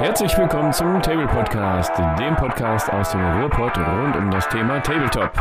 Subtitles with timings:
[0.00, 1.90] Herzlich willkommen zum Table Podcast,
[2.20, 5.32] dem Podcast aus dem Ruhrpott rund um das Thema Tabletop.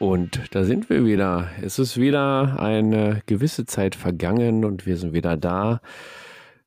[0.00, 1.50] Und da sind wir wieder.
[1.62, 5.80] Es ist wieder eine gewisse Zeit vergangen und wir sind wieder da.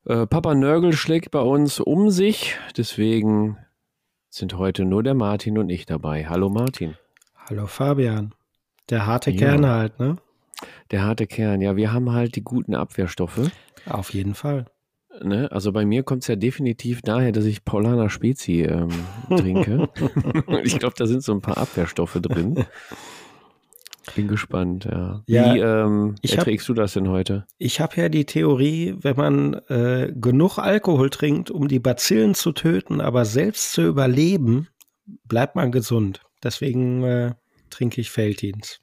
[0.06, 3.58] Äh, Papa Nörgel schlägt bei uns um sich, deswegen
[4.30, 6.28] sind heute nur der Martin und ich dabei.
[6.28, 6.96] Hallo Martin.
[7.50, 8.34] Hallo Fabian.
[8.92, 9.38] Der harte ja.
[9.38, 10.18] Kern halt, ne?
[10.92, 13.50] Der harte Kern, ja, wir haben halt die guten Abwehrstoffe.
[13.88, 14.66] Auf jeden Fall.
[15.24, 15.52] Ne?
[15.52, 18.90] Also bei mir kommt es ja definitiv daher, dass ich Paulaner Spezi ähm,
[19.30, 19.90] trinke.
[20.64, 22.64] ich glaube, da sind so ein paar Abwehrstoffe drin.
[24.16, 25.24] Bin gespannt, ja.
[25.28, 27.46] ja Wie ähm, erträgst hab, du das denn heute?
[27.58, 32.52] Ich habe ja die Theorie, wenn man äh, genug Alkohol trinkt, um die Bazillen zu
[32.52, 34.68] töten, aber selbst zu überleben,
[35.26, 36.22] bleibt man gesund.
[36.44, 37.34] Deswegen äh,
[37.70, 38.80] trinke ich Feldins.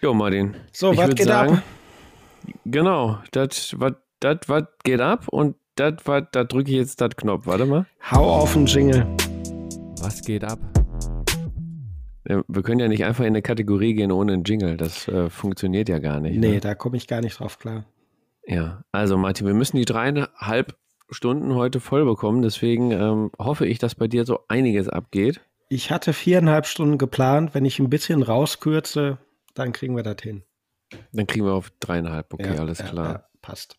[0.00, 0.56] Jo, Martin.
[0.72, 1.62] So, was geht sagen, ab?
[2.64, 3.94] Genau, das was
[4.82, 7.46] geht ab und das da drücke ich jetzt das Knopf.
[7.46, 7.86] Warte mal.
[8.10, 9.06] Hau auf den Jingle.
[10.00, 10.58] Was geht ab?
[12.46, 14.76] Wir können ja nicht einfach in eine Kategorie gehen ohne einen Jingle.
[14.76, 16.38] Das äh, funktioniert ja gar nicht.
[16.38, 16.60] Nee, ne?
[16.60, 17.84] da komme ich gar nicht drauf klar.
[18.46, 20.76] Ja, also Martin, wir müssen die dreieinhalb
[21.10, 22.42] Stunden heute voll bekommen.
[22.42, 25.40] Deswegen ähm, hoffe ich, dass bei dir so einiges abgeht.
[25.68, 27.54] Ich hatte viereinhalb Stunden geplant.
[27.54, 29.18] Wenn ich ein bisschen rauskürze,
[29.54, 30.42] dann kriegen wir das hin.
[31.12, 32.32] Dann kriegen wir auf dreieinhalb.
[32.34, 33.12] Okay, ja, alles ja, klar.
[33.12, 33.76] Ja, passt.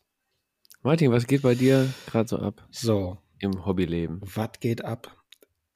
[0.81, 2.65] Martin, was geht bei dir gerade so ab?
[2.71, 3.17] So.
[3.39, 4.21] Im Hobbyleben.
[4.21, 5.15] Was geht ab?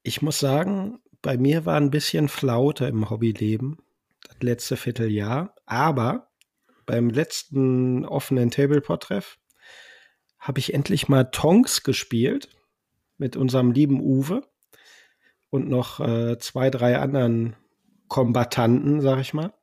[0.03, 3.77] Ich muss sagen, bei mir war ein bisschen Flaute im Hobbyleben,
[4.27, 5.55] das letzte Vierteljahr.
[5.65, 6.29] Aber
[6.85, 9.37] beim letzten offenen Tableport-Treff
[10.39, 12.49] habe ich endlich mal Tonks gespielt
[13.17, 14.41] mit unserem lieben Uwe
[15.49, 17.55] und noch äh, zwei, drei anderen
[18.07, 19.53] Kombattanten, sag ich mal.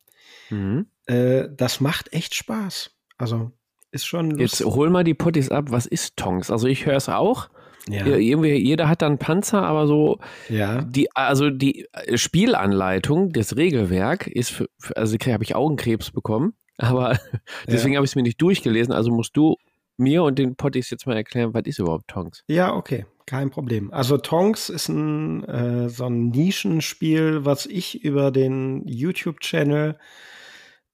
[0.50, 0.86] Mhm.
[1.06, 2.90] Äh, das macht echt Spaß.
[3.16, 3.52] Also
[3.90, 4.60] ist schon lustig.
[4.60, 5.66] Jetzt hol mal die Potties ab.
[5.68, 6.50] Was ist Tonks?
[6.50, 7.48] Also ich höre es auch.
[7.88, 8.06] Ja.
[8.06, 10.18] Irgendwie, jeder hat dann Panzer, aber so
[10.48, 10.82] ja.
[10.82, 17.18] die, also die Spielanleitung, das Regelwerk ist für, also habe ich Augenkrebs bekommen, aber
[17.66, 17.98] deswegen ja.
[17.98, 18.92] habe ich es mir nicht durchgelesen.
[18.92, 19.56] Also musst du
[19.96, 22.42] mir und den Potties jetzt mal erklären, was ist überhaupt Tonks?
[22.48, 23.92] Ja, okay, kein Problem.
[23.92, 29.98] Also Tonks ist ein äh, so ein Nischenspiel, was ich über den YouTube-Channel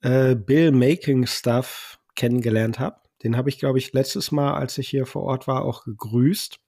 [0.02, 2.96] äh, Bill Making Stuff kennengelernt habe.
[3.22, 6.58] Den habe ich, glaube ich, letztes Mal, als ich hier vor Ort war, auch gegrüßt.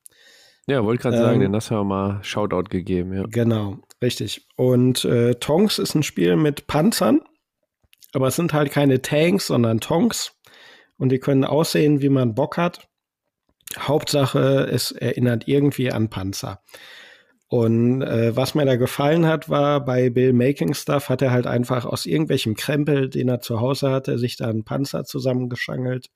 [0.67, 3.15] Ja, wollte gerade ähm, sagen, den hast du ja mal Shoutout gegeben.
[3.15, 3.25] Ja.
[3.29, 4.47] Genau, richtig.
[4.57, 7.21] Und äh, Tonks ist ein Spiel mit Panzern,
[8.13, 10.39] aber es sind halt keine Tanks, sondern Tonks.
[10.99, 12.89] Und die können aussehen, wie man Bock hat.
[13.79, 16.61] Hauptsache, es erinnert irgendwie an Panzer.
[17.49, 21.47] Und äh, was mir da gefallen hat, war bei Bill Making Stuff hat er halt
[21.47, 26.11] einfach aus irgendwelchem Krempel, den er zu Hause hatte, sich da einen Panzer zusammengeschangelt.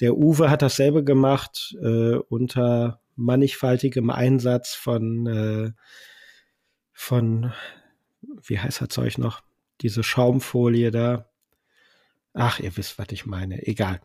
[0.00, 5.72] Der Uwe hat dasselbe gemacht äh, unter mannigfaltigem Einsatz von, äh,
[6.92, 7.52] von,
[8.42, 9.42] wie heißt das Zeug noch?
[9.80, 11.28] Diese Schaumfolie da.
[12.32, 13.66] Ach, ihr wisst, was ich meine.
[13.66, 14.00] Egal.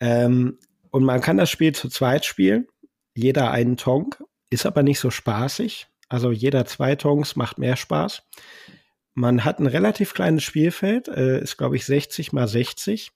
[0.00, 0.58] Ähm,
[0.90, 2.66] und man kann das Spiel zu zweit spielen.
[3.14, 4.22] Jeder einen Tonk.
[4.50, 5.88] Ist aber nicht so spaßig.
[6.08, 8.22] Also jeder zwei Tonks macht mehr Spaß.
[9.14, 13.12] Man hat ein relativ kleines Spielfeld, äh, ist glaube ich 60 mal 60.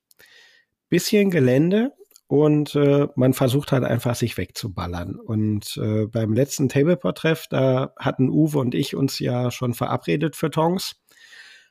[0.88, 1.92] Bisschen Gelände,
[2.28, 5.14] und äh, man versucht halt einfach sich wegzuballern.
[5.16, 10.50] Und äh, beim letzten Tableport-Treff, da hatten Uwe und ich uns ja schon verabredet für
[10.50, 10.96] Tongs,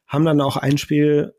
[0.08, 1.34] haben dann auch ein Spiel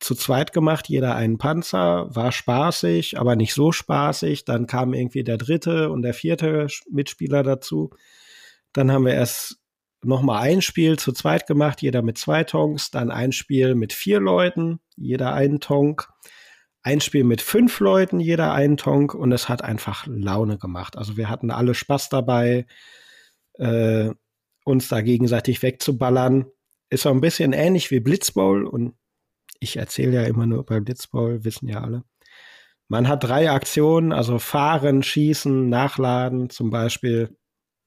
[0.00, 4.44] zu zweit gemacht, jeder einen Panzer, war spaßig, aber nicht so spaßig.
[4.44, 7.90] Dann kam irgendwie der dritte und der vierte Mitspieler dazu.
[8.72, 9.58] Dann haben wir erst
[10.02, 13.92] noch mal ein Spiel zu zweit gemacht, jeder mit zwei Tongs, dann ein Spiel mit
[13.92, 16.08] vier Leuten, jeder einen Tonk
[16.82, 20.96] ein Spiel mit fünf Leuten, jeder einen Tonk und es hat einfach Laune gemacht.
[20.98, 22.66] Also wir hatten alle Spaß dabei,
[23.54, 24.10] äh,
[24.64, 26.46] uns da gegenseitig wegzuballern.
[26.90, 28.94] Ist so ein bisschen ähnlich wie Blitzbowl und
[29.60, 32.02] ich erzähle ja immer nur über Blitzbowl, wissen ja alle.
[32.88, 37.36] Man hat drei Aktionen, also fahren, schießen, nachladen zum Beispiel,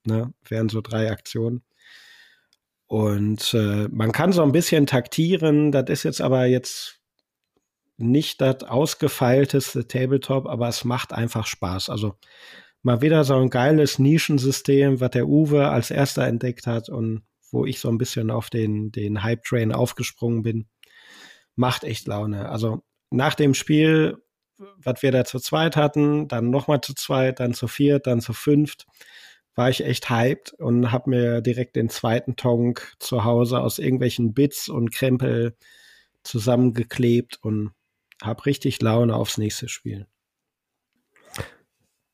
[0.06, 1.63] ne, wären so drei Aktionen.
[2.88, 7.01] Und äh, man kann so ein bisschen taktieren, das ist jetzt aber jetzt
[7.97, 11.89] nicht das ausgefeilteste Tabletop, aber es macht einfach Spaß.
[11.89, 12.15] Also
[12.81, 17.65] mal wieder so ein geiles Nischensystem, was der Uwe als erster entdeckt hat und wo
[17.65, 20.68] ich so ein bisschen auf den, den Hype-Train aufgesprungen bin.
[21.56, 22.50] Macht echt Laune.
[22.50, 24.18] Also nach dem Spiel,
[24.77, 28.33] was wir da zu zweit hatten, dann nochmal zu zweit, dann zu viert, dann zu
[28.33, 28.86] fünft,
[29.56, 34.33] war ich echt hyped und habe mir direkt den zweiten Tonk zu Hause aus irgendwelchen
[34.33, 35.56] Bits und Krempel
[36.24, 37.71] zusammengeklebt und
[38.21, 40.07] habe richtig Laune aufs nächste Spiel.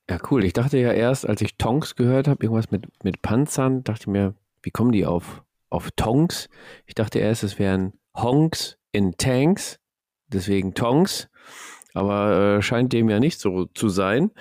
[0.10, 0.44] Ja, cool.
[0.44, 4.08] Ich dachte ja erst, als ich Tonks gehört habe, irgendwas mit, mit Panzern, dachte ich
[4.08, 6.50] mir, wie kommen die auf, auf Tonks?
[6.86, 9.80] Ich dachte erst, es wären Honks in Tanks,
[10.28, 11.30] deswegen Tonks.
[11.94, 14.32] Aber äh, scheint dem ja nicht so zu sein.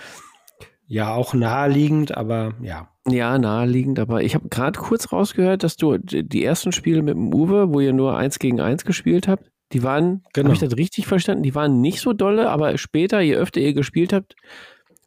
[0.87, 2.91] Ja, auch naheliegend, aber ja.
[3.07, 7.33] Ja, naheliegend, aber ich habe gerade kurz rausgehört, dass du die ersten Spiele mit dem
[7.33, 10.49] Uwe, wo ihr nur eins gegen eins gespielt habt, die waren, genau.
[10.49, 13.75] habe ich das richtig verstanden, die waren nicht so dolle, aber später, je öfter ihr
[13.75, 14.35] gespielt habt,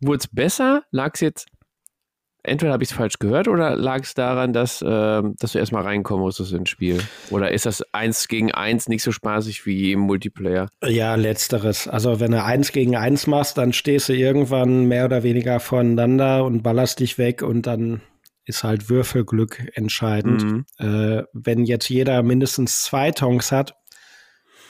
[0.02, 0.84] wurde es besser?
[0.92, 1.48] Lag es jetzt
[2.44, 5.84] entweder habe ich es falsch gehört oder lag es daran, dass, äh, dass du erstmal
[5.84, 7.02] reinkommen musstest ins Spiel?
[7.30, 10.70] Oder ist das eins gegen eins nicht so spaßig wie im Multiplayer?
[10.86, 11.88] Ja, letzteres.
[11.88, 16.46] Also wenn du eins gegen eins machst, dann stehst du irgendwann mehr oder weniger voneinander
[16.46, 18.02] und ballerst dich weg und dann
[18.46, 20.44] ist halt Würfelglück entscheidend.
[20.44, 20.66] Mhm.
[20.78, 23.76] Äh, wenn jetzt jeder mindestens zwei Tonks hat,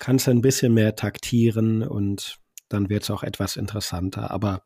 [0.03, 2.35] kannst du ein bisschen mehr taktieren und
[2.67, 4.31] dann wird es auch etwas interessanter.
[4.31, 4.63] Aber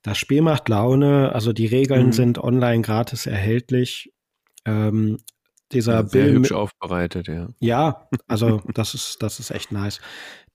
[0.00, 2.12] das Spiel macht Laune, also die Regeln mhm.
[2.12, 4.10] sind online gratis erhältlich.
[4.64, 5.18] Ähm,
[5.72, 7.48] dieser ja, sehr Bill hübsch aufbereitet, ja.
[7.58, 10.00] Ja, also das ist, das ist echt nice.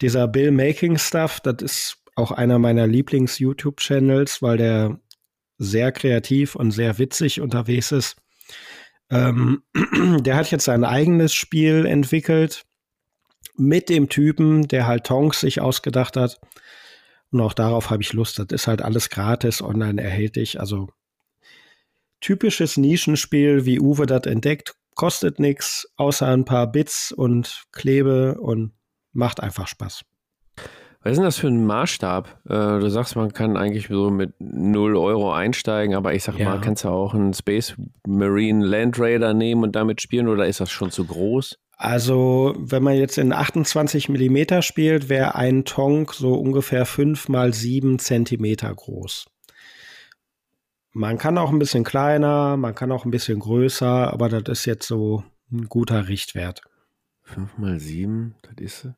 [0.01, 5.00] Dieser Bill Making Stuff, das ist auch einer meiner Lieblings-YouTube-Channels, weil der
[5.59, 8.15] sehr kreativ und sehr witzig unterwegs ist.
[9.11, 9.61] Ähm,
[10.21, 12.65] der hat jetzt sein eigenes Spiel entwickelt
[13.56, 16.39] mit dem Typen, der halt Tonks sich ausgedacht hat.
[17.31, 18.39] Und auch darauf habe ich Lust.
[18.39, 20.59] Das ist halt alles gratis, online erhältlich.
[20.59, 20.88] Also
[22.21, 28.74] typisches Nischenspiel, wie Uwe das entdeckt, kostet nichts, außer ein paar Bits und Klebe und
[29.13, 30.03] macht einfach Spaß.
[31.01, 32.42] Was ist denn das für ein Maßstab?
[32.50, 36.50] Äh, du sagst, man kann eigentlich so mit 0 Euro einsteigen, aber ich sag ja.
[36.50, 37.75] mal, kannst du auch einen Space
[38.06, 41.57] Marine Land Raider nehmen und damit spielen oder ist das schon zu groß?
[41.81, 47.54] Also, wenn man jetzt in 28 Millimeter spielt, wäre ein Tonk so ungefähr 5 mal
[47.54, 49.28] 7 Zentimeter groß.
[50.92, 54.66] Man kann auch ein bisschen kleiner, man kann auch ein bisschen größer, aber das ist
[54.66, 55.24] jetzt so
[55.54, 56.64] ein guter Richtwert.
[57.24, 58.94] 5 mal 7, das ist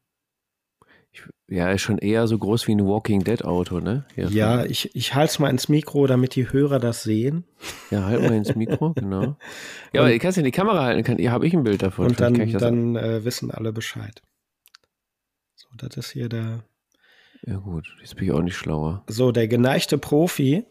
[1.11, 4.05] ich, ja, ist schon eher so groß wie ein Walking Dead Auto, ne?
[4.15, 7.43] Hier ja, ich, ich halte es mal ins Mikro, damit die Hörer das sehen.
[7.89, 9.21] Ja, halt mal ins Mikro, genau.
[9.21, 11.81] Ja, und, aber ihr kannst ja die Kamera halten, kann, hier habe ich ein Bild
[11.81, 12.07] davon.
[12.07, 14.21] Und dann, dann äh, wissen alle Bescheid.
[15.55, 16.63] So, das ist hier der.
[17.45, 19.03] Ja, gut, jetzt bin ich auch nicht schlauer.
[19.07, 20.65] So, der geneigte Profi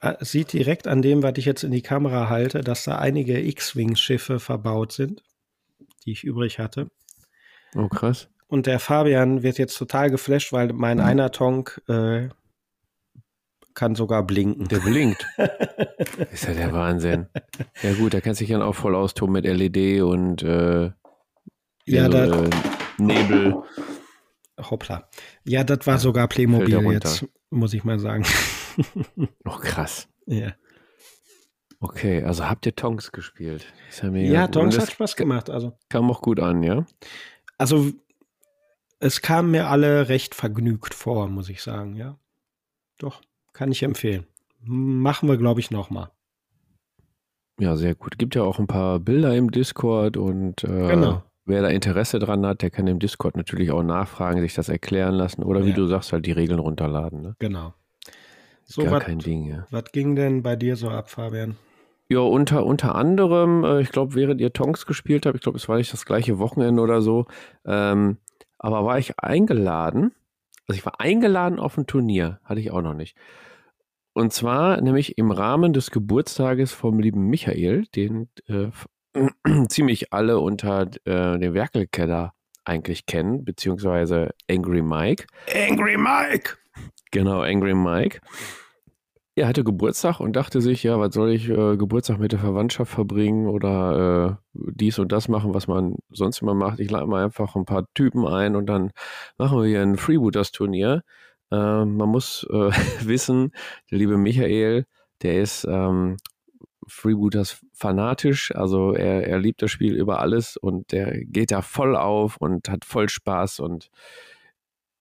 [0.00, 3.38] äh, sieht direkt an dem, was ich jetzt in die Kamera halte, dass da einige
[3.38, 5.22] X-Wing-Schiffe verbaut sind,
[6.04, 6.90] die ich übrig hatte.
[7.74, 8.28] Oh, krass.
[8.50, 11.04] Und der Fabian wird jetzt total geflasht, weil mein mhm.
[11.04, 12.28] einer Tonk äh,
[13.74, 14.66] kann sogar blinken.
[14.66, 15.24] Der blinkt.
[16.32, 17.28] ist ja der Wahnsinn.
[17.80, 20.90] Ja gut, da kannst du dich dann auch voll austoben mit LED und äh,
[21.86, 22.50] ja, so, äh,
[22.98, 23.62] Nebel.
[24.58, 25.08] Hoppla.
[25.44, 28.24] Ja, das war sogar Playmobil jetzt, muss ich mal sagen.
[29.44, 30.08] oh, krass.
[30.26, 30.54] Ja.
[31.78, 33.64] Okay, also habt ihr Tonks gespielt?
[34.02, 35.50] Ja, ja, Tonks hat Spaß gemacht.
[35.50, 35.78] Also.
[35.88, 36.84] Kam auch gut an, ja?
[37.56, 37.92] Also
[39.00, 42.16] es kamen mir alle recht vergnügt vor, muss ich sagen, ja.
[42.98, 43.22] Doch,
[43.52, 44.26] kann ich empfehlen.
[44.62, 46.10] Machen wir, glaube ich, nochmal.
[47.58, 48.18] Ja, sehr gut.
[48.18, 51.22] Gibt ja auch ein paar Bilder im Discord und äh, genau.
[51.46, 55.14] wer da Interesse dran hat, der kann im Discord natürlich auch nachfragen, sich das erklären
[55.14, 55.76] lassen oder wie ja.
[55.76, 57.22] du sagst, halt die Regeln runterladen.
[57.22, 57.36] Ne?
[57.38, 57.74] Genau.
[58.64, 59.66] So, Gar wat, kein Ding, ja.
[59.70, 61.56] Was ging denn bei dir so ab, Fabian?
[62.08, 65.68] Ja, unter, unter anderem, äh, ich glaube, während ihr Tonks gespielt habt, ich glaube, es
[65.68, 67.26] war nicht das gleiche Wochenende oder so,
[67.64, 68.18] ähm,
[68.60, 70.12] aber war ich eingeladen,
[70.68, 73.16] also ich war eingeladen auf ein Turnier, hatte ich auch noch nicht.
[74.12, 78.68] Und zwar nämlich im Rahmen des Geburtstages vom lieben Michael, den äh,
[79.68, 85.26] ziemlich alle unter äh, dem Werkelkeller eigentlich kennen, beziehungsweise Angry Mike.
[85.52, 86.56] Angry Mike!
[87.10, 88.20] Genau, Angry Mike.
[89.40, 92.92] Er hatte Geburtstag und dachte sich, ja, was soll ich äh, Geburtstag mit der Verwandtschaft
[92.92, 96.78] verbringen oder äh, dies und das machen, was man sonst immer macht.
[96.78, 98.90] Ich lade mal einfach ein paar Typen ein und dann
[99.38, 101.04] machen wir hier ein Freebooters-Turnier.
[101.50, 102.70] Äh, man muss äh,
[103.02, 103.52] wissen,
[103.90, 104.84] der liebe Michael,
[105.22, 106.18] der ist ähm,
[106.86, 111.96] Freebooters fanatisch, also er, er liebt das Spiel über alles und der geht da voll
[111.96, 113.88] auf und hat voll Spaß und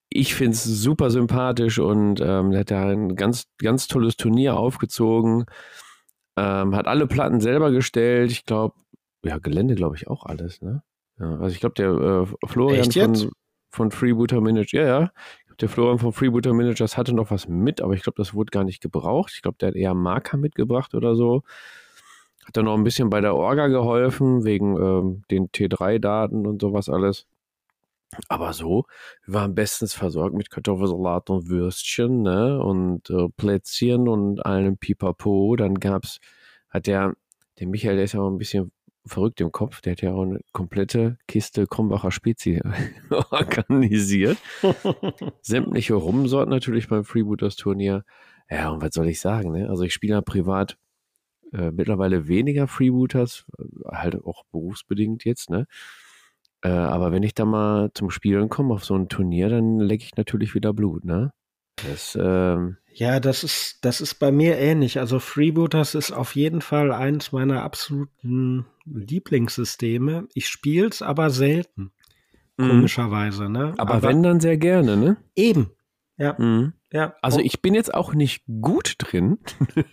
[0.09, 5.45] ich finde es super sympathisch und ähm, hat da ein ganz, ganz tolles Turnier aufgezogen.
[6.35, 8.31] Ähm, hat alle Platten selber gestellt.
[8.31, 8.75] Ich glaube,
[9.23, 10.81] ja, Gelände glaube ich auch alles, ne?
[11.19, 13.31] Ja, also ich glaube, der äh, Florian von,
[13.71, 15.11] von Freebooter Manage, ja, ja,
[15.59, 18.63] Der Florian von Freebooter Managers hatte noch was mit, aber ich glaube, das wurde gar
[18.63, 19.33] nicht gebraucht.
[19.35, 21.43] Ich glaube, der hat eher Marker mitgebracht oder so.
[22.45, 26.89] Hat dann noch ein bisschen bei der Orga geholfen, wegen ähm, den T3-Daten und sowas
[26.89, 27.27] alles.
[28.27, 28.85] Aber so,
[29.25, 32.59] wir waren bestens versorgt mit Kartoffelsalat und Würstchen, ne?
[32.59, 35.55] Und äh, Plätzchen und allem Pipapo.
[35.55, 36.19] Dann gab's,
[36.69, 37.13] hat der,
[37.59, 38.71] der Michael, der ist ja auch ein bisschen
[39.05, 42.61] verrückt im Kopf, der hat ja auch eine komplette Kiste Krombacher Spezi
[43.31, 44.37] organisiert.
[45.41, 48.03] Sämtliche Rumsorten natürlich beim Freebooters Turnier.
[48.49, 49.69] Ja, und was soll ich sagen, ne?
[49.69, 50.77] Also ich spiele ja privat
[51.53, 55.67] äh, mittlerweile weniger Freebooters, äh, halt auch berufsbedingt jetzt, ne?
[56.61, 60.03] Äh, aber wenn ich da mal zum Spielen komme auf so ein Turnier, dann lecke
[60.03, 61.31] ich natürlich wieder Blut, ne?
[61.87, 64.99] Das, ähm ja, das ist, das ist bei mir ähnlich.
[64.99, 70.27] Also Freebooters ist auf jeden Fall eins meiner absoluten Lieblingssysteme.
[70.33, 71.91] Ich spiele es aber selten.
[72.57, 72.67] Mhm.
[72.67, 73.73] Komischerweise, ne?
[73.77, 75.17] Aber, aber, wenn, dann sehr gerne, ne?
[75.35, 75.71] Eben.
[76.17, 76.35] Ja.
[76.37, 76.73] Mhm.
[76.91, 77.13] Ja.
[77.21, 79.37] Also ich bin jetzt auch nicht gut drin,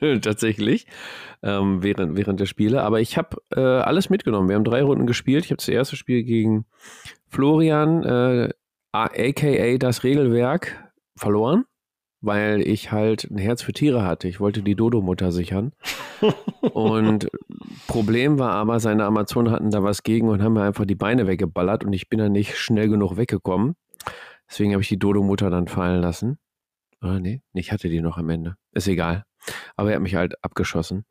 [0.22, 0.86] tatsächlich,
[1.42, 4.48] ähm, während, während der Spiele, aber ich habe äh, alles mitgenommen.
[4.48, 5.44] Wir haben drei Runden gespielt.
[5.44, 6.64] Ich habe das erste Spiel gegen
[7.28, 8.48] Florian, äh,
[8.92, 11.64] aka das Regelwerk, verloren,
[12.22, 14.28] weil ich halt ein Herz für Tiere hatte.
[14.28, 15.72] Ich wollte die Dodo-Mutter sichern.
[16.72, 17.28] und
[17.88, 21.26] Problem war aber, seine Amazonen hatten da was gegen und haben mir einfach die Beine
[21.26, 23.76] weggeballert und ich bin da nicht schnell genug weggekommen.
[24.48, 26.38] Deswegen habe ich die Dodo-Mutter dann fallen lassen.
[27.00, 28.56] Ah, nee, ich hatte die noch am Ende.
[28.72, 29.24] Ist egal.
[29.76, 31.04] Aber er hat mich halt abgeschossen.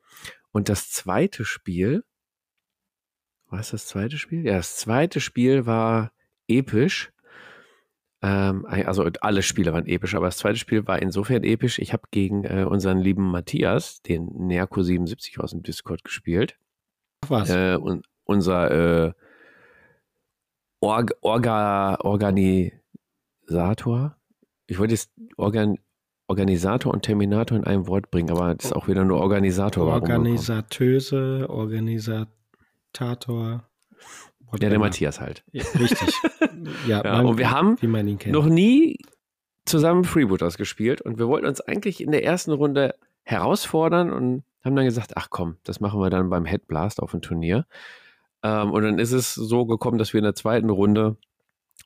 [0.51, 2.04] Und das zweite Spiel,
[3.50, 4.46] war es das zweite Spiel?
[4.46, 6.12] Ja, das zweite Spiel war
[6.48, 7.12] episch.
[8.22, 11.80] Ähm, also alle Spiele waren episch, aber das zweite Spiel war insofern episch.
[11.80, 16.58] Ich habe gegen äh, unseren lieben Matthias, den Nerko77 aus dem Discord gespielt.
[17.27, 17.50] Was?
[17.50, 19.13] Äh, und unser äh,
[20.80, 24.14] Org Orga Organisator.
[24.67, 25.77] Ich wollte jetzt Organ
[26.27, 29.86] Organisator und Terminator in einem Wort bringen, aber das ist auch wieder nur Organisator.
[29.88, 32.27] Organisatöse, Organisator.
[34.60, 35.43] Ja, der Matthias halt.
[35.51, 36.13] Ja, richtig.
[36.88, 37.77] ja, ja man, und wir haben
[38.27, 38.98] noch nie
[39.65, 44.75] zusammen Freebooters gespielt und wir wollten uns eigentlich in der ersten Runde herausfordern und haben
[44.75, 47.65] dann gesagt, ach komm, das machen wir dann beim Headblast auf dem Turnier.
[48.43, 51.17] Ähm, und dann ist es so gekommen, dass wir in der zweiten Runde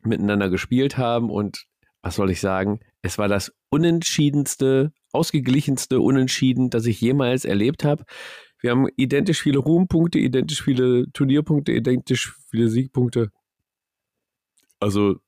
[0.03, 1.65] miteinander gespielt haben und
[2.01, 8.03] was soll ich sagen, es war das unentschiedenste, ausgeglichenste Unentschieden, das ich jemals erlebt habe.
[8.61, 13.31] Wir haben identisch viele Ruhmpunkte, identisch viele Turnierpunkte, identisch viele Siegpunkte.
[14.79, 15.19] Also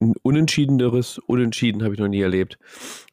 [0.00, 2.58] ein unentschiedeneres Unentschieden habe ich noch nie erlebt.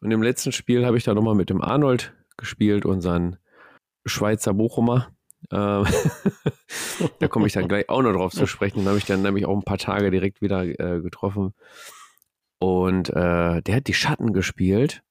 [0.02, 3.38] Und im letzten Spiel habe ich da nochmal mit dem Arnold gespielt, unseren
[4.06, 5.12] Schweizer Bochumer.
[5.52, 5.86] Ähm,
[7.20, 8.80] da komme ich dann gleich auch noch drauf zu sprechen.
[8.80, 11.54] Den habe ich dann nämlich auch ein paar Tage direkt wieder äh, getroffen.
[12.60, 15.04] Und äh, der hat die Schatten gespielt.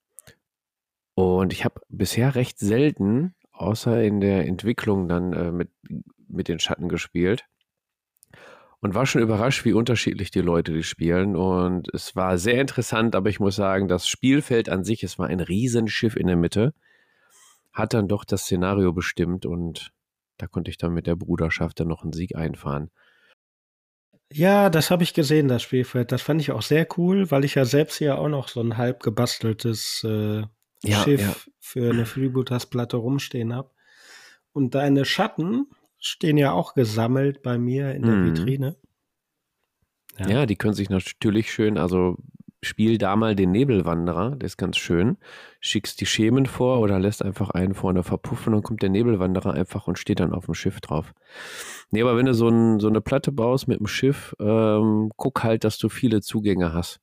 [1.15, 5.71] Und ich habe bisher recht selten, außer in der Entwicklung, dann äh, mit,
[6.29, 7.45] mit den Schatten gespielt.
[8.81, 11.35] Und war schon überrascht, wie unterschiedlich die Leute die spielen.
[11.35, 15.29] Und es war sehr interessant, aber ich muss sagen, das Spielfeld an sich, es war
[15.29, 16.75] ein Riesenschiff in der Mitte,
[17.73, 19.93] hat dann doch das Szenario bestimmt und
[20.39, 22.91] da konnte ich dann mit der Bruderschaft dann noch einen Sieg einfahren.
[24.33, 26.11] Ja, das habe ich gesehen, das Spielfeld.
[26.11, 28.77] Das fand ich auch sehr cool, weil ich ja selbst hier auch noch so ein
[28.77, 30.43] halb gebasteltes äh,
[30.83, 31.37] ja, Schiff ja.
[31.61, 33.71] für eine Freebooters-Platte rumstehen habe.
[34.53, 35.67] Und deine Schatten
[35.99, 38.37] stehen ja auch gesammelt bei mir in der mhm.
[38.37, 38.77] Vitrine.
[40.19, 40.29] Ja.
[40.29, 40.47] ja.
[40.47, 42.17] die können sich natürlich schön, also
[42.67, 45.17] spiel da mal den Nebelwanderer, der ist ganz schön.
[45.61, 49.87] Schickst die Schemen vor oder lässt einfach einen vorne verpuffen und kommt der Nebelwanderer einfach
[49.87, 51.13] und steht dann auf dem Schiff drauf.
[51.91, 55.43] Nee, aber wenn du so, ein, so eine Platte baust mit dem Schiff, ähm, guck
[55.43, 57.01] halt, dass du viele Zugänge hast.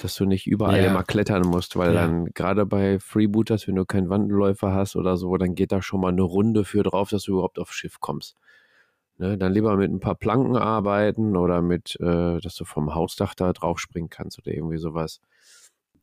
[0.00, 0.90] Dass du nicht überall ja.
[0.90, 2.02] immer klettern musst, weil ja.
[2.02, 6.00] dann gerade bei Freebooters, wenn du keinen Wandelläufer hast oder so, dann geht da schon
[6.00, 8.36] mal eine Runde für drauf, dass du überhaupt aufs Schiff kommst.
[9.20, 13.34] Ne, dann lieber mit ein paar Planken arbeiten oder mit, äh, dass du vom Hausdach
[13.34, 15.20] da drauf springen kannst oder irgendwie sowas.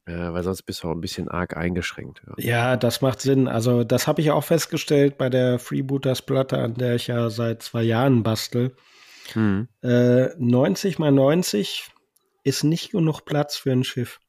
[0.06, 2.22] Äh, weil sonst bist du auch ein bisschen arg eingeschränkt.
[2.38, 3.48] Ja, ja das macht Sinn.
[3.48, 7.82] Also, das habe ich auch festgestellt bei der Freebooters-Platte, an der ich ja seit zwei
[7.82, 8.76] Jahren bastel.
[9.34, 9.68] Hm.
[9.82, 11.90] Äh, 90 mal 90
[12.44, 14.20] ist nicht genug Platz für ein Schiff.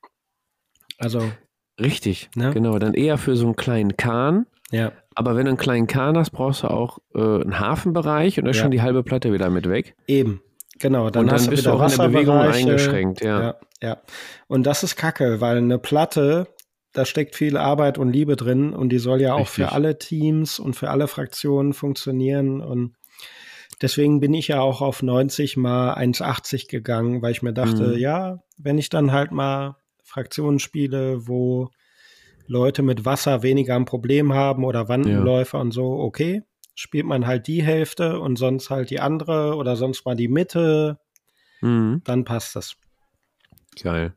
[0.97, 1.31] Also.
[1.79, 2.55] Richtig, ne?
[2.55, 2.79] genau.
[2.79, 4.47] Dann eher für so einen kleinen Kahn.
[4.71, 4.93] Ja.
[5.15, 8.51] Aber wenn du einen kleinen Kahn hast, brauchst du auch äh, einen Hafenbereich und da
[8.51, 8.63] ist ja.
[8.63, 9.97] schon die halbe Platte wieder mit weg.
[10.07, 10.43] Eben,
[10.79, 11.11] genau.
[11.11, 13.41] Dann und dann bist du auch in der Bewegung eingeschränkt, ja.
[13.41, 13.55] ja.
[13.81, 14.03] Ja,
[14.49, 16.49] und das ist kacke, weil eine Platte,
[16.93, 19.55] da steckt viel Arbeit und Liebe drin und die soll ja auch Richtig.
[19.55, 22.97] für alle Teams und für alle Fraktionen funktionieren und
[23.81, 27.99] deswegen bin ich ja auch auf 90 mal 1,80 gegangen, weil ich mir dachte, mhm.
[27.99, 31.71] ja, wenn ich dann halt mal Fraktionen spiele, wo
[32.49, 35.63] Leute mit Wasser weniger ein Problem haben oder Wandenläufer ja.
[35.63, 36.43] und so, okay,
[36.75, 40.99] spielt man halt die Hälfte und sonst halt die andere oder sonst mal die Mitte,
[41.61, 42.03] mhm.
[42.05, 42.77] dann passt das.
[43.83, 44.15] Geil.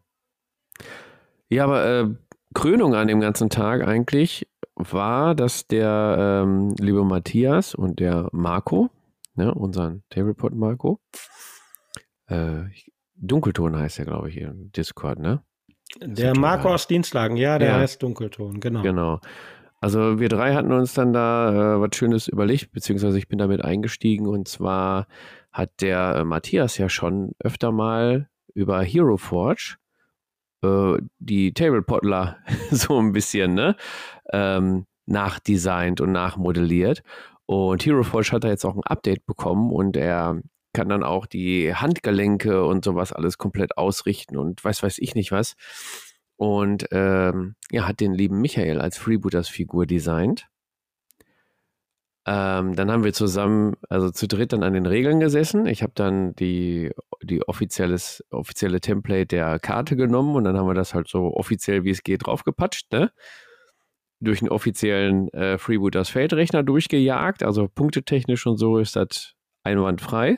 [1.49, 2.09] Ja, aber äh,
[2.53, 8.89] Krönung an dem ganzen Tag eigentlich war, dass der ähm, liebe Matthias und der Marco,
[9.35, 10.99] ne, unseren Tablepot Marco,
[12.27, 12.63] äh,
[13.15, 15.43] Dunkelton heißt er, glaube ich, im Discord, ne?
[15.99, 17.77] Der Marco aus Dienstlagen, ja, der ja.
[17.77, 18.81] heißt Dunkelton, genau.
[18.81, 19.19] Genau.
[19.79, 23.65] Also wir drei hatten uns dann da äh, was Schönes überlegt, beziehungsweise ich bin damit
[23.65, 25.07] eingestiegen und zwar
[25.51, 29.77] hat der äh, Matthias ja schon öfter mal über Hero Forge
[30.63, 32.37] äh, die Tablepotler
[32.71, 33.75] so ein bisschen ne,
[34.31, 37.03] ähm, nachdesignt und nachmodelliert.
[37.45, 40.39] Und Hero Forge hat da jetzt auch ein Update bekommen und er
[40.73, 45.31] kann dann auch die Handgelenke und sowas alles komplett ausrichten und weiß weiß ich nicht
[45.31, 45.55] was.
[46.37, 50.47] Und ähm, ja, hat den lieben Michael als Freebooters Figur designt.
[52.25, 55.65] Ähm, dann haben wir zusammen, also zu dritt dann an den Regeln gesessen.
[55.65, 56.91] Ich habe dann die,
[57.23, 61.83] die offizielles, offizielle Template der Karte genommen und dann haben wir das halt so offiziell,
[61.83, 63.11] wie es geht, draufgepatscht, ne?
[64.19, 67.41] Durch einen offiziellen äh, Freebooters Feldrechner durchgejagt.
[67.41, 70.37] Also punktetechnisch und so ist das einwandfrei.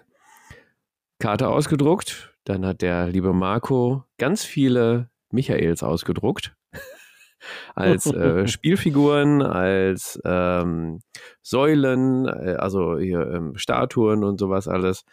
[1.23, 2.35] Karte ausgedruckt.
[2.43, 6.53] Dann hat der liebe Marco ganz viele Michaels ausgedruckt.
[7.75, 10.99] als äh, Spielfiguren, als ähm,
[11.41, 15.05] Säulen, äh, also hier ähm, Statuen und sowas alles.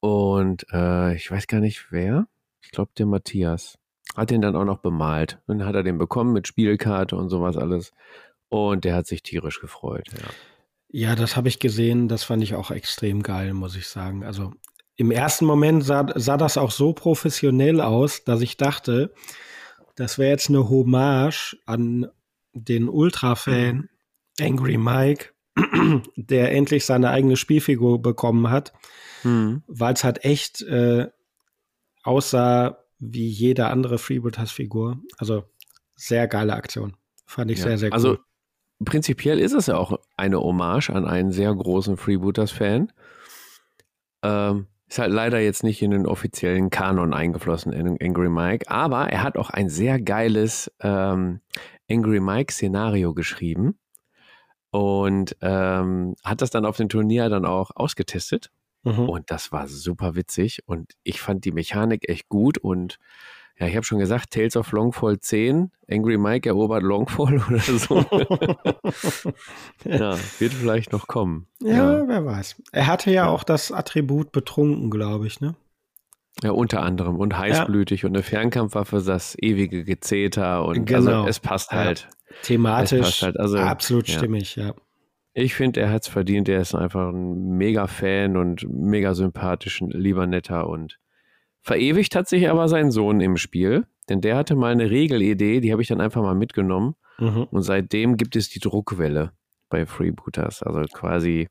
[0.00, 2.26] Und äh, ich weiß gar nicht wer.
[2.60, 3.78] Ich glaube, der Matthias
[4.14, 5.40] hat den dann auch noch bemalt.
[5.46, 7.92] Dann hat er den bekommen mit Spielkarte und sowas alles.
[8.50, 10.08] Und der hat sich tierisch gefreut.
[10.12, 10.28] Ja,
[11.08, 12.08] ja das habe ich gesehen.
[12.08, 14.22] Das fand ich auch extrem geil, muss ich sagen.
[14.22, 14.52] Also
[15.02, 19.12] im ersten Moment sah, sah das auch so professionell aus, dass ich dachte,
[19.96, 22.06] das wäre jetzt eine Hommage an
[22.52, 23.88] den Ultra-Fan
[24.40, 25.30] Angry Mike,
[26.16, 28.72] der endlich seine eigene Spielfigur bekommen hat,
[29.24, 29.64] mhm.
[29.66, 31.08] weil es halt echt äh,
[32.04, 35.00] aussah wie jede andere Freebooters-Figur.
[35.18, 35.42] Also
[35.96, 36.96] sehr geile Aktion.
[37.26, 37.64] Fand ich ja.
[37.64, 38.14] sehr, sehr also cool.
[38.18, 42.92] Also prinzipiell ist es ja auch eine Hommage an einen sehr großen Freebooters-Fan.
[44.22, 49.08] Ähm, ist halt leider jetzt nicht in den offiziellen Kanon eingeflossen in Angry Mike, aber
[49.08, 51.40] er hat auch ein sehr geiles ähm,
[51.90, 53.78] Angry Mike-Szenario geschrieben
[54.70, 58.50] und ähm, hat das dann auf dem Turnier dann auch ausgetestet.
[58.82, 59.08] Mhm.
[59.08, 62.98] Und das war super witzig und ich fand die Mechanik echt gut und
[63.62, 67.98] ja, ich habe schon gesagt, Tales of Longfall 10, Angry Mike erobert Longfall oder so.
[69.84, 71.46] ja, wird vielleicht noch kommen.
[71.60, 72.60] Ja, ja, wer weiß.
[72.72, 73.30] Er hatte ja, ja.
[73.30, 75.54] auch das Attribut betrunken, glaube ich, ne?
[76.42, 77.20] Ja, unter anderem.
[77.20, 78.08] Und heißblütig ja.
[78.08, 81.18] und eine Fernkampfwaffe, das ewige Gezeter und also genau.
[81.18, 82.08] also es passt halt.
[82.42, 83.38] Thematisch passt halt.
[83.38, 84.74] Also, absolut stimmig, ja.
[85.34, 86.48] Ich finde, er hat es verdient.
[86.48, 90.98] Er ist einfach ein mega Fan und mega sympathisch, lieber netter und
[91.62, 95.72] Verewigt hat sich aber sein Sohn im Spiel, denn der hatte mal eine Regelidee, die
[95.72, 96.96] habe ich dann einfach mal mitgenommen.
[97.18, 97.44] Mhm.
[97.50, 99.32] Und seitdem gibt es die Druckwelle
[99.68, 100.62] bei Freebooters.
[100.62, 101.48] Also quasi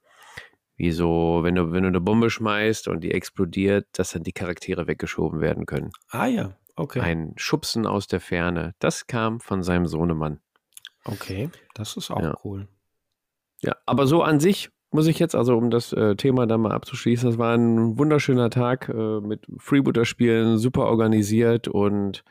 [0.76, 4.34] wie so, wenn du, wenn du eine Bombe schmeißt und die explodiert, dass dann die
[4.34, 5.91] Charaktere weggeschoben werden können.
[6.10, 7.00] Ah ja, okay.
[7.00, 8.74] Ein Schubsen aus der Ferne.
[8.80, 10.41] Das kam von seinem Sohnemann.
[11.06, 12.36] Okay, das ist auch ja.
[12.43, 12.67] cool.
[13.62, 16.71] Ja, aber so an sich muss ich jetzt, also um das äh, Thema dann mal
[16.71, 22.23] abzuschließen, das war ein wunderschöner Tag äh, mit Freebooter-Spielen, super organisiert und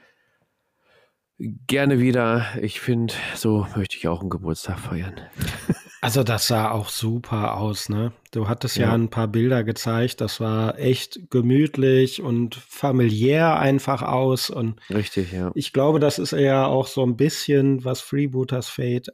[1.39, 2.47] gerne wieder.
[2.61, 5.15] Ich finde, so möchte ich auch einen Geburtstag feiern.
[6.03, 8.15] Also das sah auch super aus, ne?
[8.31, 8.87] Du hattest ja.
[8.87, 15.31] ja ein paar Bilder gezeigt, das war echt gemütlich und familiär einfach aus und Richtig,
[15.33, 15.51] ja.
[15.55, 19.11] Ich glaube, das ist ja auch so ein bisschen, was Freebooters Fate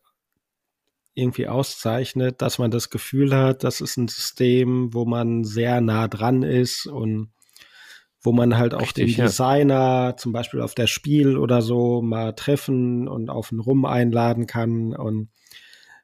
[1.16, 6.08] irgendwie auszeichnet, dass man das Gefühl hat, das ist ein System, wo man sehr nah
[6.08, 7.30] dran ist und
[8.20, 9.74] wo man halt auch Richtig, den Designer
[10.10, 10.16] ja.
[10.16, 14.94] zum Beispiel auf der Spiel oder so mal treffen und auf einen Rum einladen kann
[14.94, 15.30] und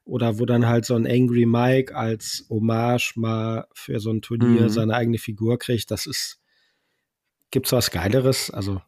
[0.05, 4.63] oder wo dann halt so ein Angry Mike als Hommage mal für so ein Turnier
[4.63, 4.69] mhm.
[4.69, 5.91] seine eigene Figur kriegt.
[5.91, 6.41] Das ist,
[7.51, 8.51] gibt's was Geileres?
[8.51, 8.81] Also.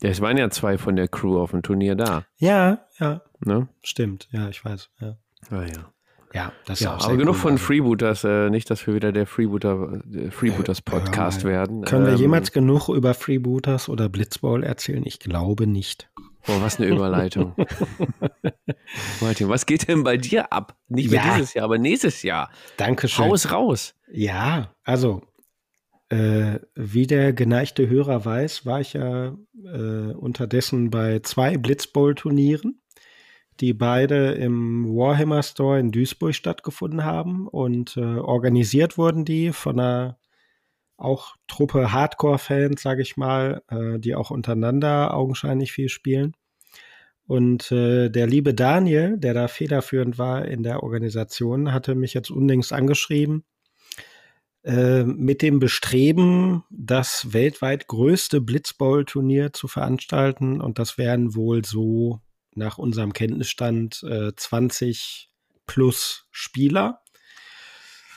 [0.00, 2.24] Es waren ja zwei von der Crew auf dem Turnier da.
[2.38, 3.22] Ja, ja.
[3.44, 3.68] Ne?
[3.82, 5.18] Stimmt, ja, ich weiß, ja.
[5.50, 5.92] Ah ja.
[6.34, 9.10] Ja, das ja, ist auch Aber genug cool, von Freebooters, äh, nicht, dass wir wieder
[9.10, 11.84] der Freebooter, der Freebooters Podcast äh, werden.
[11.84, 15.02] Können wir ähm, jemals genug über Freebooters oder Blitzball erzählen?
[15.06, 16.10] Ich glaube nicht.
[16.46, 17.54] Boah, was eine Überleitung.
[19.20, 20.76] Martin, was geht denn bei dir ab?
[20.88, 21.34] Nicht mehr ja.
[21.34, 22.50] dieses Jahr, aber nächstes Jahr.
[22.76, 23.24] Dankeschön.
[23.24, 23.94] Haus raus.
[24.12, 25.22] Ja, also,
[26.08, 32.80] äh, wie der geneigte Hörer weiß, war ich ja äh, unterdessen bei zwei Blitzbowl-Turnieren,
[33.60, 39.80] die beide im Warhammer Store in Duisburg stattgefunden haben und äh, organisiert wurden die von
[39.80, 40.18] einer
[40.96, 46.34] auch Truppe Hardcore-Fans, sage ich mal, äh, die auch untereinander augenscheinlich viel spielen.
[47.26, 52.30] Und äh, der liebe Daniel, der da federführend war in der Organisation, hatte mich jetzt
[52.30, 53.44] unlängst angeschrieben
[54.64, 60.60] äh, mit dem Bestreben, das weltweit größte Blitzball-Turnier zu veranstalten.
[60.60, 62.20] Und das wären wohl so
[62.56, 65.30] nach unserem Kenntnisstand äh, 20
[65.66, 67.00] plus Spieler.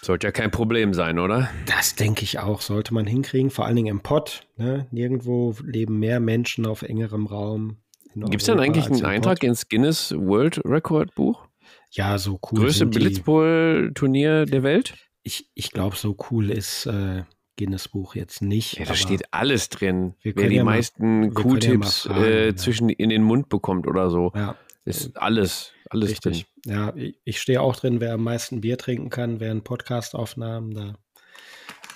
[0.02, 1.50] Sollte ja kein Problem sein, oder?
[1.66, 4.48] Das denke ich auch, sollte man hinkriegen, vor allen Dingen im Pott.
[4.56, 4.88] Ne?
[4.92, 7.78] Nirgendwo leben mehr Menschen auf engerem Raum.
[8.16, 11.48] Gibt es denn eigentlich einen Eintrag ins Guinness World Record Buch?
[11.92, 12.62] Ja, so cool.
[12.62, 14.96] Größte Blitzbowl-Turnier der Welt?
[15.24, 17.24] Ich, ich glaube, so cool ist äh,
[17.60, 18.80] Guinness Buch jetzt nicht.
[18.80, 20.16] Ja, da steht alles drin.
[20.24, 24.32] Wer die ja meisten Q-Tipps ja äh, zwischen in den Mund bekommt oder so.
[24.34, 24.56] Ja.
[24.86, 26.46] Ist alles, alles Richtig.
[26.64, 26.74] drin.
[26.74, 26.94] Ja,
[27.26, 30.74] ich stehe auch drin, wer am meisten Bier trinken kann während Podcast-Aufnahmen.
[30.74, 30.94] Da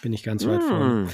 [0.01, 0.67] bin ich ganz weit mm.
[0.67, 1.07] vorne.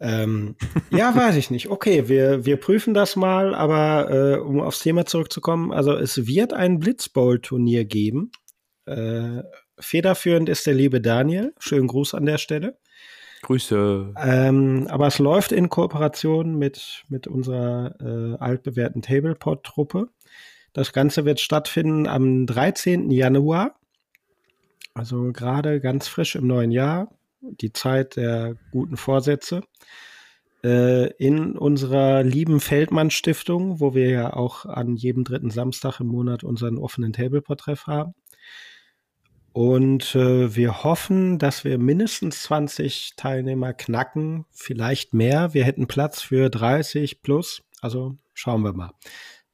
[0.00, 0.54] Ähm,
[0.90, 1.68] ja, weiß ich nicht.
[1.68, 6.52] Okay, wir, wir prüfen das mal, aber äh, um aufs Thema zurückzukommen, also es wird
[6.52, 8.30] ein Blitzbowl-Turnier geben.
[8.86, 9.42] Äh,
[9.80, 11.52] federführend ist der liebe Daniel.
[11.58, 12.78] Schönen Gruß an der Stelle.
[13.42, 14.14] Grüße.
[14.16, 20.08] Ähm, aber es läuft in Kooperation mit, mit unserer äh, altbewährten Tablepod-Truppe.
[20.72, 23.10] Das Ganze wird stattfinden am 13.
[23.10, 23.74] Januar.
[24.94, 27.08] Also gerade ganz frisch im neuen Jahr.
[27.40, 29.62] Die Zeit der guten Vorsätze.
[30.64, 36.08] Äh, in unserer lieben Feldmann Stiftung, wo wir ja auch an jedem dritten Samstag im
[36.08, 38.14] Monat unseren offenen Tableport-Treff haben.
[39.52, 45.54] Und äh, wir hoffen, dass wir mindestens 20 Teilnehmer knacken, vielleicht mehr.
[45.54, 47.62] Wir hätten Platz für 30 plus.
[47.80, 48.92] Also schauen wir mal.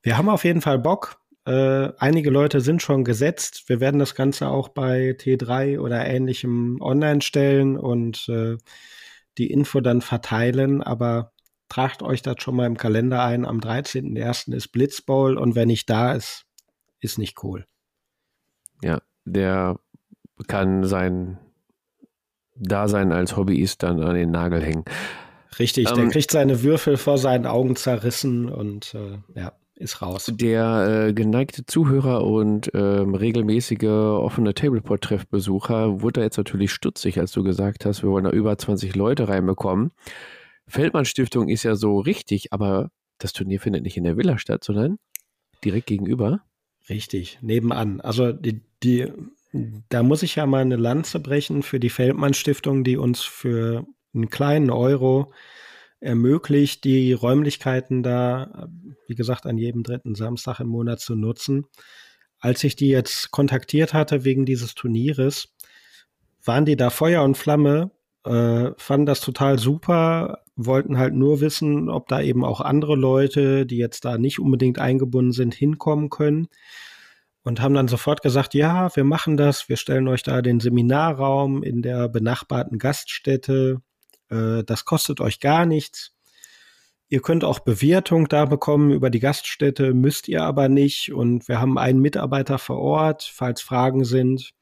[0.02, 1.20] Wir haben auf jeden Fall Bock.
[1.46, 3.64] Äh, einige Leute sind schon gesetzt.
[3.68, 8.56] Wir werden das Ganze auch bei T3 oder ähnlichem online stellen und äh,
[9.38, 10.82] die Info dann verteilen.
[10.82, 11.32] Aber
[11.68, 13.44] tragt euch das schon mal im Kalender ein.
[13.44, 14.54] Am 13.01.
[14.54, 16.46] ist Blitzbowl und wenn nicht da ist,
[17.00, 17.66] ist nicht cool.
[18.82, 19.78] Ja, der
[20.46, 21.38] kann sein
[22.56, 24.84] Dasein als Hobbyist dann an den Nagel hängen.
[25.58, 30.30] Richtig, ähm, der kriegt seine Würfel vor seinen Augen zerrissen und äh, ja, ist raus.
[30.32, 37.42] Der äh, geneigte Zuhörer und ähm, regelmäßige offene Tableport-Treffbesucher wurde jetzt natürlich stutzig, als du
[37.42, 39.90] gesagt hast, wir wollen da über 20 Leute reinbekommen.
[40.66, 44.64] Feldmann Stiftung ist ja so richtig, aber das Turnier findet nicht in der Villa statt,
[44.64, 44.98] sondern
[45.64, 46.40] direkt gegenüber.
[46.88, 48.00] Richtig, nebenan.
[48.00, 49.12] Also die, die
[49.88, 53.86] da muss ich ja mal eine Lanze brechen für die Feldmann Stiftung, die uns für
[54.12, 55.32] einen kleinen Euro
[56.00, 58.68] ermöglicht, die Räumlichkeiten da,
[59.06, 61.66] wie gesagt, an jedem dritten Samstag im Monat zu nutzen.
[62.40, 65.54] Als ich die jetzt kontaktiert hatte wegen dieses Turnieres,
[66.44, 67.92] waren die da Feuer und Flamme,
[68.24, 73.66] äh, fanden das total super, wollten halt nur wissen, ob da eben auch andere Leute,
[73.66, 76.48] die jetzt da nicht unbedingt eingebunden sind, hinkommen können
[77.44, 81.62] und haben dann sofort gesagt, ja, wir machen das, wir stellen euch da den Seminarraum
[81.62, 83.82] in der benachbarten Gaststätte,
[84.30, 86.12] äh, das kostet euch gar nichts.
[87.08, 91.12] Ihr könnt auch Bewertung da bekommen über die Gaststätte, müsst ihr aber nicht.
[91.12, 94.52] Und wir haben einen Mitarbeiter vor Ort, falls Fragen sind.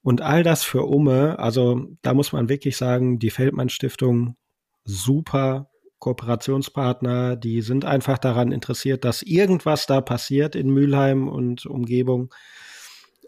[0.00, 4.36] Und all das für Umme, also da muss man wirklich sagen, die Feldmann Stiftung
[4.84, 12.32] super Kooperationspartner, die sind einfach daran interessiert, dass irgendwas da passiert in Mülheim und Umgebung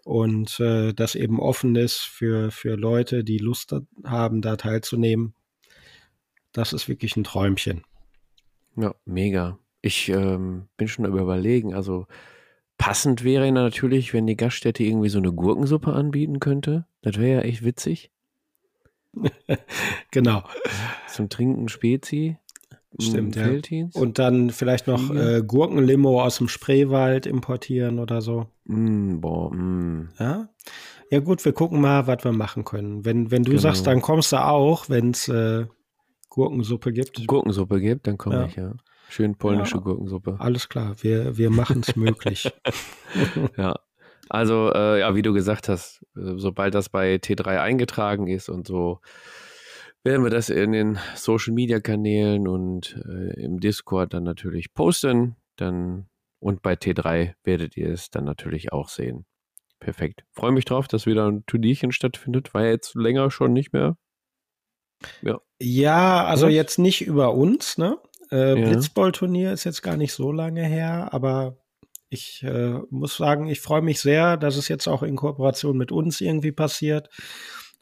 [0.05, 5.35] und äh, das eben offen ist für, für Leute, die Lust haben, da teilzunehmen.
[6.53, 7.83] Das ist wirklich ein Träumchen.
[8.77, 9.59] Ja, mega.
[9.83, 12.07] Ich ähm, bin schon überlegen, also
[12.79, 16.87] passend wäre natürlich, wenn die Gaststätte irgendwie so eine Gurkensuppe anbieten könnte.
[17.03, 18.11] Das wäre ja echt witzig.
[20.11, 20.43] genau.
[21.07, 22.39] Zum Trinken Spezi.
[22.99, 23.49] Stimmt, ja.
[23.93, 28.47] Und dann vielleicht noch äh, Gurkenlimo aus dem Spreewald importieren oder so.
[28.65, 30.09] Mm, boah, mm.
[30.19, 30.49] Ja?
[31.11, 33.05] Ja, gut, wir gucken mal, was wir machen können.
[33.05, 33.63] Wenn, wenn du genau.
[33.63, 35.67] sagst, dann kommst du auch, wenn es äh,
[36.31, 37.27] Gurkensuppe gibt.
[37.27, 38.47] Gurkensuppe gibt, dann komme ja.
[38.47, 38.73] ich, ja.
[39.11, 40.37] Schön polnische ja, Gurkensuppe.
[40.39, 42.51] Alles klar, wir, wir machen es möglich.
[43.57, 43.75] ja.
[44.29, 48.67] Also, äh, ja, wie du gesagt hast, äh, sobald das bei T3 eingetragen ist und
[48.67, 49.01] so,
[50.05, 55.37] werden wir das in den Social Media Kanälen und äh, im Discord dann natürlich posten.
[55.57, 56.09] Dann
[56.41, 59.27] Und bei T3 werdet ihr es dann natürlich auch sehen.
[59.81, 60.25] Perfekt.
[60.33, 62.55] Freue mich drauf, dass wieder ein Turnierchen stattfindet.
[62.55, 63.97] War ja jetzt länger schon nicht mehr.
[65.23, 66.53] Ja, ja also Was?
[66.53, 67.99] jetzt nicht über uns, ne?
[68.31, 68.69] Äh, ja.
[68.69, 71.57] Blitzball-Turnier ist jetzt gar nicht so lange her, aber
[72.11, 75.93] ich äh, muss sagen, ich freue mich sehr, dass es jetzt auch in Kooperation mit
[75.93, 77.09] uns irgendwie passiert.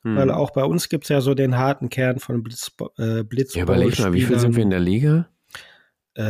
[0.06, 0.14] Hm.
[0.14, 3.58] Weil auch bei uns gibt es ja so den harten Kern von Blitz, äh, Blitzball.
[3.58, 5.28] Ja, überleg mal, wie viel sind wir in der Liga?
[6.14, 6.22] Äh,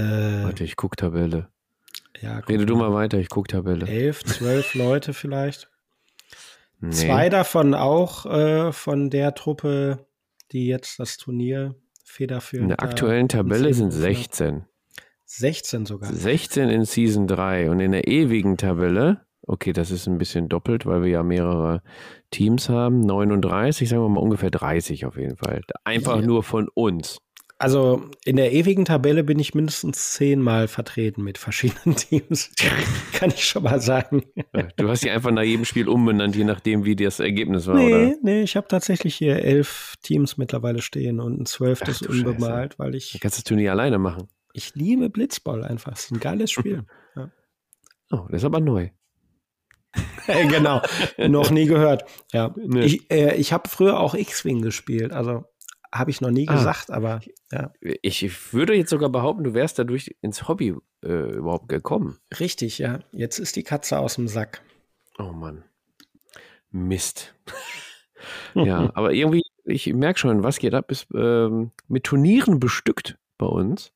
[0.44, 1.50] Warte, ich gucke Tabelle.
[2.22, 3.86] Ja, Rede du mal weiter, ich gucke Tabelle.
[3.86, 5.70] Elf, zwölf Leute vielleicht.
[6.80, 6.90] Nee.
[6.90, 10.06] Zwei davon auch äh, von der Truppe,
[10.52, 12.70] die jetzt das Turnier federführend.
[12.70, 14.64] In der aktuellen Tabelle sind 16.
[15.26, 16.10] 16 sogar.
[16.10, 20.86] 16 in Season 3 und in der ewigen Tabelle, okay, das ist ein bisschen doppelt,
[20.86, 21.82] weil wir ja mehrere
[22.30, 25.62] Teams haben, 39, sagen wir mal ungefähr 30 auf jeden Fall.
[25.84, 26.26] Einfach ja.
[26.26, 27.18] nur von uns.
[27.58, 32.52] Also in der ewigen Tabelle bin ich mindestens zehnmal vertreten mit verschiedenen Teams.
[33.14, 34.24] Kann ich schon mal sagen.
[34.76, 37.94] Du hast sie einfach nach jedem Spiel umbenannt, je nachdem, wie das Ergebnis war, nee,
[37.94, 38.14] oder?
[38.22, 42.78] Nee, ich habe tatsächlich hier elf Teams mittlerweile stehen und ein zwölftes unbemalt, Scheiße.
[42.78, 43.12] weil ich.
[43.12, 44.28] Du kannst das Turnier alleine machen.
[44.52, 45.92] Ich liebe Blitzball einfach.
[45.92, 46.84] Es ist ein geiles Spiel.
[47.16, 47.30] ja.
[48.10, 48.90] Oh, das ist aber neu.
[50.48, 50.82] genau,
[51.18, 52.04] noch nie gehört.
[52.32, 52.84] Ja, nee.
[52.84, 55.12] ich, äh, ich habe früher auch X-Wing gespielt.
[55.12, 55.44] Also
[55.92, 57.20] habe ich noch nie ah, gesagt, aber
[57.52, 57.72] ja.
[57.80, 62.18] Ich würde jetzt sogar behaupten, du wärst dadurch ins Hobby äh, überhaupt gekommen.
[62.38, 63.00] Richtig, ja.
[63.12, 64.62] Jetzt ist die Katze aus dem Sack.
[65.18, 65.64] Oh Mann.
[66.70, 67.34] Mist.
[68.54, 73.46] ja, aber irgendwie, ich merke schon, was geht ab, ist ähm, mit Turnieren bestückt bei
[73.46, 73.92] uns.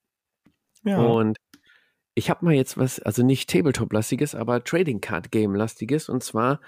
[0.84, 0.98] Ja.
[0.98, 1.38] Und
[2.20, 6.10] ich habe mal jetzt was, also nicht Tabletop-lastiges, aber Trading Card Game-lastiges.
[6.10, 6.60] Und zwar,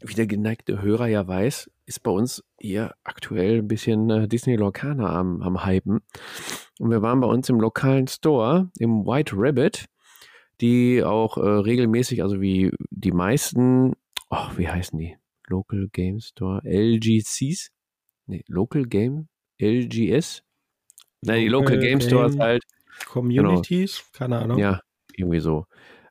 [0.00, 4.56] wie der geneigte Hörer ja weiß, ist bei uns hier aktuell ein bisschen äh, Disney
[4.56, 6.00] Lorcaner am, am Hypen.
[6.80, 9.84] Und wir waren bei uns im lokalen Store, im White Rabbit,
[10.60, 13.92] die auch äh, regelmäßig, also wie die meisten,
[14.30, 15.16] oh, wie heißen die?
[15.46, 17.70] Local Game Store, LGCs?
[18.26, 19.28] Nee, Local Game,
[19.60, 20.42] LGS?
[21.20, 22.64] Nein, die Local Game, Game Stores halt.
[23.06, 24.04] Communities?
[24.12, 24.18] Genau.
[24.18, 24.58] Keine Ahnung.
[24.58, 24.80] Ja,
[25.16, 25.66] irgendwie so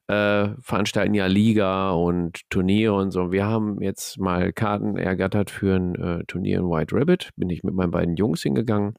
[0.07, 3.31] äh, veranstalten ja Liga und Turniere und so.
[3.31, 7.29] Wir haben jetzt mal Karten ergattert für ein äh, Turnier in White Rabbit.
[7.37, 8.95] Bin ich mit meinen beiden Jungs hingegangen.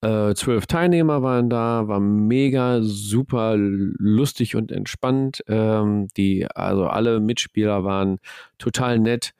[0.00, 5.42] Äh, zwölf Teilnehmer waren da, war mega super lustig und entspannt.
[5.46, 8.18] Ähm, die, also alle Mitspieler waren
[8.58, 9.32] total nett.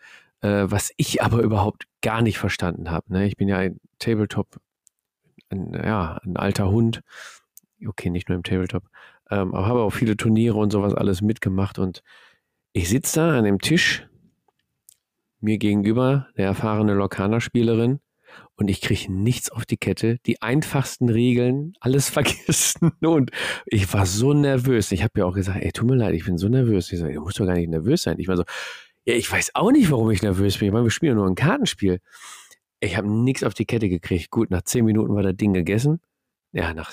[0.43, 3.11] Äh, was ich aber überhaupt gar nicht verstanden habe.
[3.13, 3.27] Ne?
[3.27, 4.59] Ich bin ja ein Tabletop,
[5.51, 7.03] ein, ja, ein alter Hund.
[7.87, 8.85] Okay, nicht nur im Tabletop.
[9.31, 12.03] Ähm, aber habe auch viele Turniere und sowas alles mitgemacht und
[12.73, 14.07] ich sitze da an dem Tisch,
[15.41, 18.01] mir gegenüber, der erfahrene Lokana-Spielerin,
[18.57, 20.19] und ich kriege nichts auf die Kette.
[20.27, 22.93] Die einfachsten Regeln, alles vergessen.
[23.01, 23.31] Und
[23.67, 24.93] ich war so nervös.
[24.93, 26.91] Ich habe ja auch gesagt, ey, tut mir leid, ich bin so nervös.
[26.93, 28.19] Ich sage, du musst doch gar nicht nervös sein.
[28.19, 28.45] Ich war so,
[29.05, 30.69] ja, ich weiß auch nicht, warum ich nervös bin.
[30.69, 32.01] Ich meine, wir spielen nur ein Kartenspiel.
[32.81, 34.31] Ich habe nichts auf die Kette gekriegt.
[34.31, 36.01] Gut, nach zehn Minuten war das Ding gegessen.
[36.53, 36.93] Ja, nach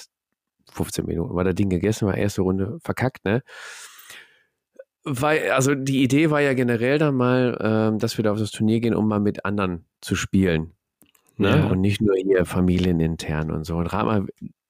[0.71, 3.43] 15 Minuten war das Ding gegessen, war erste Runde verkackt, ne?
[5.05, 8.51] Weil, also die Idee war ja generell dann mal, ähm, dass wir da auf das
[8.51, 10.71] Turnier gehen, um mal mit anderen zu spielen.
[11.35, 11.49] Ne?
[11.49, 11.65] Ja.
[11.67, 13.75] Und nicht nur hier familienintern und so.
[13.75, 14.25] Und rat mal,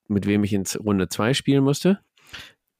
[0.07, 1.99] mit wem ich in Runde 2 spielen musste?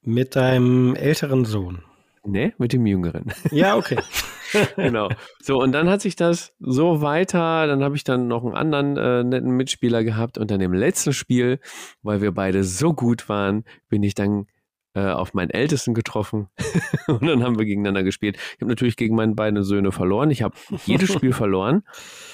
[0.02, 1.84] Mit deinem älteren Sohn.
[2.26, 3.34] Ne, mit dem jüngeren.
[3.52, 3.98] Ja, okay.
[4.76, 5.10] genau.
[5.42, 8.98] So, und dann hat sich das so weiter, dann habe ich dann noch einen anderen
[8.98, 11.60] äh, netten Mitspieler gehabt und dann im letzten Spiel,
[12.02, 14.48] weil wir beide so gut waren, bin ich dann
[14.94, 16.50] äh, auf meinen Ältesten getroffen
[17.08, 18.38] und dann haben wir gegeneinander gespielt.
[18.38, 20.32] Ich habe natürlich gegen meine beiden Söhne verloren.
[20.32, 21.84] Ich habe jedes Spiel verloren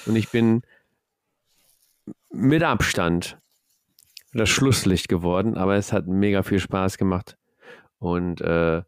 [0.06, 0.62] und ich bin
[2.32, 3.38] mit Abstand
[4.32, 7.36] das Schlusslicht geworden, aber es hat mega viel Spaß gemacht.
[7.98, 8.82] Und äh,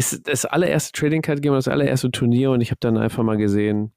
[0.00, 3.36] ist das allererste Trading Card Game, das allererste Turnier und ich habe dann einfach mal
[3.36, 3.92] gesehen,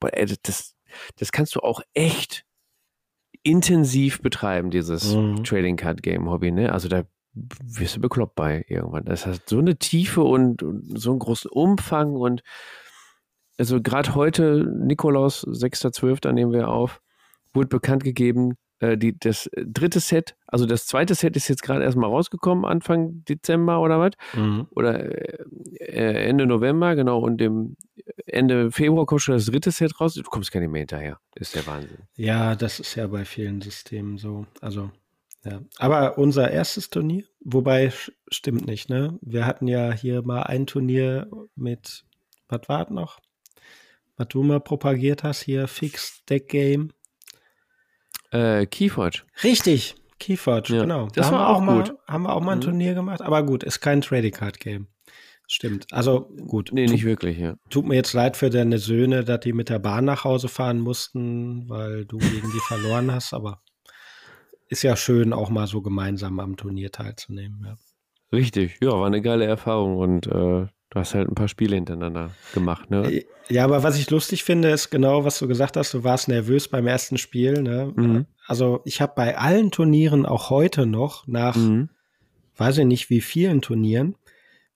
[0.00, 0.74] boah, ey, das,
[1.16, 2.46] das kannst du auch echt
[3.42, 5.44] intensiv betreiben, dieses mhm.
[5.44, 6.72] Trading Card Game Hobby, ne?
[6.72, 7.04] Also da
[7.34, 9.04] wirst du bekloppt bei irgendwann.
[9.04, 12.42] Das hat so eine Tiefe und, und so einen großen Umfang und
[13.58, 17.02] also gerade heute, Nikolaus, 6.12., nehmen wir auf,
[17.52, 21.84] wurde bekannt gegeben, äh, die, das dritte Set, also das zweite Set ist jetzt gerade
[21.84, 24.12] erstmal rausgekommen, Anfang Dezember oder was?
[24.34, 24.66] Mhm.
[24.70, 25.00] Oder
[25.80, 27.20] äh, Ende November, genau.
[27.20, 27.76] Und im
[28.26, 30.14] Ende Februar kommt schon das dritte Set raus.
[30.14, 31.18] Du kommst gar nicht mehr hinterher.
[31.34, 31.98] Das ist der Wahnsinn.
[32.16, 34.46] Ja, das ist ja bei vielen Systemen so.
[34.60, 34.90] Also,
[35.44, 35.60] ja.
[35.78, 37.92] Aber unser erstes Turnier, wobei
[38.28, 39.18] stimmt nicht, ne?
[39.20, 42.04] Wir hatten ja hier mal ein Turnier mit,
[42.48, 43.20] was war noch?
[44.16, 46.92] Was du mal propagiert hast hier, Fixed Deck Game.
[48.34, 49.20] Äh, Keyforge.
[49.44, 50.82] Richtig, Keyforge, ja.
[50.82, 51.08] genau.
[51.14, 51.66] Das da war auch, gut.
[51.66, 52.62] Mal, haben wir auch mal ein mhm.
[52.62, 54.88] Turnier gemacht, aber gut, ist kein Trading Card Game.
[55.46, 55.86] Stimmt.
[55.92, 56.70] Also gut.
[56.72, 57.54] Nee, nicht wirklich, ja.
[57.70, 60.80] Tut mir jetzt leid für deine Söhne, dass die mit der Bahn nach Hause fahren
[60.80, 63.60] mussten, weil du gegen die verloren hast, aber
[64.68, 67.62] ist ja schön, auch mal so gemeinsam am Turnier teilzunehmen.
[67.64, 67.76] Ja.
[68.32, 72.30] Richtig, ja, war eine geile Erfahrung und äh, Du hast halt ein paar Spiele hintereinander
[72.54, 73.12] gemacht, ne?
[73.12, 75.92] Äh, ja, aber was ich lustig finde, ist genau, was du gesagt hast.
[75.92, 77.62] Du warst nervös beim ersten Spiel.
[77.62, 77.92] Ne?
[77.96, 78.26] Mhm.
[78.46, 81.88] Also ich habe bei allen Turnieren auch heute noch nach, mhm.
[82.56, 84.14] weiß ich nicht wie vielen Turnieren,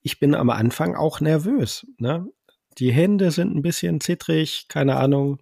[0.03, 1.87] ich bin am Anfang auch nervös.
[1.99, 2.27] Ne?
[2.79, 5.39] Die Hände sind ein bisschen zittrig, keine Ahnung.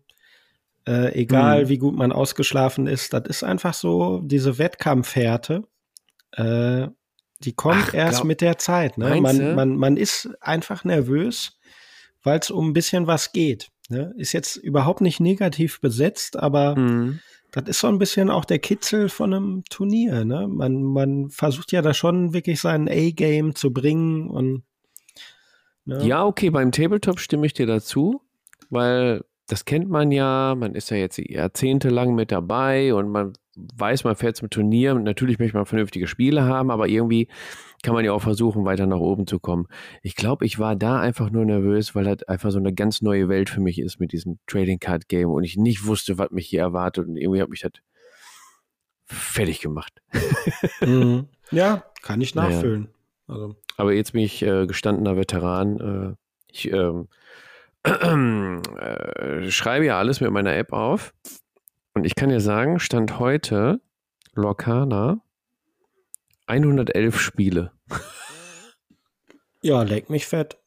[0.87, 1.69] Äh, egal mhm.
[1.71, 5.65] wie gut man ausgeschlafen ist, das ist einfach so diese Wettkampfhärte.
[6.33, 6.89] Äh,
[7.41, 8.99] die kommt Ach, erst glaub, mit der Zeit.
[8.99, 9.21] Ne?
[9.21, 11.59] Man, man, man ist einfach nervös,
[12.23, 13.71] weil es um ein bisschen was geht.
[13.89, 14.15] Ne?
[14.17, 17.21] Ist jetzt überhaupt nicht negativ besetzt, aber mhm.
[17.53, 20.25] das ist so ein bisschen auch der Kitzel von einem Turnier.
[20.25, 20.49] Ne?
[20.49, 24.63] Man, man versucht ja da schon wirklich sein A-Game zu bringen und
[25.85, 26.05] ne?
[26.07, 28.23] Ja, okay, beim Tabletop stimme ich dir dazu,
[28.71, 34.05] weil das kennt man ja, man ist ja jetzt jahrzehntelang mit dabei und man weiß,
[34.05, 34.95] man fährt zum Turnier.
[34.95, 37.29] Natürlich möchte man vernünftige Spiele haben, aber irgendwie
[37.83, 39.67] kann man ja auch versuchen, weiter nach oben zu kommen.
[40.03, 43.29] Ich glaube, ich war da einfach nur nervös, weil das einfach so eine ganz neue
[43.29, 46.49] Welt für mich ist mit diesem Trading Card Game und ich nicht wusste, was mich
[46.49, 47.73] hier erwartet und irgendwie hat mich das
[49.05, 50.03] fertig gemacht.
[50.81, 51.29] Mhm.
[51.53, 52.89] Ja, kann ich nachfüllen.
[53.29, 53.41] Naja.
[53.41, 53.57] Also.
[53.77, 55.79] Aber jetzt bin ich äh, gestandener Veteran.
[55.79, 56.17] Äh,
[56.51, 57.07] ich ähm,
[57.87, 61.15] äh, schreibe ja alles mit meiner App auf
[61.95, 63.81] und ich kann dir sagen, Stand heute,
[64.35, 65.21] Lorcana,
[66.47, 67.73] 111 Spiele.
[69.63, 70.59] Ja, leck mich fett.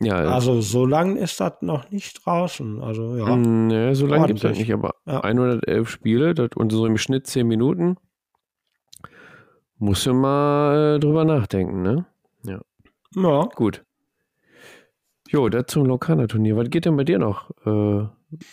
[0.00, 2.82] Ja, also so lang ist das noch nicht draußen.
[2.82, 3.34] Also ja.
[3.34, 5.20] Nee, so lange gibt es halt nicht, aber ja.
[5.20, 7.96] 111 Spiele das, und so im Schnitt 10 Minuten.
[9.78, 12.06] Musst du mal drüber nachdenken, ne?
[12.44, 12.60] Ja.
[13.14, 13.48] Ja.
[13.54, 13.84] Gut.
[15.28, 16.56] Jo, das zum Lokana-Turnier.
[16.56, 18.06] Was geht denn bei dir noch äh,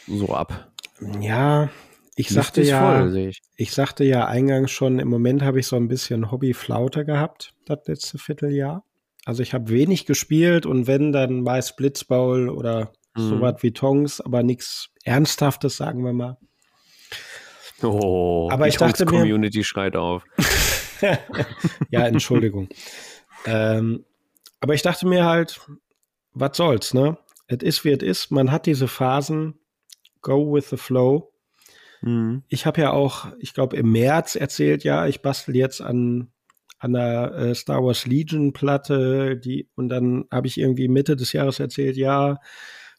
[0.07, 0.71] so ab?
[1.19, 1.69] Ja,
[2.15, 3.41] ich sagte ja, voll, ich.
[3.55, 3.71] ich.
[3.71, 8.17] sagte ja eingangs schon, im Moment habe ich so ein bisschen Hobby-Flaute gehabt, das letzte
[8.17, 8.83] Vierteljahr.
[9.25, 13.29] Also ich habe wenig gespielt und wenn, dann meist Blitzball oder mhm.
[13.29, 16.37] sowas wie Tongs, aber nichts Ernsthaftes, sagen wir mal.
[17.81, 20.23] Oh, aber ich dachte mir, Community schreit auf.
[21.89, 22.69] ja, Entschuldigung.
[23.45, 24.05] ähm,
[24.59, 25.59] aber ich dachte mir halt,
[26.33, 27.17] was soll's, ne?
[27.47, 28.31] Es ist, wie es ist.
[28.31, 29.59] Man hat diese Phasen,
[30.21, 31.33] go with the flow.
[32.01, 32.43] Mhm.
[32.47, 36.31] Ich habe ja auch, ich glaube, im März erzählt, ja, ich bastel jetzt an,
[36.79, 41.33] an der äh, Star Wars Legion Platte, die, und dann habe ich irgendwie Mitte des
[41.33, 42.39] Jahres erzählt, ja,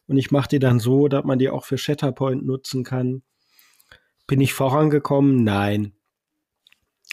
[0.07, 3.23] und ich mache die dann so, dass man die auch für Shatterpoint nutzen kann.
[4.27, 5.43] Bin ich vorangekommen?
[5.43, 5.93] Nein.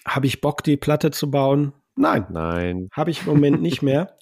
[0.06, 1.72] Habe ich Bock, die Platte zu bauen?
[1.94, 2.26] Nein.
[2.30, 2.88] Nein.
[2.92, 4.16] Habe ich im Moment nicht mehr.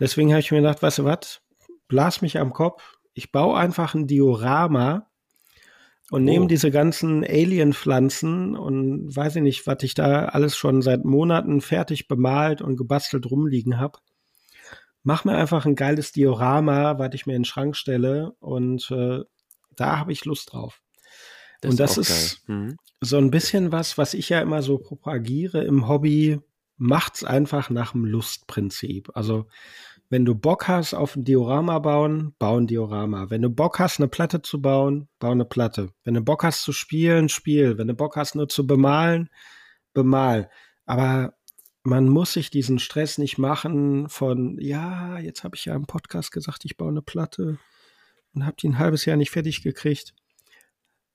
[0.00, 1.42] Deswegen habe ich mir gedacht, weißt du was?
[1.86, 2.98] Blas mich am Kopf.
[3.12, 5.10] Ich baue einfach ein Diorama
[6.10, 6.24] und oh.
[6.24, 11.60] nehme diese ganzen Alien-Pflanzen und weiß ich nicht, was ich da alles schon seit Monaten
[11.60, 13.98] fertig bemalt und gebastelt rumliegen habe.
[15.02, 19.20] Mach mir einfach ein geiles Diorama, was ich mir in den Schrank stelle und äh,
[19.76, 20.82] da habe ich Lust drauf.
[21.60, 22.76] Das und das ist, mhm.
[23.00, 26.40] so ein bisschen was, was ich ja immer so propagiere im Hobby,
[26.76, 29.10] macht's einfach nach dem Lustprinzip.
[29.14, 29.46] Also
[30.10, 33.30] wenn du Bock hast auf ein Diorama bauen, bau ein Diorama.
[33.30, 35.92] Wenn du Bock hast, eine Platte zu bauen, bau eine Platte.
[36.02, 37.78] Wenn du Bock hast zu spielen, spiel.
[37.78, 39.30] Wenn du Bock hast nur zu bemalen,
[39.94, 40.50] bemal.
[40.84, 41.34] Aber
[41.84, 46.32] man muss sich diesen Stress nicht machen von, ja, jetzt habe ich ja im Podcast
[46.32, 47.58] gesagt, ich baue eine Platte
[48.34, 50.12] und habe die ein halbes Jahr nicht fertig gekriegt.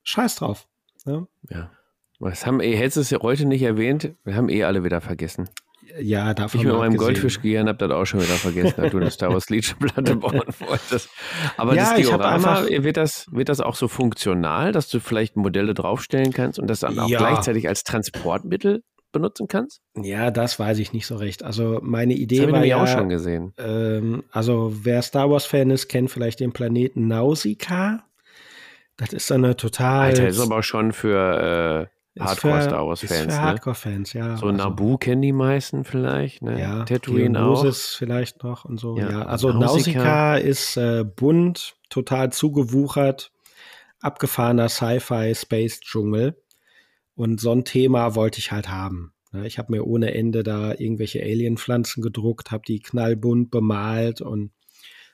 [0.03, 0.69] Scheiß drauf.
[1.03, 1.27] Ne?
[1.49, 1.69] Ja.
[2.19, 5.01] Was haben, eh, hättest du es ja heute nicht erwähnt, wir haben eh alle wieder
[5.01, 5.49] vergessen.
[5.99, 8.97] Ja, davon Ich mit meinem Goldfisch gegangen habe das auch schon wieder vergessen, dass du
[8.97, 11.09] eine Star Wars Legion-Platte bauen wolltest.
[11.57, 15.73] Aber ja, das Diorama, wird das, wird das auch so funktional, dass du vielleicht Modelle
[15.73, 17.19] draufstellen kannst und das dann auch ja.
[17.19, 19.81] gleichzeitig als Transportmittel benutzen kannst?
[19.95, 21.43] Ja, das weiß ich nicht so recht.
[21.43, 23.53] Also meine Idee das war ja auch schon gesehen.
[23.57, 28.03] Ähm, also wer Star Wars Fan ist, kennt vielleicht den Planeten Nausicaa.
[28.97, 30.07] Das ist dann eine total.
[30.07, 33.27] Alter, ist aber schon für äh, Hardcore-Star Wars-Fans.
[33.27, 33.41] Ne?
[33.41, 34.37] Hardcore-Fans, ja.
[34.37, 36.59] So also, Naboo kennen die meisten vielleicht, ne?
[36.59, 37.65] Ja, Tatooine auch.
[37.73, 38.97] Vielleicht noch und so.
[38.97, 39.21] Ja, ja.
[39.23, 43.31] also Nausicaa, Nausicaa ist äh, bunt, total zugewuchert,
[43.99, 46.41] abgefahrener Sci-Fi-Space-Dschungel.
[47.15, 49.13] Und so ein Thema wollte ich halt haben.
[49.31, 49.45] Ne?
[49.47, 54.51] Ich habe mir ohne Ende da irgendwelche Alien-Pflanzen gedruckt, habe die knallbunt bemalt und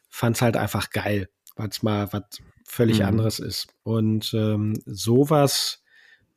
[0.10, 2.24] fand es halt einfach geil, weil es mal was
[2.66, 3.06] völlig mhm.
[3.06, 3.68] anderes ist.
[3.84, 5.81] Und ähm, sowas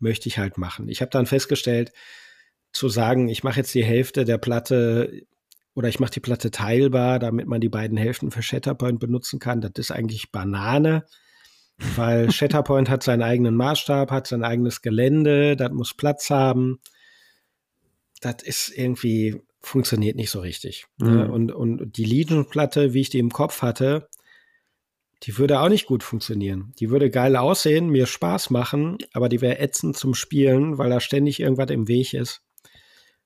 [0.04, 0.88] möchte ich halt machen.
[0.88, 1.92] Ich habe dann festgestellt,
[2.72, 5.22] zu sagen, ich mache jetzt die Hälfte der Platte
[5.74, 9.60] oder ich mache die Platte teilbar, damit man die beiden Hälften für Shatterpoint benutzen kann,
[9.60, 11.04] das ist eigentlich Banane,
[11.96, 16.78] weil Shatterpoint hat seinen eigenen Maßstab, hat sein eigenes Gelände, das muss Platz haben.
[18.20, 20.86] Das ist irgendwie, funktioniert nicht so richtig.
[20.98, 21.24] Ne?
[21.26, 21.30] Mhm.
[21.30, 24.08] Und, und die Legion-Platte, wie ich die im Kopf hatte,
[25.24, 26.72] die würde auch nicht gut funktionieren.
[26.78, 31.00] Die würde geil aussehen, mir Spaß machen, aber die wäre ätzend zum Spielen, weil da
[31.00, 32.42] ständig irgendwas im Weg ist.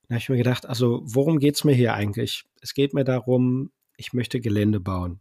[0.09, 2.45] Da habe ich mir gedacht, also worum geht es mir hier eigentlich?
[2.61, 5.21] Es geht mir darum, ich möchte Gelände bauen.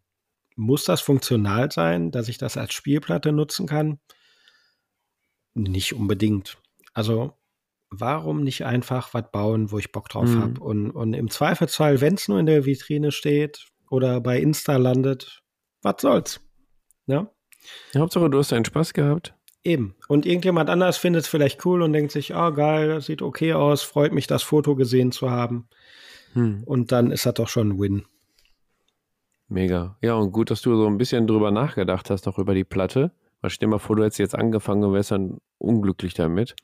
[0.56, 4.00] Muss das funktional sein, dass ich das als Spielplatte nutzen kann?
[5.56, 6.58] Nicht unbedingt.
[6.94, 7.34] Also
[7.90, 10.42] warum nicht einfach was bauen, wo ich Bock drauf mhm.
[10.42, 10.62] habe?
[10.62, 15.44] Und, und im Zweifelsfall, wenn es nur in der Vitrine steht oder bei Insta landet,
[15.82, 16.47] was soll's?
[17.08, 17.30] Ja?
[17.96, 19.34] Hauptsache, du hast deinen Spaß gehabt.
[19.64, 19.96] Eben.
[20.08, 23.82] Und irgendjemand anders findet es vielleicht cool und denkt sich, oh geil, sieht okay aus,
[23.82, 25.68] freut mich, das Foto gesehen zu haben.
[26.34, 26.64] Hm.
[26.66, 28.06] Und dann ist das doch schon ein Win.
[29.50, 29.98] Mega.
[30.02, 33.12] Ja, und gut, dass du so ein bisschen drüber nachgedacht hast, auch über die Platte.
[33.42, 36.56] Weil stell dir mal vor, du hättest jetzt angefangen und wärst dann unglücklich damit.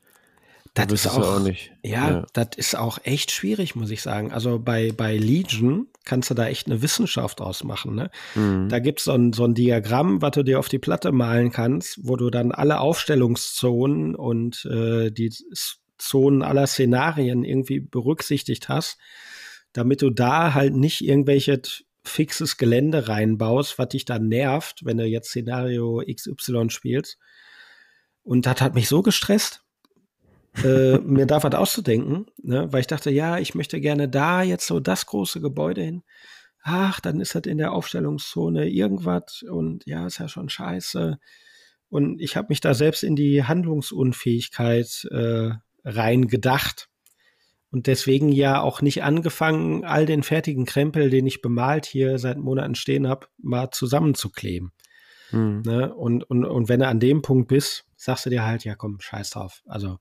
[0.73, 1.71] Das ist auch, auch nicht.
[1.83, 4.31] Ja, ja, das ist auch echt schwierig, muss ich sagen.
[4.31, 7.93] Also bei, bei Legion kannst du da echt eine Wissenschaft ausmachen.
[7.93, 8.09] Ne?
[8.33, 8.69] Mhm.
[8.69, 11.99] Da gibt so es so ein Diagramm, was du dir auf die Platte malen kannst,
[12.01, 15.31] wo du dann alle Aufstellungszonen und äh, die
[15.99, 18.97] Zonen aller Szenarien irgendwie berücksichtigt hast,
[19.73, 21.61] damit du da halt nicht irgendwelche
[22.03, 27.19] fixes Gelände reinbaust, was dich dann nervt, wenn du jetzt Szenario XY spielst.
[28.23, 29.63] Und das hat mich so gestresst
[30.63, 32.71] äh, mir da was auszudenken, ne?
[32.71, 36.03] weil ich dachte, ja, ich möchte gerne da jetzt so das große Gebäude hin.
[36.61, 41.19] Ach, dann ist das in der Aufstellungszone irgendwas und ja, ist ja schon scheiße.
[41.89, 45.51] Und ich habe mich da selbst in die Handlungsunfähigkeit äh,
[45.83, 46.89] rein gedacht
[47.73, 52.37] und deswegen ja auch nicht angefangen, all den fertigen Krempel, den ich bemalt hier seit
[52.37, 54.71] Monaten stehen habe, mal zusammenzukleben.
[55.31, 55.63] Mhm.
[55.65, 55.93] Ne?
[55.93, 58.99] Und, und, und wenn du an dem Punkt bist, sagst du dir halt, ja komm,
[58.99, 59.63] scheiß drauf.
[59.65, 59.97] Also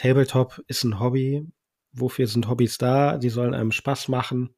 [0.00, 1.46] Tabletop ist ein Hobby.
[1.92, 3.18] Wofür sind Hobbys da?
[3.18, 4.54] Die sollen einem Spaß machen.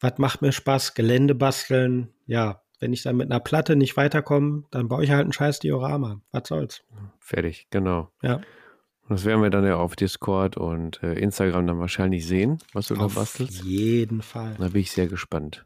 [0.00, 0.92] Was macht mir Spaß?
[0.92, 2.12] Gelände basteln.
[2.26, 5.60] Ja, wenn ich dann mit einer Platte nicht weiterkomme, dann baue ich halt ein scheiß
[5.60, 6.20] Diorama.
[6.30, 6.82] Was soll's?
[7.20, 8.10] Fertig, genau.
[8.20, 8.34] Ja.
[8.34, 12.88] Und das werden wir dann ja auf Discord und äh, Instagram dann wahrscheinlich sehen, was
[12.88, 13.62] du auf da bastelst.
[13.62, 14.56] Auf jeden Fall.
[14.58, 15.64] Da bin ich sehr gespannt.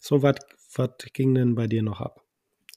[0.00, 0.34] So, was
[1.12, 2.24] ging denn bei dir noch ab?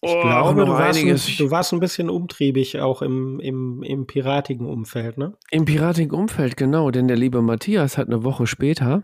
[0.03, 4.07] Ich oh, glaube, du warst, ein, du warst, ein, bisschen umtriebig auch im, im, im
[4.07, 5.37] piratigen Umfeld, ne?
[5.51, 9.03] Im piratigen Umfeld, genau, denn der liebe Matthias hat eine Woche später,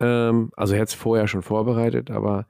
[0.00, 2.46] ähm, also er hat es vorher schon vorbereitet, aber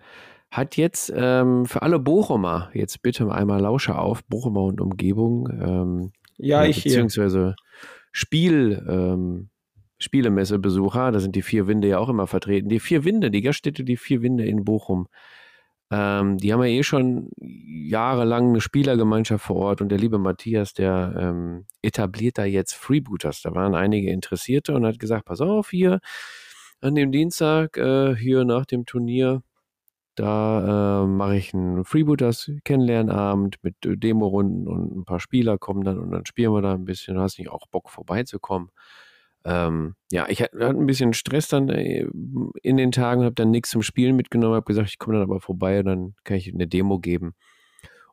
[0.53, 6.13] hat jetzt ähm, für alle Bochumer, jetzt bitte einmal Lausche auf, Bochumer und Umgebung, ähm,
[6.37, 7.57] ja, ich beziehungsweise
[8.13, 9.51] Spiel, ähm,
[9.99, 12.69] Spielemessebesucher, da sind die vier Winde ja auch immer vertreten.
[12.69, 15.09] Die vier Winde, die Gaststätte, die vier Winde in Bochum
[15.91, 20.75] ähm, die haben ja eh schon jahrelang eine Spielergemeinschaft vor Ort und der liebe Matthias,
[20.75, 23.43] der ähm, etabliert da jetzt Freebooters.
[23.43, 26.01] Da waren einige Interessierte und hat gesagt, pass auf, hier
[26.81, 29.43] an dem Dienstag, äh, hier nach dem Turnier,
[30.15, 35.85] da äh, mache ich einen Freebooters Kennenlernabend mit äh, Demorunden und ein paar Spieler kommen
[35.85, 37.15] dann und dann spielen wir da ein bisschen.
[37.15, 38.71] Du hast nicht auch Bock vorbeizukommen.
[39.45, 42.07] Ähm, ja, ich hatte ein bisschen Stress dann äh,
[42.63, 45.41] in den Tagen, habe dann nichts zum Spielen mitgenommen, habe gesagt, ich komme dann aber
[45.41, 47.35] vorbei und dann kann ich eine Demo geben.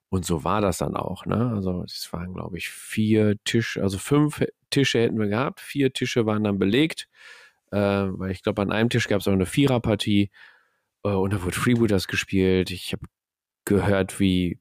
[0.10, 1.26] Und so war das dann auch.
[1.26, 1.52] Ne?
[1.54, 6.26] Also es waren, glaube ich, vier Tische, also fünf Tische hätten wir gehabt, vier Tische
[6.26, 7.08] waren dann belegt,
[7.72, 10.30] äh, weil ich glaube, an einem Tisch gab es auch eine Viererpartie
[11.04, 12.72] äh, und da wurde Freebooters gespielt.
[12.72, 13.06] Ich habe
[13.66, 14.60] gehört, wie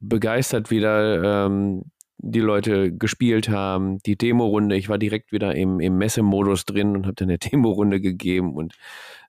[0.00, 1.84] begeistert wieder ähm,
[2.22, 4.76] die Leute gespielt haben, die Demo-Runde.
[4.76, 8.74] Ich war direkt wieder im, im Messemodus drin und habe dann eine Demo-Runde gegeben und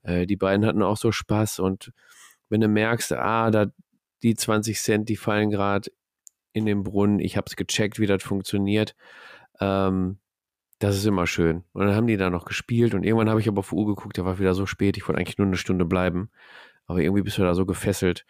[0.03, 1.59] äh, die beiden hatten auch so Spaß.
[1.59, 1.91] Und
[2.49, 3.67] wenn du merkst, ah, da
[4.21, 5.91] die 20 Cent, die fallen gerade
[6.53, 8.95] in den Brunnen, ich habe es gecheckt, wie das funktioniert.
[9.59, 10.19] Ähm,
[10.79, 11.63] das ist immer schön.
[11.73, 13.87] Und dann haben die da noch gespielt und irgendwann habe ich aber auf die Uhr
[13.87, 16.29] geguckt, da war wieder so spät, ich wollte eigentlich nur eine Stunde bleiben.
[16.85, 18.25] Aber irgendwie bist du da so gefesselt.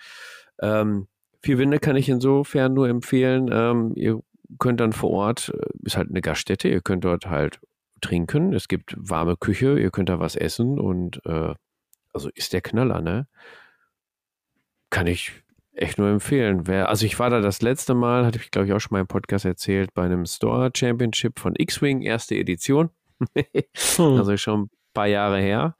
[0.61, 1.07] Ähm,
[1.45, 3.49] Vier Winde kann ich insofern nur empfehlen.
[3.51, 4.21] Ähm, ihr
[4.59, 7.59] könnt dann vor Ort, äh, ist halt eine Gaststätte, ihr könnt dort halt
[8.01, 11.53] trinken, es gibt warme Küche, ihr könnt da was essen und äh,
[12.13, 13.27] also ist der Knaller, ne?
[14.89, 15.43] Kann ich
[15.73, 16.67] echt nur empfehlen.
[16.67, 19.01] Wer, also ich war da das letzte Mal, hatte ich glaube ich auch schon mal
[19.01, 22.89] im Podcast erzählt, bei einem Store Championship von X-Wing, erste Edition.
[23.35, 23.43] hm.
[24.17, 25.75] Also schon ein paar Jahre her.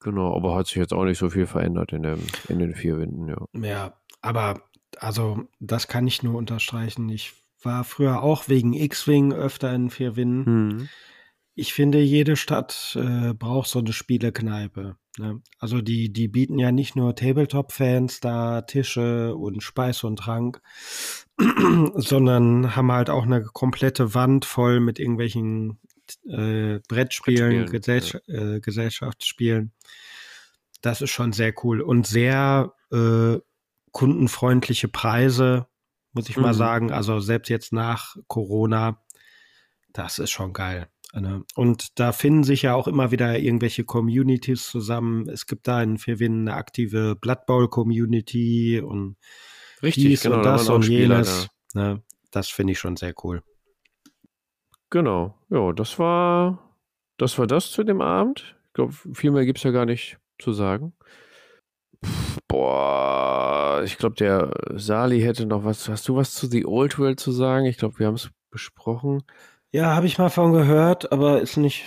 [0.00, 2.98] Genau, aber hat sich jetzt auch nicht so viel verändert in, dem, in den vier
[2.98, 3.44] Winden, ja.
[3.52, 4.62] Ja, aber
[4.98, 7.08] also das kann ich nur unterstreichen.
[7.08, 7.34] Ich
[7.68, 10.66] war früher auch wegen X-Wing öfter in vier Winden.
[10.66, 10.88] Mhm.
[11.54, 14.96] Ich finde, jede Stadt äh, braucht so eine Spielekneipe.
[15.18, 15.42] Ne?
[15.58, 20.62] Also die, die bieten ja nicht nur Tabletop-Fans da Tische und Speis und Trank,
[21.94, 25.78] sondern haben halt auch eine komplette Wand voll mit irgendwelchen
[26.24, 28.54] äh, Brettspielen, Brettspielen Gesell ja.
[28.54, 29.72] äh, Gesellschaftsspielen.
[30.80, 33.38] Das ist schon sehr cool und sehr äh,
[33.92, 35.67] kundenfreundliche Preise
[36.18, 36.42] muss ich mhm.
[36.42, 36.90] mal sagen.
[36.90, 39.00] Also selbst jetzt nach Corona,
[39.92, 40.88] das ist schon geil.
[41.14, 41.44] Ne?
[41.54, 45.28] Und da finden sich ja auch immer wieder irgendwelche Communities zusammen.
[45.28, 49.16] Es gibt da in Firwin eine aktive Blood Bowl Community und
[49.82, 51.48] Richtig, dies genau, und das und jenes.
[51.72, 51.94] Da.
[51.94, 52.02] Ne?
[52.32, 53.42] Das finde ich schon sehr cool.
[54.90, 55.38] Genau.
[55.50, 56.74] Ja, das war
[57.16, 58.56] das war das zu dem Abend.
[58.66, 60.94] Ich glaube, viel mehr gibt es ja gar nicht zu sagen.
[62.48, 65.88] Boah, ich glaube, der Sali hätte noch was.
[65.88, 67.66] Hast du was zu The Old World zu sagen?
[67.66, 69.22] Ich glaube, wir haben es besprochen.
[69.70, 71.84] Ja, habe ich mal von gehört, aber ist nicht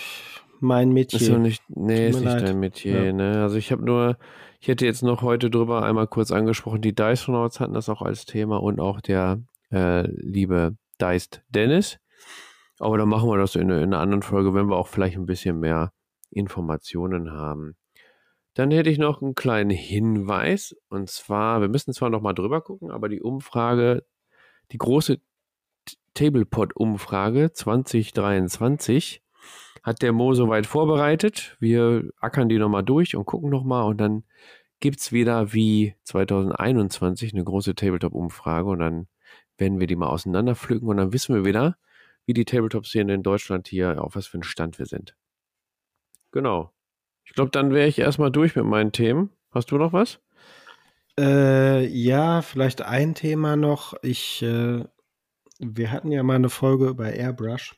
[0.60, 1.20] mein Metier.
[1.20, 2.44] Ist nicht, nee, ist nicht leid.
[2.44, 3.06] dein Metier.
[3.06, 3.12] Ja.
[3.14, 3.42] Ne?
[3.42, 4.18] Also ich habe nur,
[4.60, 8.26] ich hätte jetzt noch heute drüber einmal kurz angesprochen, die Dice hatten das auch als
[8.26, 9.42] Thema und auch der
[9.72, 11.98] äh, liebe Deist Dennis.
[12.78, 15.26] Aber dann machen wir das in, in einer anderen Folge, wenn wir auch vielleicht ein
[15.26, 15.92] bisschen mehr
[16.30, 17.76] Informationen haben.
[18.54, 20.76] Dann hätte ich noch einen kleinen Hinweis.
[20.90, 24.06] Und zwar, wir müssen zwar noch mal drüber gucken, aber die Umfrage,
[24.72, 25.22] die große
[26.14, 29.24] Tablepod-Umfrage 2023
[29.84, 31.56] hat der Mo soweit vorbereitet.
[31.60, 34.24] Wir ackern die nochmal durch und gucken nochmal und dann
[34.80, 39.08] gibt es wieder wie 2021 eine große Tabletop-Umfrage und dann
[39.58, 41.78] werden wir die mal auseinanderpflücken und dann wissen wir wieder,
[42.26, 45.16] wie die Tabletop-Szene in Deutschland hier, auf was für einen Stand wir sind.
[46.32, 46.72] Genau.
[47.26, 49.30] Ich glaube, dann wäre ich erstmal durch mit meinen Themen.
[49.52, 50.20] Hast du noch was?
[51.20, 53.94] Äh, ja, vielleicht ein Thema noch.
[54.02, 54.84] Ich, äh,
[55.60, 57.76] wir hatten ja mal eine Folge über Airbrush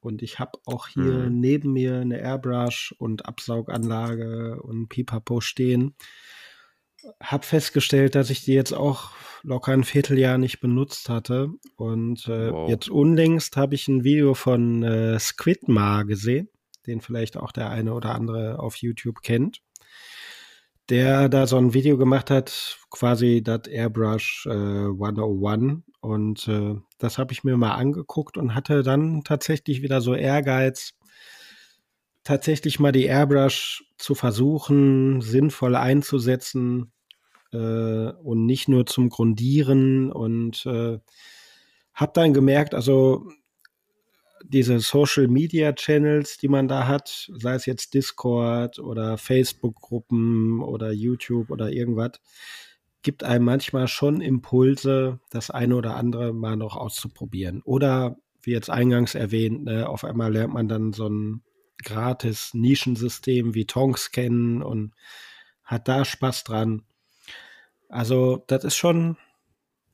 [0.00, 1.40] und ich habe auch hier mhm.
[1.40, 5.96] neben mir eine Airbrush und Absauganlage und Pipapo stehen.
[7.20, 9.10] Hab festgestellt, dass ich die jetzt auch
[9.42, 11.50] locker ein Vierteljahr nicht benutzt hatte.
[11.76, 12.68] Und äh, wow.
[12.68, 16.48] jetzt unlängst habe ich ein Video von äh, Squidmar gesehen
[16.88, 19.60] den vielleicht auch der eine oder andere auf YouTube kennt,
[20.88, 25.82] der da so ein Video gemacht hat, quasi das Airbrush äh, 101.
[26.00, 30.94] Und äh, das habe ich mir mal angeguckt und hatte dann tatsächlich wieder so Ehrgeiz,
[32.24, 36.92] tatsächlich mal die Airbrush zu versuchen, sinnvoll einzusetzen
[37.52, 37.56] äh,
[38.12, 40.98] und nicht nur zum Grundieren und äh,
[41.94, 43.28] habe dann gemerkt, also
[44.44, 50.92] diese Social Media Channels, die man da hat, sei es jetzt Discord oder Facebook-Gruppen oder
[50.92, 52.12] YouTube oder irgendwas,
[53.02, 57.62] gibt einem manchmal schon Impulse, das eine oder andere mal noch auszuprobieren.
[57.62, 61.42] Oder wie jetzt eingangs erwähnt, ne, auf einmal lernt man dann so ein
[61.84, 64.92] gratis Nischensystem wie Tonks kennen und
[65.64, 66.82] hat da Spaß dran.
[67.88, 69.16] Also, das ist schon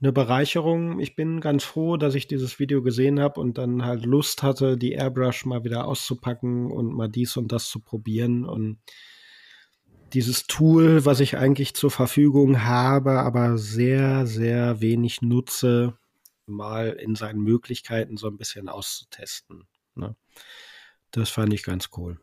[0.04, 1.00] eine Bereicherung.
[1.00, 4.76] Ich bin ganz froh, dass ich dieses Video gesehen habe und dann halt Lust hatte,
[4.76, 8.78] die Airbrush mal wieder auszupacken und mal dies und das zu probieren und
[10.12, 15.96] dieses Tool, was ich eigentlich zur Verfügung habe, aber sehr, sehr wenig nutze,
[16.46, 19.64] mal in seinen Möglichkeiten so ein bisschen auszutesten.
[19.94, 20.14] Ne?
[21.12, 22.20] Das fand ich ganz cool.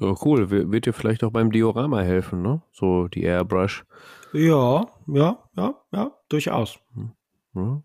[0.00, 0.50] Oh, cool.
[0.50, 2.62] Wird dir vielleicht auch beim Diorama helfen, ne?
[2.72, 3.84] So die Airbrush.
[4.32, 6.78] Ja, ja, ja, ja, durchaus.
[6.94, 7.12] Hm,
[7.54, 7.82] ja.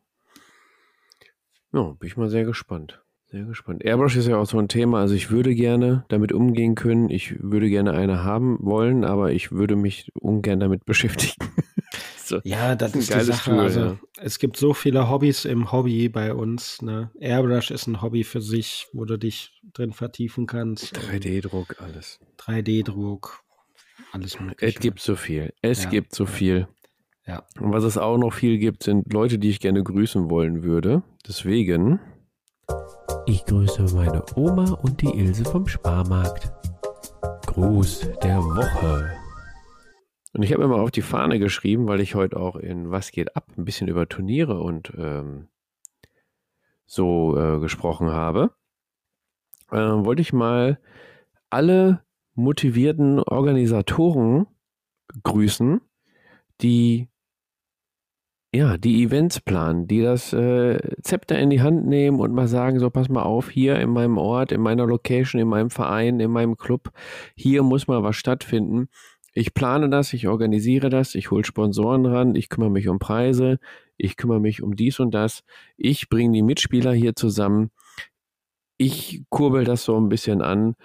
[1.74, 3.02] ja, bin ich mal sehr gespannt.
[3.30, 3.84] Sehr gespannt.
[3.84, 5.02] Airbrush ist ja auch so ein Thema.
[5.02, 7.10] Also ich würde gerne damit umgehen können.
[7.10, 11.46] Ich würde gerne eine haben wollen, aber ich würde mich ungern damit beschäftigen.
[12.24, 12.40] so.
[12.46, 13.50] Ja, das, das ist, ist die Sache.
[13.50, 13.98] Tool, also, ja.
[14.22, 16.82] Es gibt so viele Hobbys im Hobby bei uns.
[16.82, 17.12] Ne?
[17.20, 20.98] Airbrush ist ein Hobby für sich, wo du dich drin vertiefen kannst.
[20.98, 22.22] 3D-Druck, alles.
[22.38, 23.44] 3D-Druck,
[24.18, 24.66] alles mögliche.
[24.66, 25.54] Es gibt so viel.
[25.62, 25.90] Es ja.
[25.90, 26.68] gibt so viel.
[27.26, 27.44] Ja.
[27.60, 31.04] Und was es auch noch viel gibt, sind Leute, die ich gerne grüßen wollen würde.
[31.28, 32.00] Deswegen.
[33.26, 36.52] Ich grüße meine Oma und die Ilse vom Sparmarkt.
[37.48, 39.12] Gruß der Woche.
[40.34, 43.12] Und ich habe mir mal auf die Fahne geschrieben, weil ich heute auch in Was
[43.12, 45.48] geht ab ein bisschen über Turniere und ähm,
[46.86, 48.52] so äh, gesprochen habe.
[49.72, 50.80] Äh, wollte ich mal
[51.50, 52.02] alle
[52.38, 54.48] motivierten Organisatoren
[55.24, 55.82] grüßen,
[56.62, 57.10] die
[58.54, 62.80] ja, die Events planen, die das äh, Zepter in die Hand nehmen und mal sagen,
[62.80, 66.32] so pass mal auf, hier in meinem Ort, in meiner Location, in meinem Verein, in
[66.32, 66.92] meinem Club,
[67.36, 68.88] hier muss mal was stattfinden.
[69.34, 73.60] Ich plane das, ich organisiere das, ich hole Sponsoren ran, ich kümmere mich um Preise,
[73.98, 75.44] ich kümmere mich um dies und das,
[75.76, 77.70] ich bringe die Mitspieler hier zusammen,
[78.78, 80.76] ich kurbel das so ein bisschen an.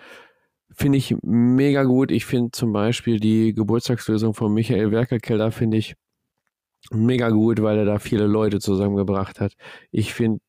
[0.82, 2.10] Finde ich mega gut.
[2.10, 5.94] Ich finde zum Beispiel die Geburtstagslösung von Michael Werkerkeller, finde ich
[6.90, 9.52] mega gut, weil er da viele Leute zusammengebracht hat.
[9.92, 10.40] Ich finde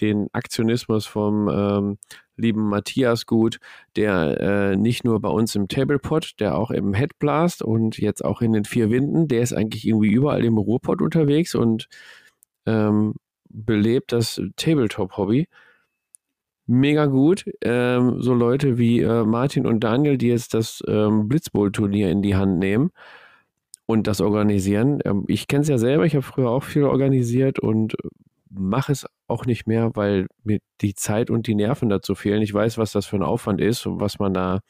[0.00, 1.98] den Aktionismus vom ähm,
[2.34, 3.58] lieben Matthias gut,
[3.94, 8.40] der äh, nicht nur bei uns im Tablepot, der auch im Headblast und jetzt auch
[8.40, 11.88] in den vier Winden, der ist eigentlich irgendwie überall im Ruhrpott unterwegs und
[12.64, 13.16] ähm,
[13.50, 15.46] belebt das Tabletop-Hobby.
[16.66, 17.44] Mega gut.
[17.62, 22.36] Ähm, so Leute wie äh, Martin und Daniel, die jetzt das ähm, Blitzbowl-Turnier in die
[22.36, 22.90] Hand nehmen
[23.86, 25.00] und das organisieren.
[25.04, 27.96] Ähm, ich kenne es ja selber, ich habe früher auch viel organisiert und
[28.50, 32.42] mache es auch nicht mehr, weil mir die Zeit und die Nerven dazu fehlen.
[32.42, 34.60] Ich weiß, was das für ein Aufwand ist und was man da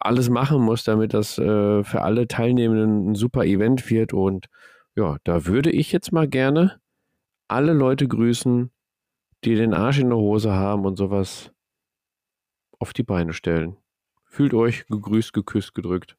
[0.00, 4.12] alles machen muss, damit das äh, für alle Teilnehmenden ein super Event wird.
[4.12, 4.46] Und
[4.96, 6.80] ja, da würde ich jetzt mal gerne
[7.48, 8.70] alle Leute grüßen,
[9.44, 11.52] die den Arsch in der Hose haben und sowas
[12.78, 13.76] auf die Beine stellen.
[14.26, 16.16] Fühlt euch gegrüßt, geküsst, gedrückt.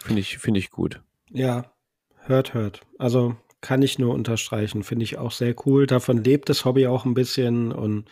[0.00, 1.00] Finde ich, finde ich gut.
[1.30, 1.72] Ja,
[2.16, 2.82] hört, hört.
[2.98, 4.82] Also kann ich nur unterstreichen.
[4.82, 5.86] Finde ich auch sehr cool.
[5.86, 8.08] Davon lebt das Hobby auch ein bisschen und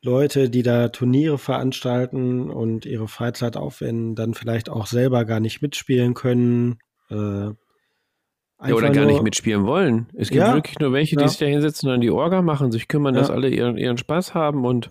[0.00, 5.60] Leute, die da Turniere veranstalten und ihre Freizeit aufwenden, dann vielleicht auch selber gar nicht
[5.60, 6.78] mitspielen können.
[7.10, 7.50] Äh,
[8.64, 10.08] ja, oder gar nur, nicht mitspielen wollen.
[10.14, 11.28] Es gibt ja, wirklich nur welche, die ja.
[11.28, 14.34] sich da hinsetzen und an die Orga machen, sich kümmern, dass alle ihren, ihren Spaß
[14.34, 14.88] haben und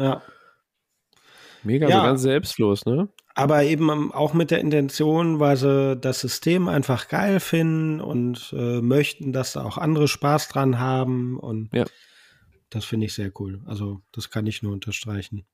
[1.63, 3.09] mega, so ganz selbstlos, ne?
[3.38, 8.82] aber eben auch mit der Intention, weil sie das System einfach geil finden und äh,
[8.82, 11.38] möchten, dass da auch andere Spaß dran haben.
[11.38, 11.70] Und
[12.72, 13.61] das finde ich sehr cool.
[13.68, 15.45] Also, das kann ich nur unterstreichen.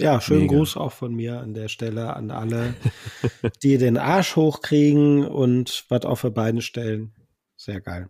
[0.00, 0.56] Ja, schönen Mega.
[0.56, 2.74] Gruß auch von mir an der Stelle an alle,
[3.62, 7.12] die den Arsch hochkriegen und was auf die Beine stellen.
[7.56, 8.08] Sehr geil.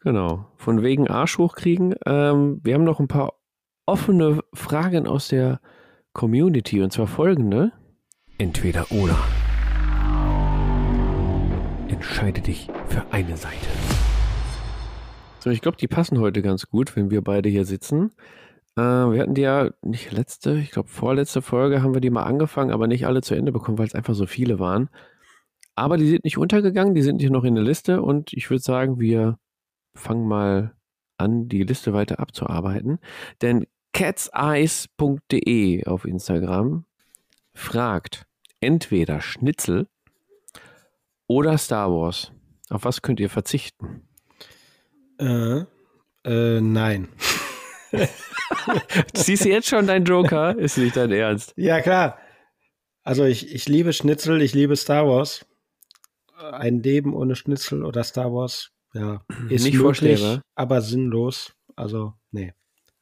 [0.00, 0.52] Genau.
[0.56, 1.94] Von wegen Arsch hochkriegen.
[2.04, 3.32] Ähm, wir haben noch ein paar
[3.86, 5.60] offene Fragen aus der
[6.12, 7.72] Community und zwar folgende.
[8.36, 9.16] Entweder oder.
[11.88, 13.66] Entscheide dich für eine Seite.
[15.38, 18.12] So, ich glaube, die passen heute ganz gut, wenn wir beide hier sitzen.
[18.76, 22.24] Äh, wir hatten die ja nicht letzte, ich glaube vorletzte Folge haben wir die mal
[22.24, 24.90] angefangen, aber nicht alle zu Ende bekommen, weil es einfach so viele waren.
[25.74, 28.62] Aber die sind nicht untergegangen, die sind hier noch in der Liste und ich würde
[28.62, 29.38] sagen, wir
[29.94, 30.74] fangen mal
[31.18, 32.98] an, die Liste weiter abzuarbeiten.
[33.42, 36.84] Denn catseyes.de auf Instagram
[37.54, 38.26] fragt
[38.60, 39.88] entweder Schnitzel
[41.26, 42.32] oder Star Wars.
[42.68, 44.08] Auf was könnt ihr verzichten?
[45.18, 45.64] Äh,
[46.24, 47.08] äh, nein.
[49.14, 50.56] Siehst du jetzt schon deinen Joker?
[50.58, 51.52] Ist nicht dein Ernst?
[51.56, 52.18] Ja, klar.
[53.02, 55.46] Also ich, ich liebe Schnitzel, ich liebe Star Wars.
[56.36, 60.22] Ein Leben ohne Schnitzel oder Star Wars, ja, ist nicht möglich,
[60.54, 61.54] aber sinnlos.
[61.76, 62.52] Also, nee.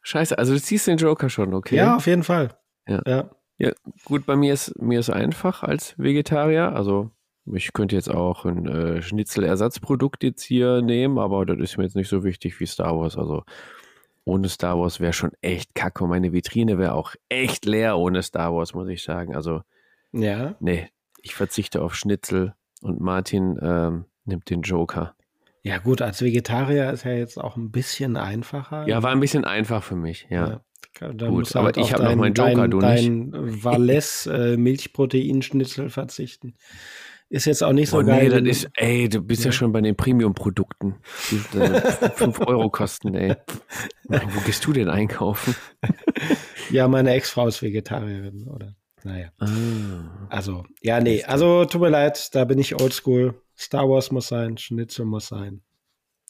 [0.02, 1.76] Scheiße, also du ziehst den Joker schon, okay?
[1.76, 2.56] Ja, auf jeden Fall.
[2.86, 3.02] Ja.
[3.06, 3.30] ja.
[3.58, 3.72] ja
[4.04, 6.74] gut, bei mir ist mir ist einfach als Vegetarier.
[6.76, 7.10] Also
[7.52, 11.96] ich könnte jetzt auch ein äh, Schnitzelersatzprodukt jetzt hier nehmen, aber das ist mir jetzt
[11.96, 13.16] nicht so wichtig wie Star Wars.
[13.16, 13.44] Also
[14.24, 16.04] ohne Star Wars wäre schon echt kacke.
[16.04, 19.34] Und meine Vitrine wäre auch echt leer ohne Star Wars, muss ich sagen.
[19.34, 19.62] Also
[20.12, 20.54] ja.
[20.60, 20.88] Nee,
[21.22, 25.14] ich verzichte auf Schnitzel und Martin ähm, nimmt den Joker.
[25.62, 28.86] Ja, gut, als Vegetarier ist ja jetzt auch ein bisschen einfacher.
[28.86, 30.60] Ja, war ein bisschen einfach für mich, ja.
[31.00, 33.08] ja gut, aber halt ich habe noch meinen Joker, dein, du nicht.
[33.08, 36.54] Dein Valles äh, Milchproteinschnitzel verzichten.
[37.34, 38.28] Ist jetzt auch nicht so oh, geil.
[38.28, 41.00] Nee, das ist, ey, du bist ja, ja schon bei den Premium-Produkten,
[41.32, 43.34] die 5 Euro kosten, ey.
[44.04, 45.56] Wo gehst du denn einkaufen?
[46.70, 48.76] ja, meine Ex-Frau ist Vegetarierin, oder?
[49.02, 49.30] Naja.
[49.40, 53.42] Ah, also, ja, nee, also tut mir leid, da bin ich oldschool.
[53.58, 55.62] Star Wars muss sein, Schnitzel muss sein.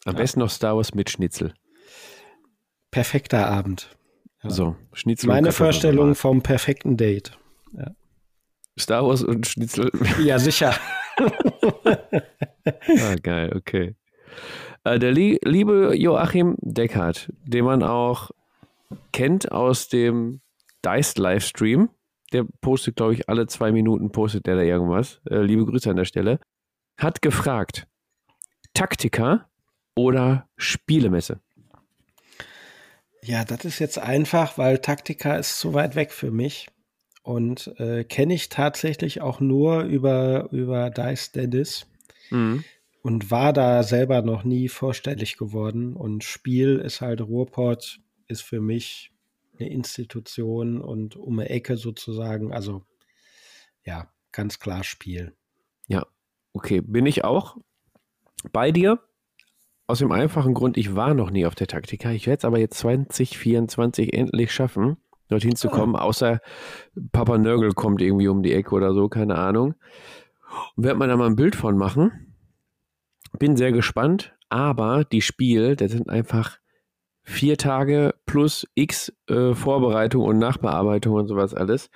[0.06, 0.20] Am ja.
[0.22, 1.52] besten noch Star Wars mit Schnitzel.
[2.90, 3.94] Perfekter Abend.
[4.42, 4.48] Ja.
[4.48, 5.26] So, Schnitzel.
[5.26, 7.36] Meine Vorstellung vom perfekten Date.
[7.76, 7.90] Ja.
[8.78, 9.90] Star Wars und Schnitzel.
[10.22, 10.74] Ja, sicher.
[11.86, 13.94] ah, geil, okay.
[14.84, 18.30] Äh, der liebe Joachim Deckert, den man auch
[19.12, 20.40] kennt aus dem
[20.84, 21.90] Dice Livestream,
[22.32, 25.20] der postet, glaube ich, alle zwei Minuten postet der da irgendwas.
[25.30, 26.40] Äh, liebe Grüße an der Stelle
[26.98, 27.86] hat gefragt,
[28.72, 29.48] Taktika
[29.96, 31.40] oder Spielemesse?
[33.22, 36.68] Ja, das ist jetzt einfach, weil Taktika ist zu weit weg für mich
[37.24, 41.86] und äh, kenne ich tatsächlich auch nur über, über Dice Dennis
[42.30, 42.62] mhm.
[43.02, 45.96] und war da selber noch nie vorstellig geworden.
[45.96, 47.98] Und Spiel ist halt Ruhrport,
[48.28, 49.10] ist für mich
[49.58, 52.52] eine Institution und um eine Ecke sozusagen.
[52.52, 52.84] Also
[53.84, 55.34] ja, ganz klar Spiel.
[55.88, 56.06] Ja,
[56.54, 57.56] Okay, bin ich auch
[58.52, 59.00] bei dir.
[59.86, 62.10] aus dem einfachen Grund, ich war noch nie auf der Taktika.
[62.12, 64.96] Ich werde es aber jetzt 2024 endlich schaffen,
[65.28, 66.40] dorthin zu kommen, außer
[67.12, 69.74] Papa Nörgel kommt irgendwie um die Ecke oder so, keine Ahnung.
[70.76, 72.34] Und werde man da mal ein Bild von machen.
[73.38, 76.58] Bin sehr gespannt, aber die Spiel, das sind einfach
[77.24, 81.90] vier Tage plus x äh, Vorbereitung und Nachbearbeitung und sowas alles,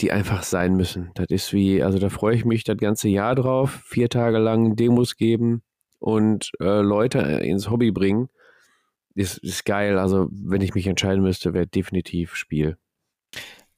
[0.00, 1.10] die einfach sein müssen.
[1.14, 4.76] Das ist wie, also da freue ich mich das ganze Jahr drauf, vier Tage lang
[4.76, 5.62] Demos geben
[5.98, 8.28] und äh, Leute ins Hobby bringen.
[9.18, 9.98] Ist, ist geil.
[9.98, 12.78] Also, wenn ich mich entscheiden müsste, wäre definitiv Spiel.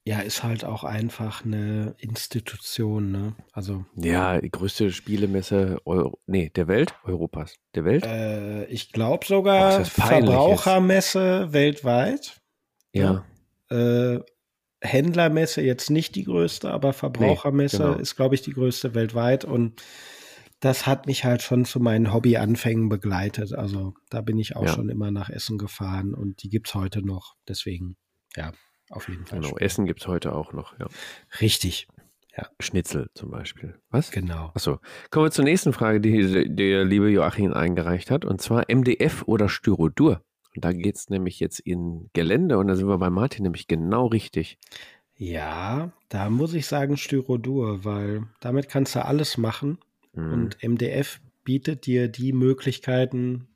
[0.04, 3.34] Ja, ist halt auch einfach eine Institution, ne?
[3.52, 3.86] Also.
[3.96, 6.94] Ja, die größte Spielemesse Euro, nee, der Welt?
[7.04, 7.54] Europas.
[7.74, 8.04] Der Welt?
[8.04, 11.52] Äh, ich glaube sogar oh, Verbrauchermesse jetzt.
[11.54, 12.42] weltweit.
[12.92, 13.24] Ja.
[13.70, 14.18] Äh,
[14.82, 17.98] Händlermesse jetzt nicht die größte, aber Verbrauchermesse nee, genau.
[17.98, 19.82] ist, glaube ich, die größte weltweit und
[20.60, 23.54] das hat mich halt schon zu meinen Hobbyanfängen begleitet.
[23.54, 24.72] Also da bin ich auch ja.
[24.74, 27.36] schon immer nach Essen gefahren und die gibt es heute noch.
[27.48, 27.96] Deswegen,
[28.36, 28.52] ja,
[28.90, 29.40] auf jeden Fall.
[29.40, 30.86] Genau, Essen gibt es heute auch noch, ja.
[31.40, 31.88] Richtig.
[32.36, 32.46] Ja.
[32.60, 33.80] Schnitzel zum Beispiel.
[33.90, 34.10] Was?
[34.12, 34.52] Genau.
[34.54, 34.78] Achso.
[35.10, 39.48] Kommen wir zur nächsten Frage, die der liebe Joachim eingereicht hat, und zwar MDF oder
[39.48, 40.22] Styrodur.
[40.54, 43.66] Und da geht es nämlich jetzt in Gelände und da sind wir bei Martin nämlich
[43.66, 44.58] genau richtig.
[45.16, 49.78] Ja, da muss ich sagen Styrodur, weil damit kannst du alles machen.
[50.12, 50.32] Mhm.
[50.32, 53.48] Und MDF bietet dir die Möglichkeiten,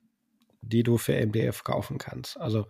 [0.62, 2.40] die du für MDF kaufen kannst.
[2.40, 2.66] Also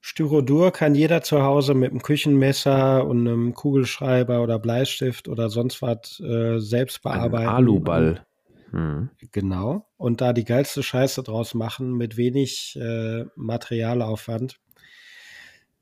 [0.00, 5.82] Styrodur kann jeder zu Hause mit einem Küchenmesser und einem Kugelschreiber oder Bleistift oder sonst
[5.82, 7.48] was äh, selbst bearbeiten.
[7.48, 8.26] Ein Aluball.
[8.70, 9.10] Mhm.
[9.32, 9.88] Genau.
[9.96, 14.60] Und da die geilste Scheiße draus machen mit wenig äh, Materialaufwand.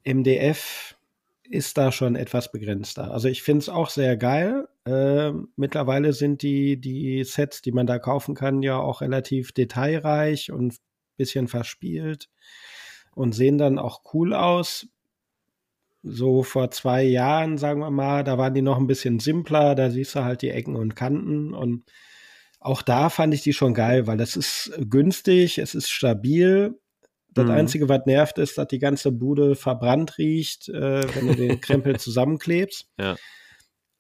[0.05, 0.97] MDF
[1.43, 3.11] ist da schon etwas begrenzter.
[3.11, 4.69] Also ich finde es auch sehr geil.
[4.87, 10.53] Äh, mittlerweile sind die, die Sets, die man da kaufen kann, ja auch relativ detailreich
[10.53, 10.79] und ein
[11.17, 12.29] bisschen verspielt
[13.15, 14.87] und sehen dann auch cool aus.
[16.03, 19.91] So vor zwei Jahren, sagen wir mal, da waren die noch ein bisschen simpler, da
[19.91, 21.85] siehst du halt die Ecken und Kanten und
[22.61, 26.79] auch da fand ich die schon geil, weil das ist günstig, es ist stabil.
[27.35, 27.51] Das mhm.
[27.51, 31.97] Einzige, was nervt, ist, dass die ganze Bude verbrannt riecht, äh, wenn du den Krempel
[32.01, 32.89] zusammenklebst.
[32.99, 33.17] Ja.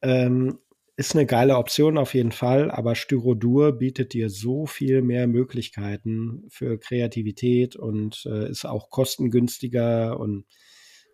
[0.03, 0.59] Ähm,
[0.97, 6.45] ist eine geile Option auf jeden Fall, aber Styrodur bietet dir so viel mehr Möglichkeiten
[6.49, 10.47] für Kreativität und äh, ist auch kostengünstiger und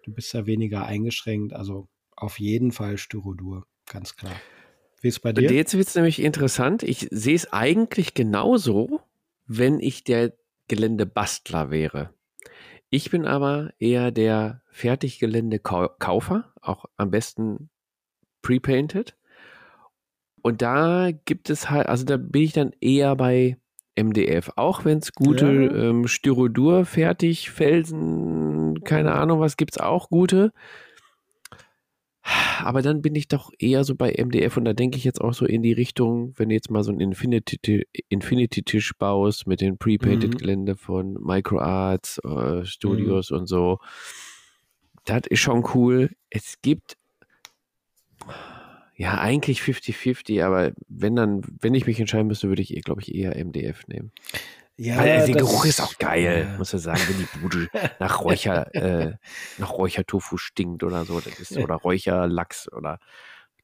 [0.05, 1.55] du bist da weniger eingeschränkt.
[1.55, 4.39] Also auf jeden Fall Styrodur, ganz klar.
[5.01, 5.51] Wie ist bei dir?
[5.51, 6.83] Jetzt wird es nämlich interessant.
[6.83, 9.01] Ich sehe es eigentlich genauso,
[9.47, 10.35] wenn ich der
[10.69, 12.13] Geländebastler wäre.
[12.91, 17.71] Ich bin aber eher der Fertiggelände-Kaufer, auch am besten
[18.43, 19.17] pre-painted.
[20.43, 23.57] Und da gibt es halt, also da bin ich dann eher bei
[23.97, 25.91] MDF, auch wenn es gute ja.
[25.91, 30.53] ähm, Styrodur, fertig, Felsen, keine Ahnung was, gibt es auch gute.
[32.63, 35.33] Aber dann bin ich doch eher so bei MDF und da denke ich jetzt auch
[35.33, 38.63] so in die Richtung, wenn du jetzt mal so ein Infinity-Tisch Infinity
[38.99, 40.39] baust mit den Pre-Painted mhm.
[40.39, 43.39] Gelände von MicroArts äh, Studios mhm.
[43.39, 43.79] und so.
[45.07, 46.11] Das ist schon cool.
[46.29, 46.97] Es gibt
[49.01, 53.15] ja, eigentlich 50-50, aber wenn dann, wenn ich mich entscheiden müsste, würde ich, glaube ich,
[53.15, 54.13] eher MDF nehmen.
[54.77, 56.59] Ja, Weil der Geruch ist auch geil, ja.
[56.59, 59.15] muss ich sagen, wenn die Bude nach Räucher, äh,
[59.57, 62.99] nach Räuchertofu stinkt oder so, das ist, oder Räucherlachs oder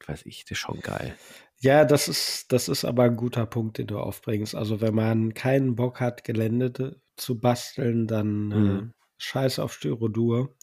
[0.06, 1.14] was weiß ich, das ist schon geil.
[1.58, 4.54] Ja, das ist, das ist aber ein guter Punkt, den du aufbringst.
[4.54, 8.78] Also wenn man keinen Bock hat, Gelände zu basteln, dann äh, mhm.
[8.78, 10.56] äh, scheiß auf Styrodur.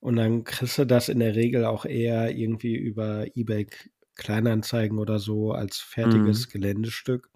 [0.00, 3.66] Und dann kriegst du das in der Regel auch eher irgendwie über eBay
[4.14, 6.50] Kleinanzeigen oder so als fertiges mhm.
[6.52, 7.30] Geländestück.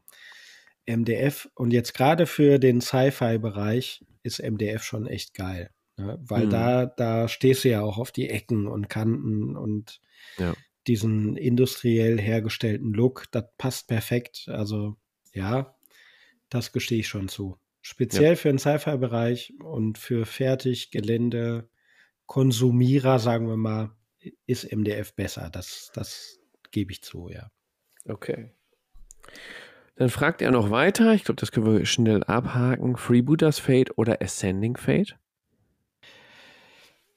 [0.86, 5.70] MDF und jetzt gerade für den Sci-Fi-Bereich ist MDF schon echt geil.
[5.96, 6.18] Ne?
[6.22, 6.50] Weil mhm.
[6.50, 10.00] da, da stehst du ja auch auf die Ecken und Kanten und
[10.38, 10.54] ja.
[10.86, 14.46] diesen industriell hergestellten Look, das passt perfekt.
[14.48, 14.96] Also
[15.32, 15.76] ja,
[16.48, 17.56] das gestehe ich schon zu.
[17.80, 18.36] Speziell ja.
[18.36, 21.68] für den Sci-Fi-Bereich und für fertig Gelände
[22.32, 23.90] Konsumierer, sagen wir mal,
[24.46, 25.50] ist MDF besser.
[25.52, 27.50] Das, das gebe ich zu, ja.
[28.08, 28.52] Okay.
[29.96, 32.96] Dann fragt er noch weiter, ich glaube, das können wir schnell abhaken.
[32.96, 35.18] Freebooters Fate oder Ascending Fate?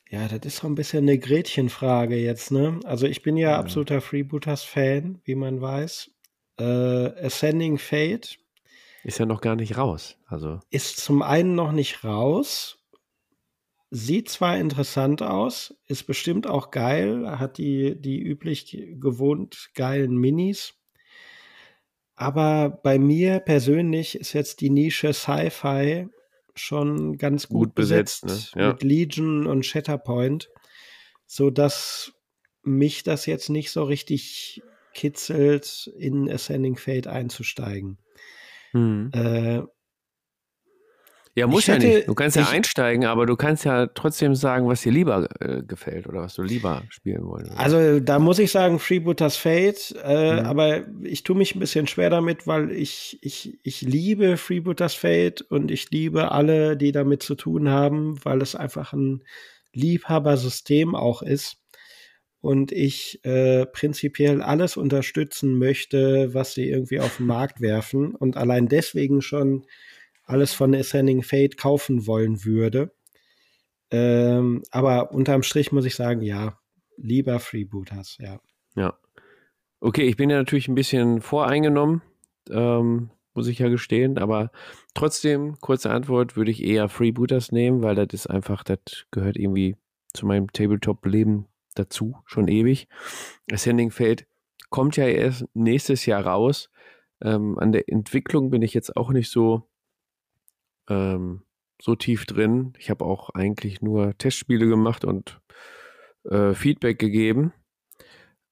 [0.09, 2.81] Ja, das ist so ein bisschen eine Gretchenfrage jetzt, ne?
[2.83, 3.57] Also ich bin ja, ja.
[3.57, 6.11] absoluter Freebooters-Fan, wie man weiß.
[6.59, 6.63] Äh,
[7.25, 8.37] Ascending Fate
[9.05, 10.17] ist ja noch gar nicht raus.
[10.25, 12.79] Also ist zum einen noch nicht raus
[13.97, 20.73] Sieht zwar interessant aus, ist bestimmt auch geil, hat die, die üblich gewohnt geilen Minis.
[22.17, 26.09] Aber bei mir persönlich ist jetzt die Nische Sci-Fi
[26.55, 28.63] schon ganz gut, gut besetzt, besetzt ne?
[28.63, 28.67] ja.
[28.73, 30.49] mit Legion und Shatterpoint,
[31.25, 32.11] so dass
[32.63, 34.61] mich das jetzt nicht so richtig
[34.93, 37.97] kitzelt, in Ascending Fate einzusteigen.
[38.71, 39.09] Hm.
[39.13, 39.61] Äh,
[41.35, 42.07] ja, muss ja nicht.
[42.07, 46.07] Du kannst ja einsteigen, aber du kannst ja trotzdem sagen, was dir lieber äh, gefällt
[46.07, 47.51] oder was du lieber spielen wollen.
[47.57, 50.45] Also da muss ich sagen, Freebooters Fate, äh, mhm.
[50.45, 55.41] aber ich tue mich ein bisschen schwer damit, weil ich, ich, ich liebe Freebooters Fate
[55.41, 59.21] und ich liebe alle, die damit zu tun haben, weil es einfach ein
[59.73, 61.57] Liebhabersystem auch ist
[62.39, 68.37] und ich äh, prinzipiell alles unterstützen möchte, was sie irgendwie auf den Markt werfen und
[68.37, 69.65] allein deswegen schon
[70.25, 72.93] alles von Ascending Fate kaufen wollen würde.
[73.91, 76.59] Ähm, aber unterm Strich muss ich sagen, ja,
[76.97, 78.39] lieber Freebooters, ja.
[78.75, 78.97] Ja.
[79.79, 82.01] Okay, ich bin ja natürlich ein bisschen voreingenommen,
[82.49, 84.51] ähm, muss ich ja gestehen, aber
[84.93, 88.79] trotzdem, kurze Antwort, würde ich eher Freebooters nehmen, weil das ist einfach, das
[89.11, 89.75] gehört irgendwie
[90.13, 92.87] zu meinem Tabletop-Leben dazu, schon ewig.
[93.51, 94.25] Ascending Fate
[94.69, 96.71] kommt ja erst nächstes Jahr raus.
[97.21, 99.69] Ähm, an der Entwicklung bin ich jetzt auch nicht so
[100.89, 101.41] ähm,
[101.81, 102.73] so tief drin.
[102.79, 105.41] Ich habe auch eigentlich nur Testspiele gemacht und
[106.29, 107.53] äh, Feedback gegeben.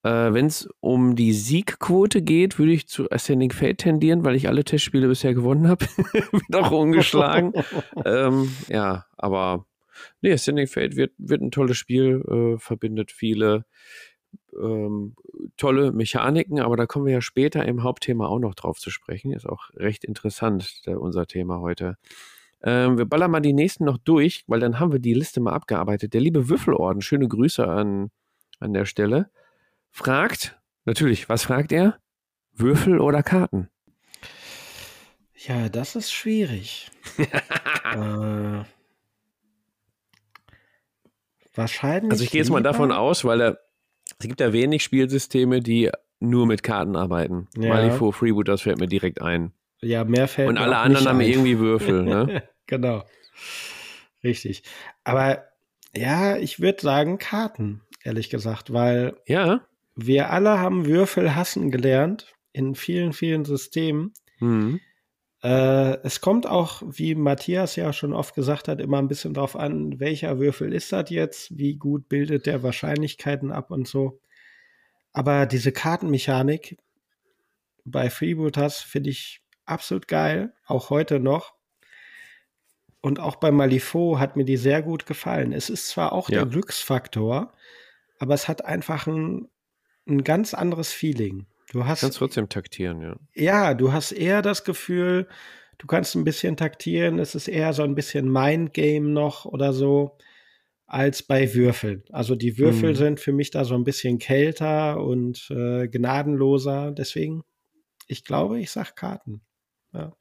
[0.02, 4.48] Äh, Wenn es um die Siegquote geht, würde ich zu Ascending Fate tendieren, weil ich
[4.48, 5.86] alle Testspiele bisher gewonnen habe.
[6.30, 7.54] Bin auch ungeschlagen.
[8.04, 9.66] ähm, ja, aber
[10.20, 13.64] nee, Ascending Fate wird, wird ein tolles Spiel, äh, verbindet viele
[14.60, 15.14] ähm,
[15.56, 19.32] tolle Mechaniken, aber da kommen wir ja später im Hauptthema auch noch drauf zu sprechen.
[19.32, 21.96] Ist auch recht interessant, der, unser Thema heute.
[22.62, 25.52] Ähm, wir ballern mal die nächsten noch durch, weil dann haben wir die Liste mal
[25.52, 26.14] abgearbeitet.
[26.14, 28.10] Der liebe Würfelorden, schöne Grüße an,
[28.58, 29.30] an der Stelle,
[29.90, 31.98] fragt, natürlich, was fragt er?
[32.52, 33.68] Würfel oder Karten?
[35.46, 36.90] Ja, das ist schwierig.
[37.18, 38.64] äh,
[41.54, 42.12] wahrscheinlich.
[42.12, 43.58] Also ich gehe jetzt mal davon aus, weil er
[44.18, 45.90] es gibt ja wenig Spielsysteme, die
[46.20, 47.48] nur mit Karten arbeiten.
[47.56, 47.68] Ja.
[47.68, 49.52] Malifaux Freebooters fällt mir direkt ein.
[49.80, 51.28] Ja, mehr fällt Und alle anderen haben ein.
[51.28, 52.42] irgendwie Würfel, ne?
[52.66, 53.04] genau.
[54.22, 54.62] Richtig.
[55.04, 55.44] Aber
[55.94, 59.60] ja, ich würde sagen Karten, ehrlich gesagt, weil ja.
[59.94, 64.12] wir alle haben Würfel hassen gelernt in vielen, vielen Systemen.
[64.40, 64.80] Mhm.
[65.44, 69.56] Äh, es kommt auch, wie Matthias ja schon oft gesagt hat, immer ein bisschen darauf
[69.56, 74.20] an, welcher Würfel ist das jetzt, wie gut bildet der Wahrscheinlichkeiten ab und so.
[75.12, 76.78] Aber diese Kartenmechanik
[77.84, 81.52] bei Freebooters finde ich absolut geil, auch heute noch.
[83.02, 85.52] Und auch bei Malifaux hat mir die sehr gut gefallen.
[85.52, 86.38] Es ist zwar auch ja.
[86.38, 87.52] der Glücksfaktor,
[88.18, 89.50] aber es hat einfach ein,
[90.08, 91.46] ein ganz anderes Feeling.
[91.74, 93.16] Du hast, kannst trotzdem taktieren, ja.
[93.34, 95.26] Ja, du hast eher das Gefühl,
[95.78, 100.16] du kannst ein bisschen taktieren, es ist eher so ein bisschen Mindgame noch oder so,
[100.86, 102.04] als bei Würfeln.
[102.12, 102.94] Also die Würfel mhm.
[102.94, 106.92] sind für mich da so ein bisschen kälter und äh, gnadenloser.
[106.92, 107.42] Deswegen,
[108.06, 109.40] ich glaube, ich sag Karten.
[109.92, 110.12] Ja.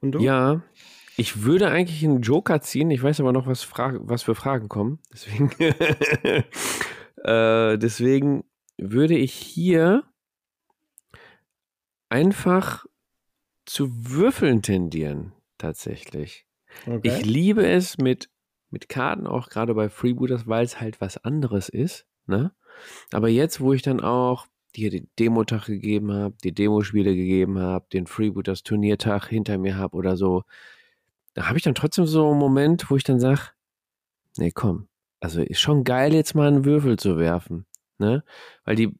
[0.00, 0.18] Und du?
[0.18, 0.64] Ja,
[1.16, 2.90] ich würde eigentlich einen Joker ziehen.
[2.90, 4.98] Ich weiß aber noch, was, Fra was für Fragen kommen.
[5.12, 5.52] Deswegen,
[7.22, 8.42] äh, deswegen
[8.78, 10.04] würde ich hier
[12.08, 12.84] einfach
[13.64, 16.46] zu Würfeln tendieren, tatsächlich.
[16.86, 17.00] Okay.
[17.04, 18.28] Ich liebe es mit,
[18.70, 22.06] mit Karten, auch gerade bei Freebooters, weil es halt was anderes ist.
[22.26, 22.52] Ne?
[23.12, 27.86] Aber jetzt, wo ich dann auch dir den Demotag gegeben habe, die Demospiele gegeben habe,
[27.92, 30.44] den Freebooters Turniertag hinter mir habe oder so,
[31.34, 33.50] da habe ich dann trotzdem so einen Moment, wo ich dann sage,
[34.38, 34.88] nee, komm,
[35.20, 37.66] also ist schon geil, jetzt mal einen Würfel zu werfen
[38.02, 38.24] ne?
[38.64, 38.92] Weil die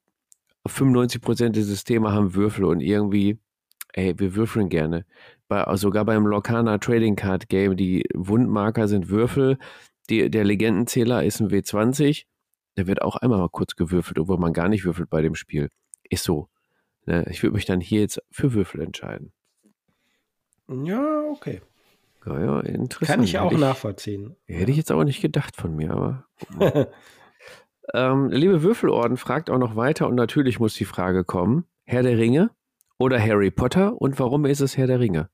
[0.67, 3.39] 95% der Systeme haben Würfel und irgendwie,
[3.93, 5.05] ey, wir würfeln gerne.
[5.49, 9.59] Bei, sogar beim Locana Trading Card Game, die Wundmarker sind Würfel,
[10.09, 12.25] die, der Legendenzähler ist ein W20,
[12.77, 15.69] der wird auch einmal mal kurz gewürfelt, obwohl man gar nicht würfelt bei dem Spiel.
[16.09, 16.49] Ist so.
[17.07, 17.27] Ne?
[17.31, 19.33] Ich würde mich dann hier jetzt für Würfel entscheiden.
[20.69, 21.61] Ja, okay.
[22.25, 23.17] Ja, ja, interessant.
[23.17, 24.37] Kann ich auch hätte nachvollziehen.
[24.47, 26.27] hätte ich jetzt auch nicht gedacht von mir, aber.
[27.95, 32.19] Ähm, liebe Würfelorden fragt auch noch weiter und natürlich muss die Frage kommen: Herr der
[32.19, 32.51] Ringe
[32.99, 35.29] oder Harry Potter und warum ist es Herr der Ringe?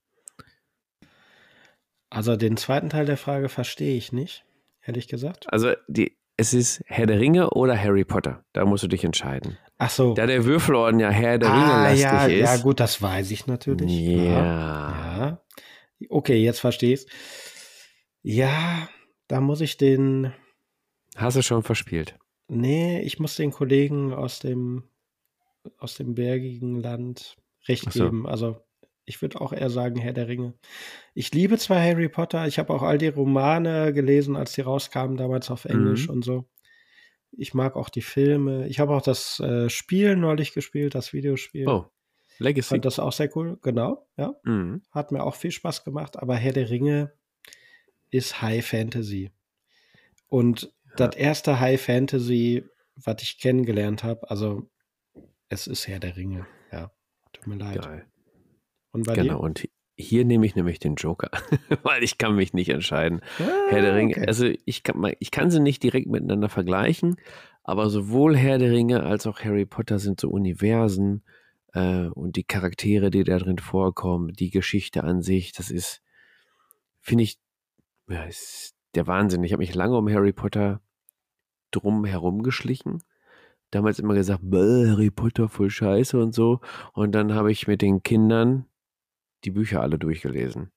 [2.10, 4.44] Also den zweiten Teil der Frage verstehe ich nicht,
[4.82, 5.46] ehrlich gesagt.
[5.52, 8.44] Also die, es ist Herr der Ringe oder Harry Potter.
[8.52, 9.58] Da musst du dich entscheiden.
[9.76, 10.14] Ach so.
[10.14, 12.40] Da der Würfelorden ja Herr der ah, Ringe lastig ja, ist.
[12.40, 13.90] Ja, gut, das weiß ich natürlich.
[13.90, 14.22] Ja.
[14.22, 15.42] ja.
[16.08, 17.06] Okay, jetzt verstehe ich
[18.22, 18.88] Ja,
[19.26, 20.32] da muss ich den.
[21.16, 22.16] Hast du schon verspielt?
[22.48, 24.84] Nee, ich muss den Kollegen aus dem,
[25.78, 27.36] aus dem bergigen Land
[27.68, 28.04] recht so.
[28.04, 28.26] geben.
[28.26, 28.56] Also
[29.04, 30.54] ich würde auch eher sagen Herr der Ringe.
[31.14, 35.16] Ich liebe zwar Harry Potter, ich habe auch all die Romane gelesen, als die rauskamen,
[35.16, 36.14] damals auf Englisch mhm.
[36.14, 36.48] und so.
[37.32, 38.66] Ich mag auch die Filme.
[38.68, 41.68] Ich habe auch das äh, Spiel neulich gespielt, das Videospiel.
[41.68, 41.86] Oh,
[42.38, 42.68] Legacy.
[42.68, 44.34] Fand das auch sehr cool, genau, ja.
[44.44, 44.82] Mhm.
[44.90, 47.12] Hat mir auch viel Spaß gemacht, aber Herr der Ringe
[48.10, 49.30] ist High Fantasy.
[50.28, 50.72] Und.
[50.96, 52.64] Das erste High Fantasy,
[52.96, 54.68] was ich kennengelernt habe, also
[55.48, 56.90] es ist Herr der Ringe, ja.
[57.32, 57.82] Tut mir leid.
[57.82, 58.06] Geil.
[58.92, 59.40] Und bei genau, dir?
[59.40, 61.30] und hier nehme ich nämlich den Joker,
[61.82, 63.20] weil ich kann mich nicht entscheiden.
[63.38, 64.26] Ah, Herr der Ringe, okay.
[64.26, 67.16] also ich kann, ich kann sie nicht direkt miteinander vergleichen,
[67.64, 71.24] aber sowohl Herr der Ringe als auch Harry Potter sind so Universen
[71.74, 76.02] äh, und die Charaktere, die da drin vorkommen, die Geschichte an sich, das ist,
[77.00, 77.38] finde ich,
[78.08, 79.44] ja, ist der Wahnsinn.
[79.44, 80.80] Ich habe mich lange um Harry Potter
[81.70, 83.02] drum herum geschlichen
[83.70, 86.60] damals immer gesagt, Harry Potter voll scheiße und so.
[86.92, 88.66] Und dann habe ich mit den Kindern
[89.44, 90.70] die Bücher alle durchgelesen.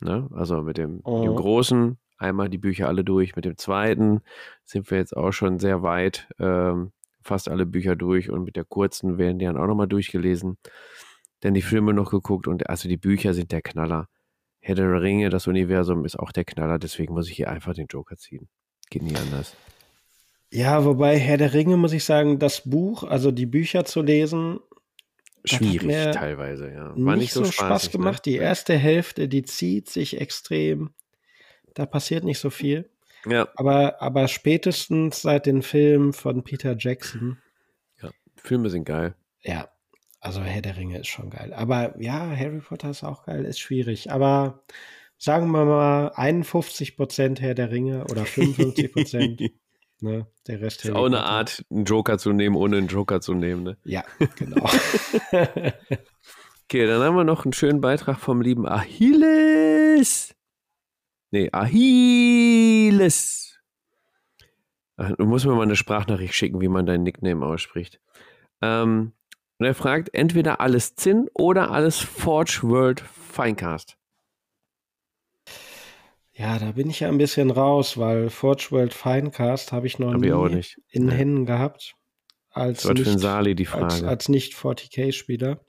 [0.00, 0.28] Ne?
[0.32, 1.22] Also mit dem, oh.
[1.22, 4.20] dem Großen einmal die Bücher alle durch, mit dem Zweiten
[4.64, 6.92] sind wir jetzt auch schon sehr weit, ähm,
[7.22, 10.58] fast alle Bücher durch und mit der Kurzen werden die dann auch nochmal durchgelesen.
[11.40, 14.08] Dann die Filme noch geguckt und also die Bücher sind der Knaller.
[14.68, 17.86] Herr der Ringe, das Universum ist auch der Knaller, deswegen muss ich hier einfach den
[17.86, 18.50] Joker ziehen.
[18.90, 19.56] Geht nie anders.
[20.50, 24.60] Ja, wobei Herr der Ringe, muss ich sagen, das Buch, also die Bücher zu lesen,
[25.46, 26.92] schwierig teilweise, ja.
[26.96, 27.90] War nicht, nicht so, Spaß ne?
[27.92, 28.26] gemacht.
[28.26, 28.32] Ne?
[28.32, 30.90] Die erste Hälfte, die zieht sich extrem.
[31.72, 32.90] Da passiert nicht so viel.
[33.24, 33.48] Ja.
[33.56, 37.38] Aber, aber spätestens seit den Filmen von Peter Jackson.
[38.02, 39.14] Ja, Filme sind geil.
[39.40, 39.70] Ja,
[40.20, 41.52] also Herr der Ringe ist schon geil.
[41.52, 44.10] Aber ja, Harry Potter ist auch geil, ist schwierig.
[44.10, 44.64] Aber
[45.16, 49.42] sagen wir mal 51 Prozent Herr der Ringe oder 55 Prozent
[50.00, 50.26] Ne?
[50.46, 53.64] Der Rest ist auch eine Art, einen Joker zu nehmen, ohne einen Joker zu nehmen.
[53.64, 53.76] Ne?
[53.84, 54.04] Ja,
[54.36, 54.64] genau.
[56.64, 60.34] okay, dann haben wir noch einen schönen Beitrag vom lieben Achilles.
[61.30, 63.58] Nee, Achilles.
[64.96, 68.00] Du musst mir mal eine Sprachnachricht schicken, wie man deinen Nickname ausspricht.
[68.62, 69.12] Ähm,
[69.58, 73.96] und er fragt entweder alles Zinn oder alles Forge World Finecast.
[76.32, 80.12] Ja, da bin ich ja ein bisschen raus, weil Forge World Finecast habe ich noch
[80.12, 81.94] hab nie ich in den Händen gehabt.
[82.50, 83.86] Als Was nicht, Sali die Frage.
[83.86, 85.60] Als, als nicht 40k-Spieler.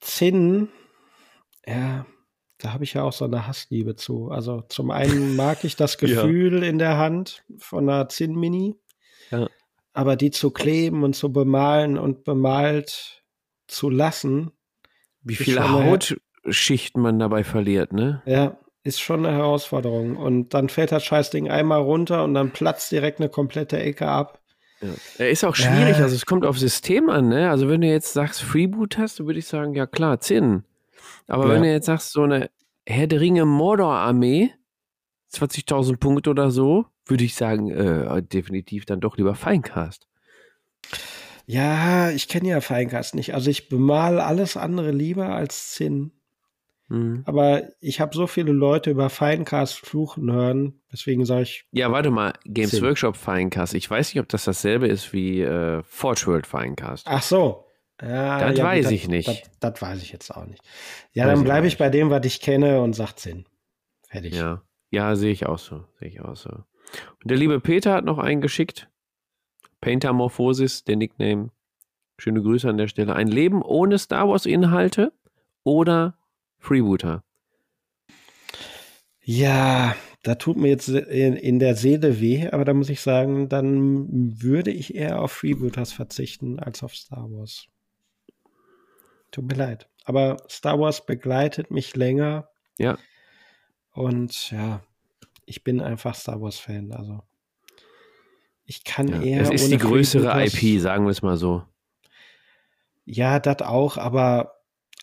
[0.00, 0.68] Zinn,
[1.66, 2.06] ja,
[2.58, 4.30] da habe ich ja auch so eine Hassliebe zu.
[4.30, 6.68] Also zum einen mag ich das Gefühl ja.
[6.68, 8.76] in der Hand von einer Zinn-Mini.
[9.30, 9.48] Ja.
[9.96, 13.24] Aber die zu kleben und zu bemalen und bemalt
[13.66, 14.50] zu lassen.
[15.22, 18.22] Wie viele Hautschichten man dabei verliert, ne?
[18.26, 20.16] Ja, ist schon eine Herausforderung.
[20.16, 24.40] Und dann fällt das Scheißding einmal runter und dann platzt direkt eine komplette Ecke ab.
[24.82, 24.90] Ja.
[25.16, 26.04] Er ist auch schwierig, ja.
[26.04, 27.48] also es kommt auf System an, ne?
[27.48, 30.62] Also wenn du jetzt sagst Freeboot hast, würde ich sagen, ja klar, 10.
[31.26, 31.54] Aber ja.
[31.54, 32.50] wenn du jetzt sagst, so eine
[32.84, 34.52] Herr der Ringe Mordor-Armee,
[35.32, 40.06] 20.000 Punkte oder so, würde ich sagen, äh, definitiv dann doch lieber Feincast.
[41.46, 43.34] Ja, ich kenne ja Feincast nicht.
[43.34, 46.12] Also ich bemal alles andere lieber als Zinn.
[46.88, 47.22] Mhm.
[47.24, 51.66] Aber ich habe so viele Leute über Finecast fluchen hören, deswegen sage ich.
[51.72, 52.82] Ja, warte mal, Games 10.
[52.82, 53.74] Workshop Finecast.
[53.74, 57.06] Ich weiß nicht, ob das dasselbe ist wie äh, Forge World Finecast.
[57.08, 57.64] Ach so.
[58.00, 59.28] Ja, das ja, weiß das, ich nicht.
[59.28, 59.42] Das,
[59.72, 60.62] das, weiß ich jetzt auch nicht.
[61.12, 63.46] Ja, weiß dann bleibe ich bei dem, was ich kenne und sag 10.
[64.08, 64.34] Fertig.
[64.34, 65.84] Ja, ja sehe ich auch so.
[65.98, 66.50] Sehe ich auch so.
[67.22, 68.88] Und der liebe Peter hat noch einen geschickt.
[69.80, 71.50] Paintermorphosis, der Nickname.
[72.18, 73.14] Schöne Grüße an der Stelle.
[73.14, 75.12] Ein Leben ohne Star Wars Inhalte
[75.64, 76.16] oder
[76.58, 77.22] Freebooter.
[79.22, 83.48] Ja, da tut mir jetzt in, in, der Seele weh, aber da muss ich sagen,
[83.48, 87.66] dann würde ich eher auf Freebooters verzichten als auf Star Wars.
[89.32, 89.88] Tut mir leid.
[90.04, 92.48] Aber Star Wars begleitet mich länger.
[92.78, 92.98] Ja.
[93.92, 94.82] Und ja,
[95.46, 96.92] ich bin einfach Star Wars-Fan.
[96.92, 97.22] Also
[98.64, 99.42] ich kann ja, eher.
[99.42, 101.62] Es ist die größere IP, sagen wir es mal so.
[103.04, 104.56] Ja, das auch, aber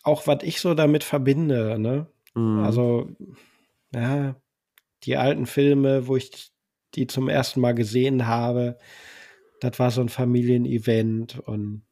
[0.03, 2.07] auch was ich so damit verbinde, ne?
[2.35, 2.59] Mhm.
[2.59, 3.09] Also,
[3.93, 4.35] ja,
[5.03, 6.51] die alten Filme, wo ich
[6.95, 8.77] die zum ersten Mal gesehen habe,
[9.61, 11.83] das war so ein Familienevent und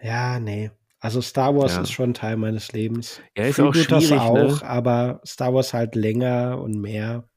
[0.00, 0.70] ja, nee.
[1.00, 1.82] Also Star Wars ja.
[1.82, 3.20] ist schon Teil meines Lebens.
[3.36, 4.58] Ja, ist auch schwierig, das auch, ne?
[4.62, 7.28] aber Star Wars halt länger und mehr.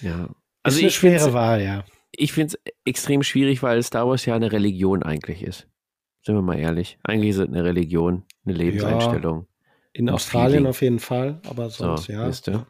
[0.00, 0.28] Ja.
[0.62, 1.84] Also ist eine schwere Wahl, ja.
[2.10, 5.68] Ich finde es extrem schwierig, weil Star Wars ja eine Religion eigentlich ist.
[6.22, 6.98] Sind wir mal ehrlich.
[7.04, 9.40] Eigentlich ist es eine Religion, eine Lebenseinstellung.
[9.40, 9.46] Ja,
[9.92, 10.66] in Australien Feeling.
[10.66, 12.28] auf jeden Fall, aber sonst so, ja.
[12.30, 12.66] Du?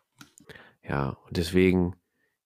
[0.86, 1.96] Ja, und deswegen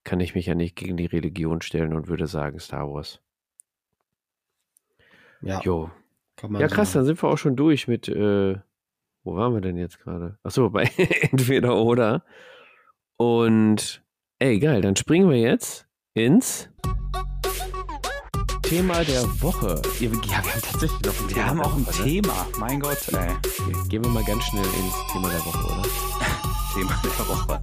[0.05, 3.21] kann ich mich ja nicht gegen die Religion stellen und würde sagen Star Wars.
[5.41, 5.61] Ja.
[5.63, 5.91] Jo.
[6.43, 7.01] Ja, krass, sagen.
[7.01, 8.57] dann sind wir auch schon durch mit, äh,
[9.25, 10.39] wo waren wir denn jetzt gerade?
[10.43, 10.85] Achso, bei
[11.31, 12.25] entweder oder.
[13.17, 14.03] Und
[14.39, 16.71] ey, geil, dann springen wir jetzt ins
[18.63, 19.81] Thema der Woche.
[19.99, 21.37] Ja, wir haben tatsächlich noch ein Thema.
[21.37, 22.09] Wir haben auch ein Woche, ne?
[22.09, 22.59] Thema, ne?
[22.59, 23.31] mein Gott, ey.
[23.31, 25.83] Okay, gehen wir mal ganz schnell ins Thema der Woche, oder?
[26.75, 27.63] Thema der Woche.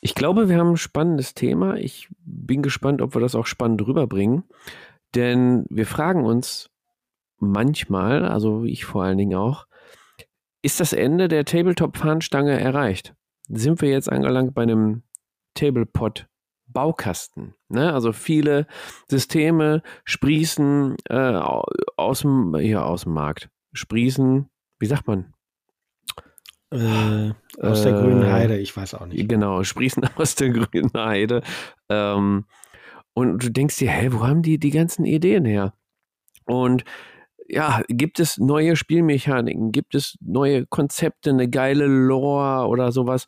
[0.00, 1.76] Ich glaube, wir haben ein spannendes Thema.
[1.76, 4.44] Ich bin gespannt, ob wir das auch spannend rüberbringen.
[5.14, 6.70] Denn wir fragen uns
[7.38, 9.66] manchmal, also ich vor allen Dingen auch,
[10.62, 13.14] ist das Ende der Tabletop-Fahnenstange erreicht?
[13.48, 15.02] Sind wir jetzt angelangt bei einem
[15.54, 16.26] Tablepot
[16.72, 17.54] Baukasten.
[17.68, 17.92] Ne?
[17.92, 18.66] Also viele
[19.08, 21.40] Systeme sprießen äh,
[21.96, 23.50] aus, dem, ja, aus dem Markt.
[23.72, 24.48] Sprießen,
[24.78, 25.34] wie sagt man?
[26.72, 29.28] Äh, aus der grünen äh, Heide, ich weiß auch nicht.
[29.28, 31.42] Genau, sprießen aus der grünen Heide.
[31.88, 32.46] Ähm,
[33.14, 35.74] und du denkst dir, hä, wo haben die die ganzen Ideen her?
[36.46, 36.84] Und
[37.48, 39.72] ja, gibt es neue Spielmechaniken?
[39.72, 43.26] Gibt es neue Konzepte, eine geile Lore oder sowas?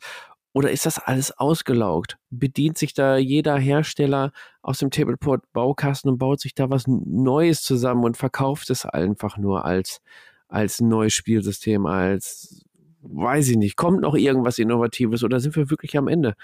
[0.53, 2.17] Oder ist das alles ausgelaugt?
[2.29, 4.31] Bedient sich da jeder Hersteller
[4.61, 9.65] aus dem Tableport-Baukasten und baut sich da was Neues zusammen und verkauft es einfach nur
[9.65, 9.99] als,
[10.47, 12.63] als neues Spielsystem, als,
[13.01, 16.35] weiß ich nicht, kommt noch irgendwas Innovatives oder sind wir wirklich am Ende?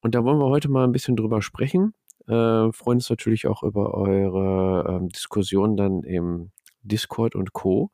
[0.00, 1.94] Und da wollen wir heute mal ein bisschen drüber sprechen.
[2.28, 6.50] Äh, freuen uns natürlich auch über eure ähm, Diskussion dann im
[6.82, 7.90] Discord und Co.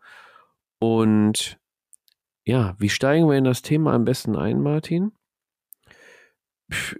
[0.80, 1.58] Und
[2.44, 5.12] ja, wie steigen wir in das Thema am besten ein, Martin?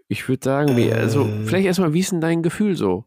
[0.09, 1.45] Ich würde sagen, wie, also äh.
[1.45, 3.05] vielleicht erstmal, wie ist denn dein Gefühl so?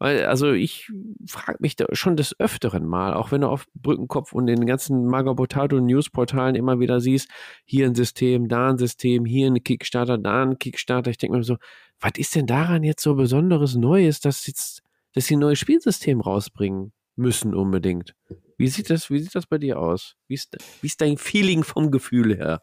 [0.00, 0.90] Weil, also ich
[1.26, 5.04] frage mich da schon des Öfteren mal, auch wenn du auf Brückenkopf und den ganzen
[5.04, 7.28] Magabotato Newsportalen immer wieder siehst,
[7.66, 11.10] hier ein System, da ein System, hier ein Kickstarter, da ein Kickstarter.
[11.10, 11.58] Ich denke mir so,
[12.00, 14.82] was ist denn daran jetzt so Besonderes Neues, dass jetzt,
[15.12, 18.14] dass sie ein neues Spielsystem rausbringen müssen unbedingt?
[18.56, 20.16] Wie sieht das, wie sieht das bei dir aus?
[20.28, 22.62] Wie ist, wie ist dein Feeling vom Gefühl her?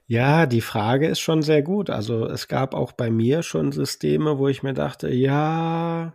[0.05, 1.89] Ja, die Frage ist schon sehr gut.
[1.89, 6.13] Also es gab auch bei mir schon Systeme, wo ich mir dachte, ja,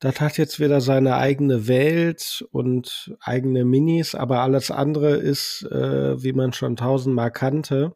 [0.00, 6.20] das hat jetzt wieder seine eigene Welt und eigene Minis, aber alles andere ist, äh,
[6.20, 7.94] wie man schon tausendmal kannte.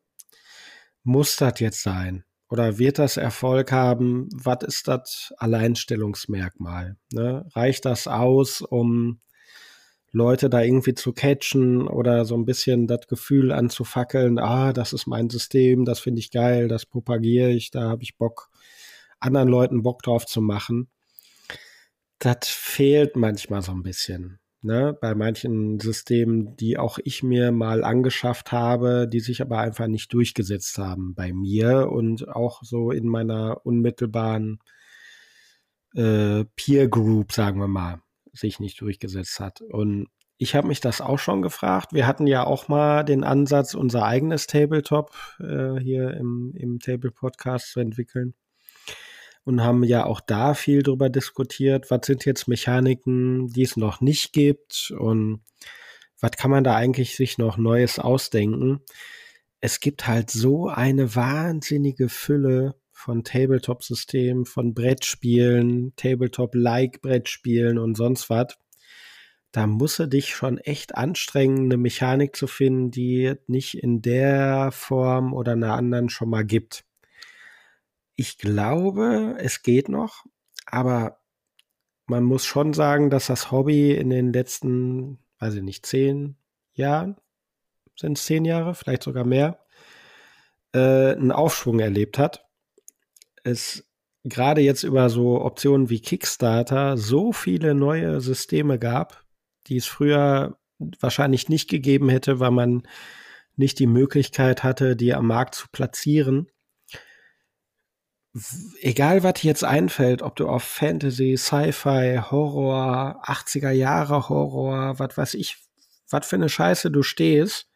[1.02, 2.24] Muss das jetzt sein?
[2.48, 4.28] Oder wird das Erfolg haben?
[4.32, 6.96] Was ist das Alleinstellungsmerkmal?
[7.12, 7.46] Ne?
[7.54, 9.20] Reicht das aus, um
[10.12, 15.06] Leute da irgendwie zu catchen oder so ein bisschen das Gefühl anzufackeln, ah, das ist
[15.06, 18.48] mein System, das finde ich geil, das propagiere ich, da habe ich Bock,
[19.20, 20.88] anderen Leuten Bock drauf zu machen.
[22.18, 24.38] Das fehlt manchmal so ein bisschen.
[24.62, 24.96] Ne?
[25.00, 30.12] Bei manchen Systemen, die auch ich mir mal angeschafft habe, die sich aber einfach nicht
[30.12, 34.58] durchgesetzt haben bei mir und auch so in meiner unmittelbaren
[35.94, 38.00] äh, Peer Group, sagen wir mal
[38.36, 39.60] sich nicht durchgesetzt hat.
[39.60, 41.92] Und ich habe mich das auch schon gefragt.
[41.92, 47.10] Wir hatten ja auch mal den Ansatz, unser eigenes Tabletop äh, hier im, im Table
[47.10, 48.34] Podcast zu entwickeln.
[49.46, 51.88] Und haben ja auch da viel drüber diskutiert.
[51.92, 54.92] Was sind jetzt Mechaniken, die es noch nicht gibt?
[54.98, 55.40] Und
[56.20, 58.80] was kann man da eigentlich sich noch Neues ausdenken?
[59.60, 68.28] Es gibt halt so eine wahnsinnige Fülle von Tabletop-Systemen, von Brettspielen, Tabletop-like Brettspielen und sonst
[68.28, 68.58] was.
[69.52, 74.72] Da muss er dich schon echt anstrengen, eine Mechanik zu finden, die nicht in der
[74.72, 76.84] Form oder einer anderen schon mal gibt.
[78.16, 80.24] Ich glaube, es geht noch,
[80.66, 81.20] aber
[82.06, 86.36] man muss schon sagen, dass das Hobby in den letzten, weiß ich nicht, zehn
[86.72, 87.16] Jahren,
[87.98, 89.64] sind es zehn Jahre, vielleicht sogar mehr,
[90.72, 92.46] äh, einen Aufschwung erlebt hat
[93.46, 93.88] es
[94.24, 99.24] gerade jetzt über so Optionen wie Kickstarter so viele neue Systeme gab,
[99.68, 100.58] die es früher
[101.00, 102.82] wahrscheinlich nicht gegeben hätte, weil man
[103.54, 106.48] nicht die Möglichkeit hatte, die am Markt zu platzieren.
[108.80, 115.16] Egal, was dir jetzt einfällt, ob du auf Fantasy, Sci-Fi, Horror, 80er Jahre Horror, was
[115.16, 115.56] weiß ich,
[116.10, 117.68] was für eine Scheiße du stehst,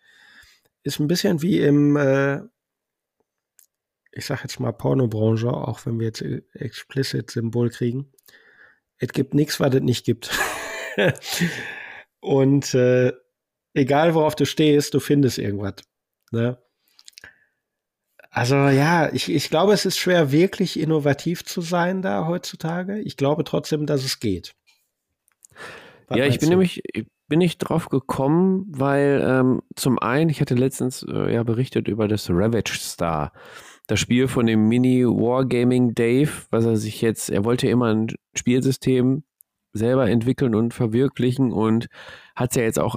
[0.83, 2.41] ist ein bisschen wie im äh,
[4.13, 6.23] ich sag jetzt mal Pornobranche, auch wenn wir jetzt
[6.55, 8.13] explicit Symbol kriegen.
[8.99, 10.31] Es gibt nichts, was es nicht gibt.
[12.21, 13.13] Und äh,
[13.73, 15.77] egal worauf du stehst, du findest irgendwas.
[16.33, 16.59] Ne?
[18.31, 23.01] Also ja, ich, ich glaube, es ist schwer, wirklich innovativ zu sein da heutzutage.
[23.01, 24.55] Ich glaube trotzdem, dass es geht.
[26.07, 26.51] Was ja, ich bin du?
[26.51, 26.83] nämlich,
[27.29, 32.09] bin ich drauf gekommen, weil ähm, zum einen, ich hatte letztens äh, ja berichtet über
[32.09, 33.33] das Ravage Star
[33.91, 38.15] das Spiel von dem Mini Wargaming Dave, was er sich jetzt, er wollte immer ein
[38.37, 39.25] Spielsystem
[39.73, 41.89] selber entwickeln und verwirklichen und
[42.37, 42.97] hat es ja jetzt auch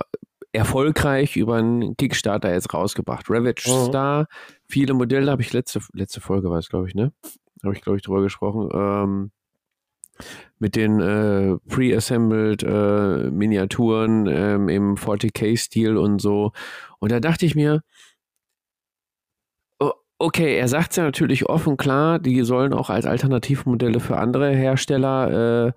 [0.53, 3.25] erfolgreich über einen Kickstarter jetzt rausgebracht.
[3.29, 3.85] Ravage mhm.
[3.87, 4.27] Star,
[4.65, 7.11] viele Modelle habe ich letzte, letzte Folge war es, glaube ich, ne?
[7.63, 8.69] Habe ich, glaube ich, drüber gesprochen.
[8.73, 9.31] Ähm,
[10.59, 16.51] mit den äh, pre-assembled äh, Miniaturen ähm, im 40k-Stil und so.
[16.99, 17.81] Und da dachte ich mir,
[20.23, 24.51] okay, er sagt es ja natürlich offen klar, die sollen auch als Alternativmodelle für andere
[24.51, 25.71] Hersteller äh,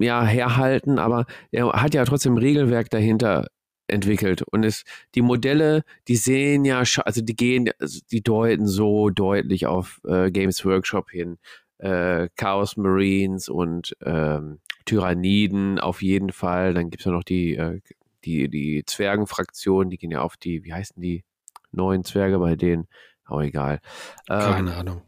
[0.00, 3.48] ja, herhalten, aber er hat ja trotzdem Regelwerk dahinter
[3.86, 4.42] entwickelt.
[4.42, 9.66] Und es, die Modelle, die sehen ja, also die gehen, also die deuten so deutlich
[9.66, 11.38] auf äh, Games Workshop hin
[11.80, 16.74] äh, Chaos Marines und ähm, Tyranniden auf jeden Fall.
[16.74, 17.80] Dann gibt es ja noch die, äh,
[18.24, 21.24] die, die Zwergenfraktion, die gehen ja auf die, wie heißen die
[21.72, 22.86] neuen Zwerge bei denen?
[23.24, 23.80] Auch egal.
[24.28, 25.02] Ähm, Keine Ahnung.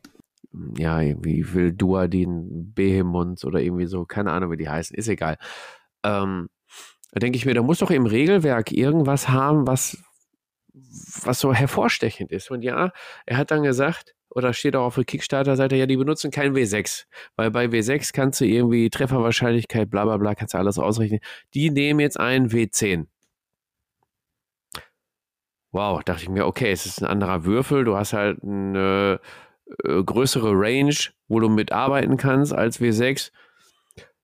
[0.76, 5.38] Ja, wie will Duadin Behemoth oder irgendwie so, keine Ahnung, wie die heißen, ist egal.
[6.04, 6.48] Ähm,
[7.12, 10.02] da denke ich mir, da muss doch im Regelwerk irgendwas haben, was,
[11.22, 12.50] was so hervorstechend ist.
[12.50, 12.92] Und ja,
[13.26, 17.04] er hat dann gesagt, oder steht auch auf der Kickstarter-Seite, ja, die benutzen kein W6,
[17.36, 21.20] weil bei W6 kannst du irgendwie Trefferwahrscheinlichkeit, bla bla bla, kannst du alles ausrechnen.
[21.54, 23.06] Die nehmen jetzt einen W10.
[25.70, 29.20] Wow, dachte ich mir, okay, es ist ein anderer Würfel, du hast halt eine
[29.84, 30.94] äh, größere Range,
[31.28, 33.30] wo du mitarbeiten kannst als W6.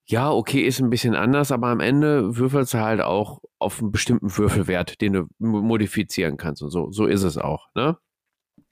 [0.07, 3.93] Ja, okay, ist ein bisschen anders, aber am Ende würfelst du halt auch auf einen
[3.93, 6.91] bestimmten Würfelwert, den du modifizieren kannst und so.
[6.91, 7.99] So ist es auch, ne?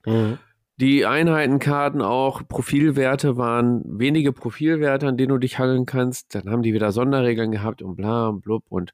[0.06, 0.38] Mhm.
[0.78, 6.34] Die Einheitenkarten auch, Profilwerte waren wenige Profilwerte, an denen du dich hangeln kannst.
[6.34, 8.64] Dann haben die wieder Sonderregeln gehabt und bla und blub.
[8.68, 8.92] Und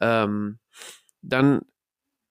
[0.00, 0.58] ähm,
[1.22, 1.60] dann,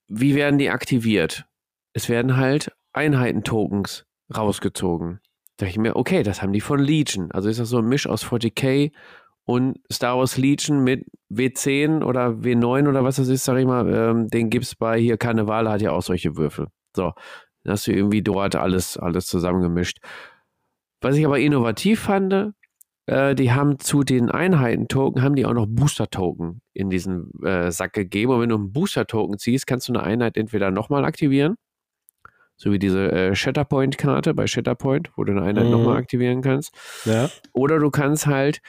[0.07, 1.45] wie werden die aktiviert?
[1.93, 5.19] Es werden halt Einheitentokens rausgezogen.
[5.57, 7.31] Da dachte ich mir, okay, das haben die von Legion.
[7.31, 8.91] Also ist das so ein Misch aus 40k
[9.45, 13.87] und Star Wars Legion mit W10 oder W9 oder was das ist, sag ich mal,
[13.93, 16.67] ähm, den es bei hier Karneval hat ja auch solche Würfel.
[16.95, 17.13] So,
[17.63, 19.99] dann hast du irgendwie dort alles, alles zusammengemischt.
[21.01, 22.53] Was ich aber innovativ fand,
[23.05, 27.93] äh, die haben zu den Einheiten-Token, haben die auch noch Booster-Token in diesen äh, Sack
[27.93, 28.31] gegeben.
[28.31, 31.55] Und wenn du einen Booster-Token ziehst, kannst du eine Einheit entweder nochmal aktivieren,
[32.57, 35.71] so wie diese äh, Shatterpoint-Karte bei Shatterpoint, wo du eine Einheit mhm.
[35.71, 36.73] nochmal aktivieren kannst.
[37.05, 37.29] Ja.
[37.53, 38.61] Oder du kannst halt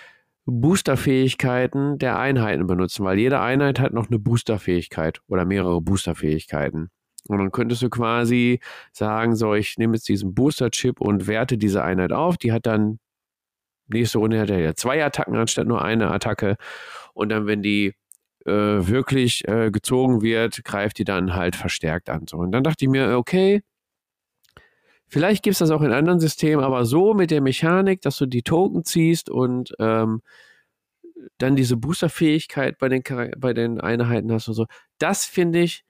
[0.47, 6.91] Booster-Fähigkeiten der Einheiten benutzen, weil jede Einheit hat noch eine Booster-Fähigkeit oder mehrere Booster-Fähigkeiten.
[7.29, 8.61] Und dann könntest du quasi
[8.93, 12.37] sagen, so, ich nehme jetzt diesen Booster-Chip und werte diese Einheit auf.
[12.37, 13.01] Die hat dann,
[13.89, 16.57] nächste Runde hat er ja zwei Attacken anstatt nur eine Attacke.
[17.15, 17.95] Und dann, wenn die
[18.45, 22.27] äh, wirklich äh, gezogen wird, greift die dann halt verstärkt an.
[22.29, 22.37] So.
[22.37, 23.63] Und dann dachte ich mir, okay,
[25.09, 28.27] vielleicht gibt es das auch in anderen Systemen, aber so mit der Mechanik, dass du
[28.27, 30.23] die Token ziehst und ähm,
[31.39, 33.03] dann diese Booster-Fähigkeit bei den,
[33.39, 34.66] bei den Einheiten hast und so,
[34.99, 35.85] das finde ich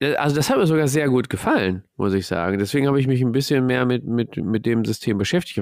[0.00, 2.58] äh, also das hat mir sogar sehr gut gefallen, muss ich sagen.
[2.58, 5.60] Deswegen habe ich mich ein bisschen mehr mit, mit, mit dem System beschäftigt.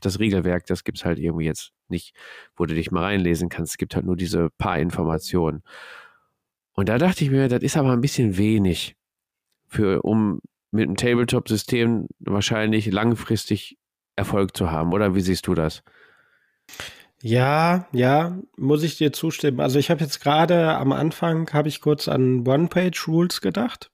[0.00, 2.14] Das Regelwerk, das gibt es halt irgendwie jetzt nicht,
[2.56, 3.72] wo du dich mal reinlesen kannst.
[3.72, 5.62] Es gibt halt nur diese paar Informationen.
[6.74, 8.96] Und da dachte ich mir, das ist aber ein bisschen wenig,
[9.68, 10.40] für, um
[10.72, 13.78] mit einem Tabletop-System wahrscheinlich langfristig
[14.16, 14.92] Erfolg zu haben.
[14.92, 15.82] Oder wie siehst du das?
[17.22, 19.60] Ja, ja, muss ich dir zustimmen.
[19.60, 23.90] Also ich habe jetzt gerade am Anfang, habe ich kurz an One-Page-Rules gedacht.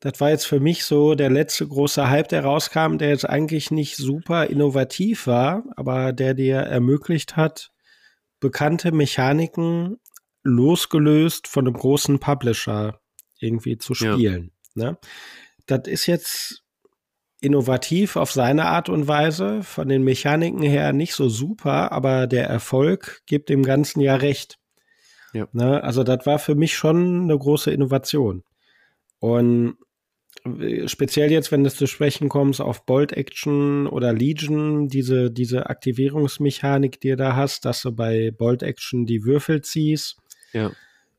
[0.00, 3.70] Das war jetzt für mich so der letzte große Hype, der rauskam, der jetzt eigentlich
[3.70, 7.70] nicht super innovativ war, aber der dir ermöglicht hat,
[8.40, 9.98] bekannte Mechaniken
[10.42, 13.00] losgelöst von einem großen Publisher
[13.38, 14.52] irgendwie zu spielen.
[14.74, 14.92] Ja.
[14.92, 14.98] Ne?
[15.78, 16.62] Das ist jetzt
[17.40, 22.46] innovativ auf seine Art und Weise, von den Mechaniken her nicht so super, aber der
[22.46, 24.58] Erfolg gibt dem Ganzen ja recht.
[25.32, 25.48] Ja.
[25.52, 25.82] Ne?
[25.82, 28.44] Also das war für mich schon eine große Innovation.
[29.18, 29.76] Und
[30.44, 35.68] äh, speziell jetzt, wenn du zu sprechen kommst auf Bolt Action oder Legion, diese, diese
[35.68, 40.16] Aktivierungsmechanik, die du da hast, dass du bei Bolt Action die Würfel ziehst.
[40.52, 40.70] Ja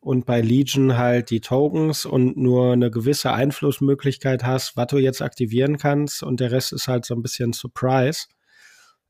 [0.03, 5.21] und bei Legion halt die Tokens und nur eine gewisse Einflussmöglichkeit hast, was du jetzt
[5.21, 8.27] aktivieren kannst und der Rest ist halt so ein bisschen Surprise.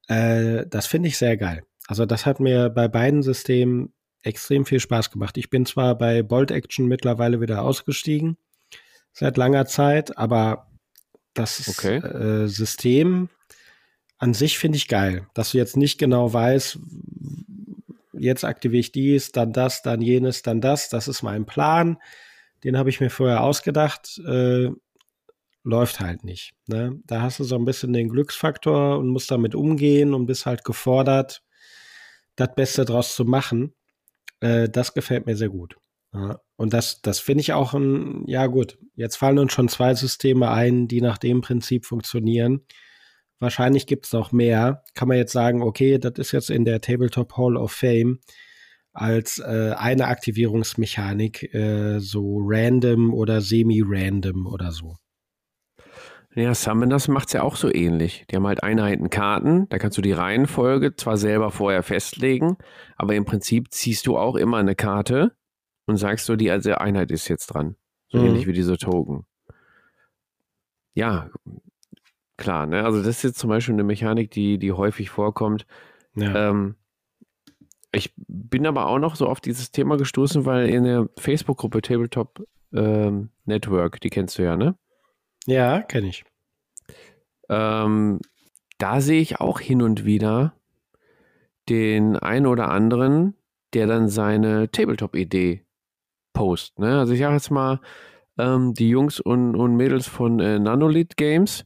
[0.07, 1.63] Äh, das finde ich sehr geil.
[1.87, 5.37] Also das hat mir bei beiden Systemen extrem viel Spaß gemacht.
[5.37, 8.37] Ich bin zwar bei Bolt Action mittlerweile wieder ausgestiegen,
[9.11, 10.67] seit langer Zeit, aber
[11.33, 11.97] das okay.
[11.97, 13.29] äh, System
[14.19, 16.79] an sich finde ich geil, dass du jetzt nicht genau weißt,
[18.23, 20.89] jetzt aktiviere ich dies, dann das, dann jenes, dann das.
[20.89, 21.97] Das ist mein Plan.
[22.63, 24.19] Den habe ich mir vorher ausgedacht.
[24.25, 24.69] Äh,
[25.63, 26.53] läuft halt nicht.
[26.67, 26.99] Ne?
[27.05, 30.63] Da hast du so ein bisschen den Glücksfaktor und musst damit umgehen und bist halt
[30.63, 31.43] gefordert,
[32.35, 33.73] das Beste draus zu machen.
[34.39, 35.77] Äh, das gefällt mir sehr gut.
[36.13, 39.95] Ja, und das, das finde ich auch ein, ja gut, jetzt fallen uns schon zwei
[39.95, 42.61] Systeme ein, die nach dem Prinzip funktionieren.
[43.43, 44.85] Wahrscheinlich gibt es noch mehr.
[44.95, 48.19] Kann man jetzt sagen, okay, das ist jetzt in der Tabletop Hall of Fame
[48.93, 54.95] als äh, eine Aktivierungsmechanik äh, so random oder semi-random oder so.
[56.33, 58.23] Ja, Summoners macht es ja auch so ähnlich.
[58.31, 62.55] Die haben halt Einheiten Karten, da kannst du die Reihenfolge zwar selber vorher festlegen,
[62.95, 65.35] aber im Prinzip ziehst du auch immer eine Karte
[65.85, 67.75] und sagst so, die also Einheit ist jetzt dran.
[68.07, 68.27] So mhm.
[68.27, 69.25] ähnlich wie diese Token.
[70.93, 71.29] Ja,
[72.37, 72.83] klar, ne?
[72.83, 75.65] Also das ist jetzt zum Beispiel eine Mechanik, die, die häufig vorkommt.
[76.15, 76.49] Ja.
[76.49, 76.75] Ähm,
[77.91, 82.45] ich bin aber auch noch so auf dieses Thema gestoßen, weil in der Facebook-Gruppe Tabletop
[82.73, 84.75] ähm, Network, die kennst du ja, ne?
[85.45, 86.25] Ja, kenne ich.
[87.49, 88.19] Ähm,
[88.77, 90.53] da sehe ich auch hin und wieder
[91.69, 93.35] den einen oder anderen,
[93.73, 95.65] der dann seine Tabletop-Idee
[96.33, 96.79] post.
[96.79, 96.99] Ne?
[96.99, 97.79] Also ich sage jetzt mal,
[98.37, 101.65] ähm, die Jungs und, und Mädels von äh, Nanolith Games,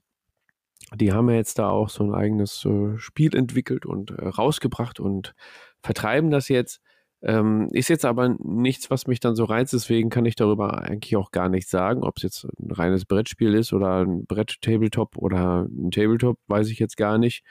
[0.95, 4.99] die haben ja jetzt da auch so ein eigenes äh, Spiel entwickelt und äh, rausgebracht
[4.99, 5.35] und
[5.81, 6.81] vertreiben das jetzt.
[7.23, 11.15] Ähm, ist jetzt aber nichts, was mich dann so reizt, deswegen kann ich darüber eigentlich
[11.17, 12.03] auch gar nichts sagen.
[12.03, 16.79] Ob es jetzt ein reines Brettspiel ist oder ein Brett-Tabletop oder ein Tabletop, weiß ich
[16.79, 17.43] jetzt gar nicht.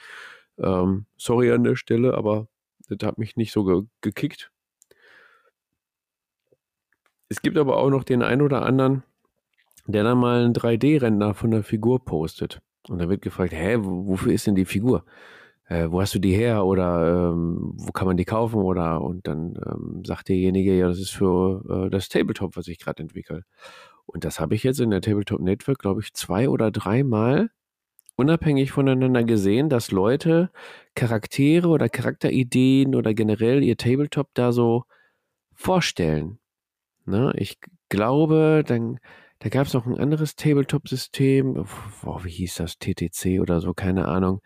[0.58, 2.48] Ähm, sorry an der Stelle, aber
[2.88, 4.50] das hat mich nicht so ge gekickt.
[7.28, 9.02] Es gibt aber auch noch den einen oder anderen,
[9.86, 12.60] der dann mal einen 3D-Render von der Figur postet.
[12.88, 15.04] Und da wird gefragt, hä, wofür ist denn die Figur?
[15.68, 19.26] äh, wo hast du die her oder ähm, wo kann man die kaufen oder und
[19.26, 23.44] dann ähm, sagt derjenige, ja, das ist für äh, das Tabletop, was ich gerade entwickle.
[24.06, 27.50] Und das habe ich jetzt in der Tabletop Network, glaube ich, zwei oder dreimal
[28.16, 30.50] unabhängig voneinander gesehen, dass Leute
[30.94, 34.84] Charaktere oder Charakterideen oder generell ihr Tabletop da so
[35.54, 36.38] vorstellen.
[37.06, 37.32] Ne?
[37.36, 37.58] Ich
[37.88, 39.00] glaube, dann,
[39.40, 44.40] da gab es noch ein anderes Tabletop-System, wie hieß das, TTC oder so, keine Ahnung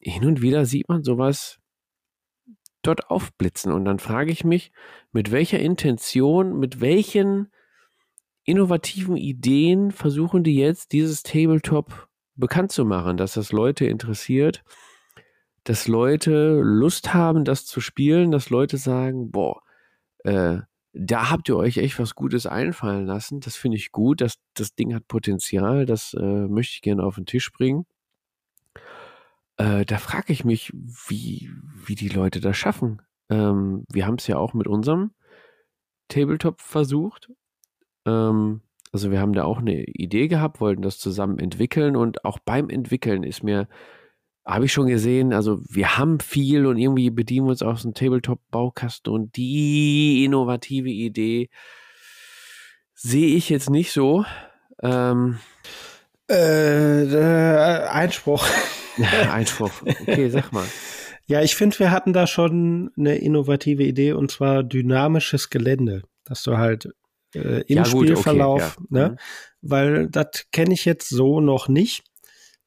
[0.00, 1.58] hin und wieder sieht man sowas
[2.82, 3.72] dort aufblitzen.
[3.72, 4.72] Und dann frage ich mich,
[5.12, 7.52] mit welcher Intention, mit welchen
[8.44, 14.64] innovativen Ideen versuchen die jetzt, dieses Tabletop bekannt zu machen, dass das Leute interessiert,
[15.64, 19.60] dass Leute Lust haben, das zu spielen, dass Leute sagen, boah,
[20.24, 20.60] äh,
[20.92, 23.40] da habt ihr euch echt was Gutes einfallen lassen.
[23.40, 24.20] Das finde ich gut.
[24.20, 25.86] Das, das Ding hat Potenzial.
[25.86, 27.86] Das äh, möchte ich gerne auf den Tisch bringen.
[29.56, 31.50] Äh, da frage ich mich, wie,
[31.86, 33.02] wie die Leute das schaffen.
[33.28, 35.12] Ähm, wir haben es ja auch mit unserem
[36.08, 37.30] Tabletop versucht.
[38.06, 38.62] Ähm,
[38.92, 42.68] also wir haben da auch eine Idee gehabt, wollten das zusammen entwickeln und auch beim
[42.68, 43.68] Entwickeln ist mir,
[44.54, 47.94] habe ich schon gesehen, also wir haben viel und irgendwie bedienen wir uns aus dem
[47.94, 51.48] Tabletop-Baukasten und die innovative Idee
[52.94, 54.24] sehe ich jetzt nicht so.
[54.82, 55.38] Ähm,
[56.30, 58.46] äh, äh, Einspruch.
[59.30, 59.72] Einspruch.
[59.82, 60.66] Okay, sag mal.
[61.26, 66.42] Ja, ich finde, wir hatten da schon eine innovative Idee und zwar dynamisches Gelände, dass
[66.42, 66.88] du halt
[67.34, 68.98] äh, im ja, Spielverlauf, okay, ja.
[69.00, 69.08] ne?
[69.10, 69.16] Mhm.
[69.62, 72.04] Weil das kenne ich jetzt so noch nicht.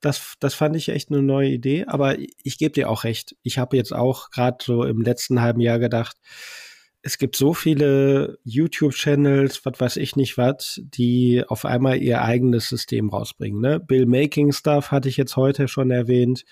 [0.04, 3.38] Das, das fand ich echt eine neue Idee, aber ich gebe dir auch recht.
[3.42, 6.18] Ich habe jetzt auch gerade so im letzten halben Jahr gedacht,
[7.02, 12.68] es gibt so viele YouTube-Channels, was weiß ich nicht was, die auf einmal ihr eigenes
[12.68, 13.62] System rausbringen.
[13.62, 13.80] Ne?
[13.80, 16.44] Bill Making Stuff hatte ich jetzt heute schon erwähnt.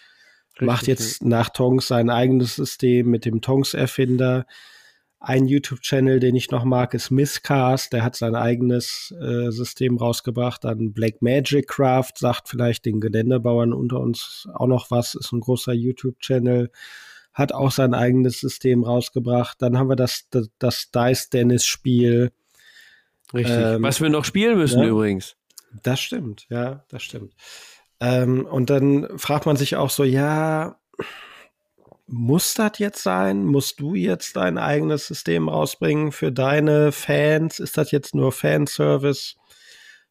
[0.54, 1.28] Richtig, macht jetzt ja.
[1.28, 4.46] nach Tongs sein eigenes System mit dem Tongs-Erfinder.
[5.24, 7.94] Ein YouTube-Channel, den ich noch mag, ist Misscast.
[7.94, 10.64] Der hat sein eigenes äh, System rausgebracht.
[10.64, 15.14] Dann Black Magic Craft sagt vielleicht den Geländebauern unter uns auch noch was.
[15.14, 16.72] Ist ein großer YouTube-Channel
[17.34, 19.62] hat auch sein eigenes System rausgebracht.
[19.62, 22.32] Dann haben wir das, das, das Dice Dennis Spiel.
[23.34, 23.56] Richtig.
[23.56, 25.36] Ähm, Was wir noch spielen müssen ja, übrigens.
[25.84, 27.34] Das stimmt, ja, das stimmt.
[28.02, 30.78] Ähm, und dann fragt man sich auch so, ja,
[32.12, 33.46] muss das jetzt sein?
[33.46, 37.60] Musst du jetzt dein eigenes System rausbringen für deine Fans?
[37.60, 39.36] Ist das jetzt nur Fanservice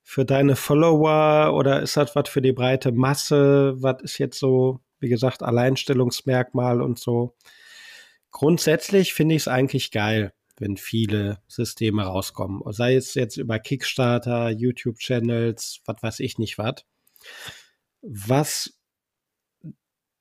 [0.03, 3.75] für deine Follower oder ist das was für die breite Masse?
[3.77, 7.35] Was ist jetzt so wie gesagt, Alleinstellungsmerkmal und so.
[8.31, 12.63] Grundsätzlich finde ich es eigentlich geil, wenn viele Systeme rauskommen.
[12.73, 16.85] Sei es jetzt über Kickstarter, YouTube-Channels, was weiß ich nicht was.
[18.03, 18.80] Was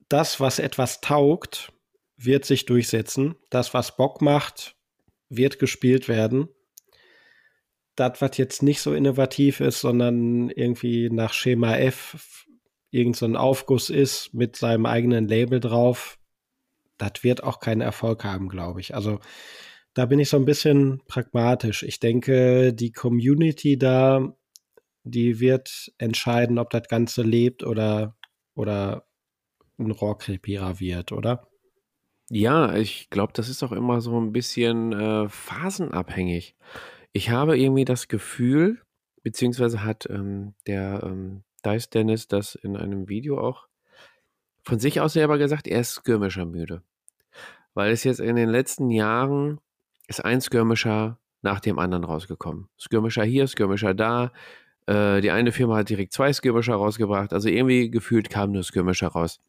[0.09, 1.71] das, was etwas taugt,
[2.17, 3.35] wird sich durchsetzen.
[3.49, 4.75] Das, was Bock macht,
[5.29, 6.49] wird gespielt werden.
[7.95, 12.45] Das, was jetzt nicht so innovativ ist, sondern irgendwie nach Schema F
[12.91, 16.17] irgend so Aufguss ist mit seinem eigenen Label drauf,
[16.97, 18.95] das wird auch keinen Erfolg haben, glaube ich.
[18.95, 19.19] Also
[19.93, 21.83] da bin ich so ein bisschen pragmatisch.
[21.83, 24.35] Ich denke, die Community da,
[25.03, 28.15] die wird entscheiden, ob das Ganze lebt oder,
[28.53, 29.08] oder
[29.79, 31.47] ein Rohrkrepierer wird, oder?
[32.29, 36.55] Ja, ich glaube, das ist auch immer so ein bisschen äh, phasenabhängig.
[37.11, 38.81] Ich habe irgendwie das Gefühl,
[39.23, 43.67] beziehungsweise hat ähm, der ähm, Dice Dennis das in einem Video auch
[44.63, 46.83] von sich aus selber gesagt, er ist Skirmisher müde.
[47.73, 49.59] Weil es jetzt in den letzten Jahren
[50.07, 52.69] ist ein Skirmisher nach dem anderen rausgekommen.
[52.77, 54.31] Skirmisher hier, Skirmisher da.
[54.85, 57.33] Äh, die eine Firma hat direkt zwei Skirmisher rausgebracht.
[57.33, 59.39] Also irgendwie gefühlt kam nur Skirmisher raus.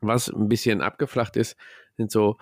[0.00, 1.56] Was ein bisschen abgeflacht ist,
[1.96, 2.36] sind so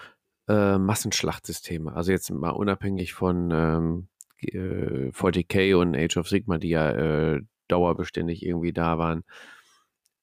[0.48, 1.94] äh, Massenschlachtsysteme.
[1.94, 4.08] Also jetzt mal unabhängig von ähm,
[4.40, 9.24] äh, 40k und Age of Sigma, die ja äh, dauerbeständig irgendwie da waren.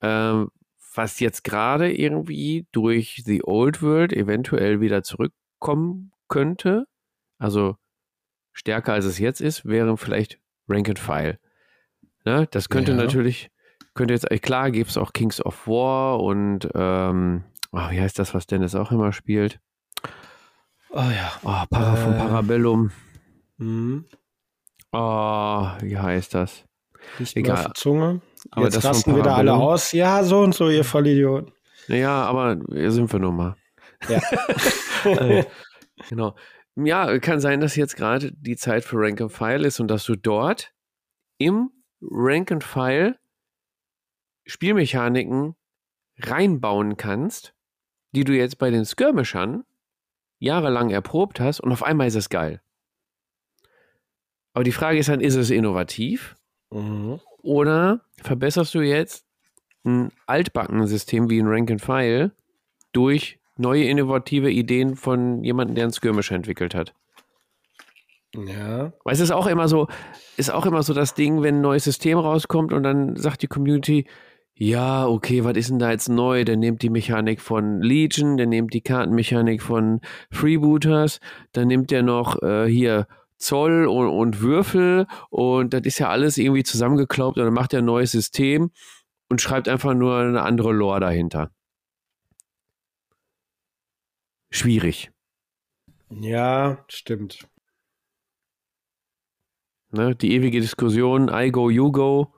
[0.01, 0.49] Ähm,
[0.95, 6.85] was jetzt gerade irgendwie durch The Old World eventuell wieder zurückkommen könnte,
[7.39, 7.77] also
[8.51, 11.39] stärker als es jetzt ist, wäre vielleicht Rank and File.
[12.25, 12.47] Ne?
[12.51, 12.97] Das könnte ja.
[12.97, 13.49] natürlich,
[13.93, 18.33] könnte jetzt, klar, gibt es auch Kings of War und ähm, oh, wie heißt das,
[18.33, 19.59] was Dennis auch immer spielt?
[20.89, 21.31] Oh ja.
[21.43, 22.91] Oh, Para äh, von Parabellum.
[24.91, 26.65] Oh, wie heißt das?
[27.19, 27.57] Nicht Egal.
[27.57, 28.21] Auf die Zunge.
[28.51, 29.91] Aber Jetzt rasten wieder alle aus.
[29.91, 31.51] Ja, so und so, ihr Vollidioten.
[31.87, 33.55] Ja, aber hier sind wir nun mal.
[34.07, 34.21] Ja.
[35.05, 35.45] Äh,
[36.09, 36.35] genau.
[36.75, 40.03] Ja, kann sein, dass jetzt gerade die Zeit für Rank and File ist und dass
[40.05, 40.73] du dort
[41.37, 41.69] im
[42.01, 43.17] Rank and File
[44.45, 45.55] Spielmechaniken
[46.19, 47.53] reinbauen kannst,
[48.11, 49.63] die du jetzt bei den Skirmishern
[50.39, 52.61] jahrelang erprobt hast und auf einmal ist es geil.
[54.53, 56.35] Aber die Frage ist dann, ist es innovativ?
[56.69, 57.19] Mhm.
[57.41, 59.25] Oder verbesserst du jetzt
[59.83, 62.31] ein altbacken System wie ein Rank and File
[62.91, 66.93] durch neue innovative Ideen von jemandem, der ein Skirmisher entwickelt hat?
[68.35, 68.93] Ja.
[69.03, 69.87] Weil es ist auch immer so,
[70.37, 73.47] ist auch immer so das Ding, wenn ein neues System rauskommt und dann sagt die
[73.47, 74.07] Community,
[74.55, 76.45] ja, okay, was ist denn da jetzt neu?
[76.45, 79.99] Der nimmt die Mechanik von Legion, der nimmt die Kartenmechanik von
[80.31, 81.19] Freebooters,
[81.53, 83.07] dann nimmt der noch äh, hier
[83.37, 87.79] Zoll und, und, Würfel und das ist ja alles irgendwie zusammengeklaubt und dann macht er
[87.79, 88.71] ein neues System
[89.27, 91.51] und schreibt einfach nur eine andere Lore dahinter.
[94.51, 95.11] Schwierig.
[96.09, 97.47] Ja, stimmt.
[99.91, 102.33] Ne, die ewige Diskussion, I go, you go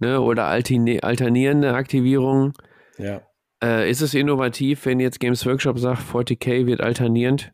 [0.00, 2.52] ne, oder alternierende Aktivierungen.
[2.98, 3.22] Ja.
[3.62, 7.52] Äh, ist es innovativ, wenn jetzt Games Workshop sagt, 40k wird alternierend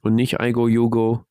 [0.00, 1.24] und nicht I go, you go?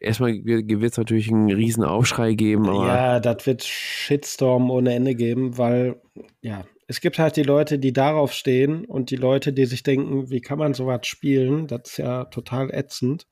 [0.00, 2.64] Erstmal wird es natürlich einen riesen Aufschrei geben.
[2.64, 6.00] ja, das wird Shitstorm ohne Ende geben, weil,
[6.40, 10.28] ja, es gibt halt die Leute, die darauf stehen und die Leute, die sich denken,
[10.30, 11.68] wie kann man sowas spielen?
[11.68, 13.28] Das ist ja total ätzend.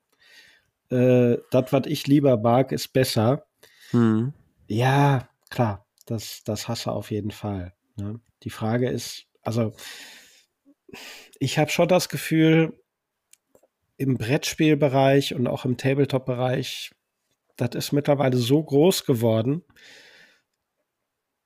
[0.91, 3.47] Äh, das, was ich lieber mag, ist besser.
[3.91, 4.33] Hm.
[4.69, 7.73] Ja, klar das, das hasse auf jeden Fall.
[7.97, 8.21] Ne?
[8.43, 9.73] Die Frage ist, also
[11.39, 12.79] ich habe schon das Gefühl,
[13.97, 16.93] im Brettspielbereich und auch im Tabletop-Bereich,
[17.57, 19.63] das ist mittlerweile so groß geworden,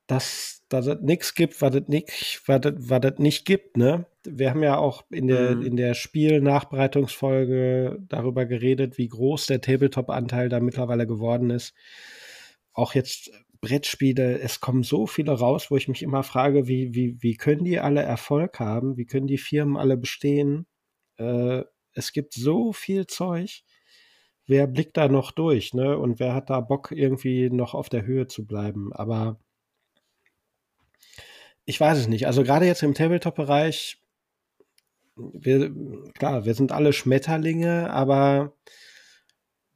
[0.07, 3.75] dass, dass es nichts gibt, was es nicht, was es, nicht gibt.
[3.75, 4.05] Ne?
[4.23, 5.63] Wir haben ja auch in der, mhm.
[5.63, 11.73] in der Spiel-Nachbereitungsfolge darüber geredet, wie groß der Tabletop-Anteil da mittlerweile geworden ist.
[12.71, 13.31] Auch jetzt
[13.65, 17.63] Brettspiele, es kommen so viele raus, wo ich mich immer frage, wie, wie, wie können
[17.63, 18.95] die alle Erfolg haben?
[18.95, 20.67] Wie können die Firmen alle bestehen?
[21.17, 21.63] Äh,
[21.93, 23.63] es gibt so viel Zeug.
[24.45, 25.97] Wer blickt da noch durch, ne?
[25.97, 28.93] Und wer hat da Bock, irgendwie noch auf der Höhe zu bleiben?
[28.93, 29.39] Aber
[31.65, 32.27] ich weiß es nicht.
[32.27, 33.99] Also gerade jetzt im Tabletop-Bereich,
[35.15, 35.73] wir,
[36.13, 38.53] klar, wir sind alle Schmetterlinge, aber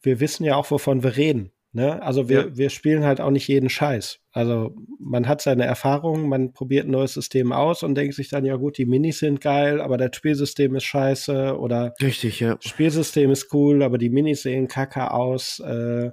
[0.02, 1.52] wir wissen ja auch, wovon wir reden.
[1.72, 2.02] Ne?
[2.02, 2.58] Also wir, ja.
[2.58, 4.20] wir spielen halt auch nicht jeden Scheiß.
[4.32, 8.44] Also man hat seine Erfahrungen, man probiert ein neues System aus und denkt sich dann,
[8.44, 12.58] ja gut, die Minis sind geil, aber das Spielsystem ist scheiße oder Richtig, ja.
[12.60, 15.60] Spielsystem ist cool, aber die Minis sehen kacke aus.
[15.60, 16.10] Äh,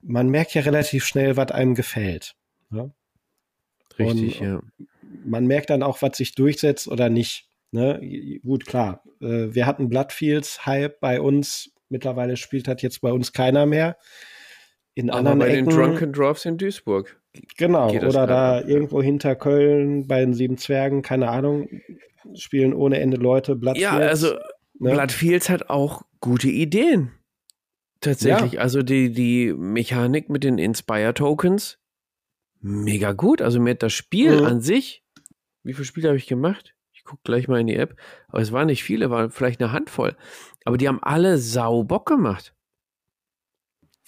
[0.00, 2.34] man merkt ja relativ schnell, was einem gefällt.
[2.70, 2.92] Ne?
[3.98, 4.60] Richtig, und, ja.
[5.24, 7.48] Man merkt dann auch, was sich durchsetzt oder nicht.
[7.72, 8.40] Ne?
[8.44, 9.02] Gut, klar.
[9.20, 11.72] Äh, wir hatten Bloodfields Hype bei uns.
[11.88, 13.96] Mittlerweile spielt hat jetzt bei uns keiner mehr
[14.94, 17.18] in Aber anderen bei Ecken, den Drunken Dwarfs in Duisburg.
[17.56, 21.68] Genau, oder da irgendwo hinter Köln bei den Sieben Zwergen, keine Ahnung,
[22.34, 23.92] spielen ohne Ende Leute Bloodfields.
[23.92, 24.34] Ja, also
[24.78, 24.92] ne?
[24.92, 27.12] Bloodfields hat auch gute Ideen.
[28.00, 28.54] Tatsächlich.
[28.54, 28.60] Ja.
[28.60, 31.78] Also die, die Mechanik mit den Inspire Tokens,
[32.60, 33.40] mega gut.
[33.40, 34.46] Also mir hat das Spiel mhm.
[34.46, 35.02] an sich,
[35.62, 36.74] wie viele Spiele habe ich gemacht?
[36.92, 37.96] Ich gucke gleich mal in die App.
[38.28, 40.16] Aber es waren nicht viele, war vielleicht eine Handvoll.
[40.64, 42.54] Aber die haben alle sau Bock gemacht.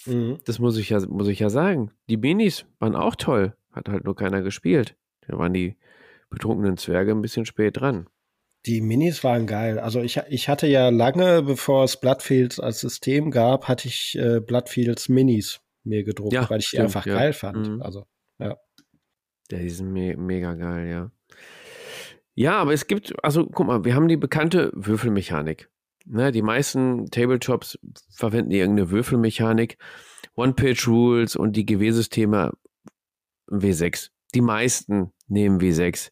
[0.05, 0.39] Mhm.
[0.45, 1.91] Das muss ich, ja, muss ich ja sagen.
[2.09, 3.55] Die Minis waren auch toll.
[3.71, 4.95] Hat halt nur keiner gespielt.
[5.27, 5.77] Da waren die
[6.29, 8.07] betrunkenen Zwerge ein bisschen spät dran.
[8.65, 9.79] Die Minis waren geil.
[9.79, 14.39] Also ich, ich hatte ja lange, bevor es Bloodfields als System gab, hatte ich äh,
[14.39, 17.15] Bloodfields Minis mir gedruckt, ja, weil ich stimmt, die einfach ja.
[17.15, 17.67] geil fand.
[17.67, 17.81] Mhm.
[17.81, 18.05] Also,
[18.39, 18.57] ja.
[19.51, 21.11] Ja, die sind me mega geil, ja.
[22.33, 25.69] Ja, aber es gibt, also guck mal, wir haben die bekannte Würfelmechanik.
[26.07, 27.79] Ne, die meisten Tabletops
[28.11, 29.77] verwenden irgendeine Würfelmechanik,
[30.35, 32.51] One-Page-Rules und die GW-Systeme
[33.47, 34.11] W6.
[34.35, 36.11] Die meisten nehmen W6.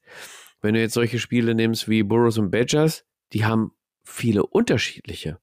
[0.62, 3.72] Wenn du jetzt solche Spiele nimmst wie Burrows und Badgers, die haben
[4.04, 5.40] viele unterschiedliche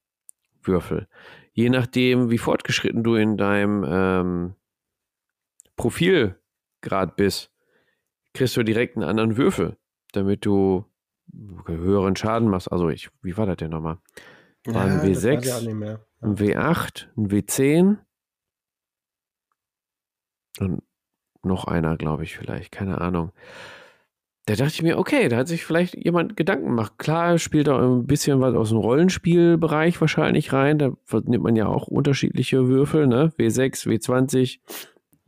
[0.63, 1.09] Würfel.
[1.53, 4.55] Je nachdem, wie fortgeschritten du in deinem ähm,
[5.77, 7.53] Profilgrad bist,
[8.35, 9.77] kriegst du direkt einen anderen Würfel,
[10.13, 10.87] damit du
[11.67, 12.71] höheren Schaden machst.
[12.71, 13.99] Also ich, wie war das denn nochmal?
[14.66, 15.69] War ein W6,
[16.20, 17.99] ein W8, ein W10
[20.59, 20.82] und
[21.43, 23.32] noch einer, glaube ich, vielleicht, keine Ahnung.
[24.47, 26.95] Da dachte ich mir, okay, da hat sich vielleicht jemand Gedanken gemacht.
[26.99, 30.78] Klar spielt da ein bisschen was aus dem Rollenspielbereich wahrscheinlich rein.
[30.78, 30.93] Da
[31.24, 33.32] nimmt man ja auch unterschiedliche Würfel, ne?
[33.39, 34.59] W6, W20,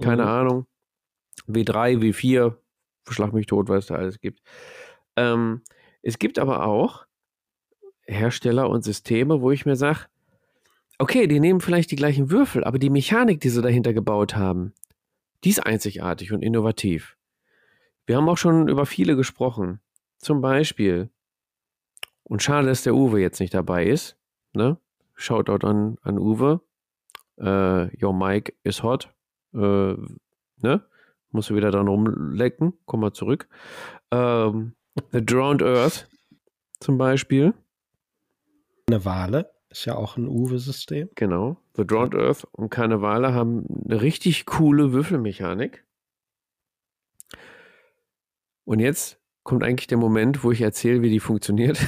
[0.00, 0.28] keine mhm.
[0.28, 0.66] Ahnung.
[1.46, 2.56] W3, W4,
[3.09, 4.40] schlag mich tot, was es da alles gibt.
[5.16, 5.62] Ähm,
[6.02, 7.06] es gibt aber auch
[8.06, 10.06] Hersteller und Systeme, wo ich mir sage,
[10.98, 14.72] okay, die nehmen vielleicht die gleichen Würfel, aber die Mechanik, die sie dahinter gebaut haben,
[15.44, 17.16] die ist einzigartig und innovativ.
[18.06, 19.80] Wir haben auch schon über viele gesprochen.
[20.18, 21.10] Zum Beispiel,
[22.24, 24.16] und schade, dass der Uwe jetzt nicht dabei ist,
[24.52, 24.78] ne?
[25.14, 26.60] Shoutout an, an Uwe.
[27.36, 29.12] Äh, your Mike is hot.
[29.54, 29.94] Äh,
[30.62, 30.84] ne?
[31.30, 32.72] Musst du wieder dran rumlecken.
[32.86, 33.48] Komm mal zurück.
[34.10, 34.74] Ähm,
[35.12, 36.08] The Drowned Earth
[36.80, 37.54] zum Beispiel.
[38.93, 41.09] Eine Wale ist ja auch ein Uwe-System.
[41.14, 41.56] Genau.
[41.77, 45.86] The Drowned Earth und Karnevale haben eine richtig coole Würfelmechanik.
[48.64, 51.78] Und jetzt kommt eigentlich der Moment, wo ich erzähle, wie die funktioniert.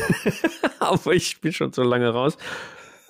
[0.81, 2.39] Aber ich bin schon so lange raus.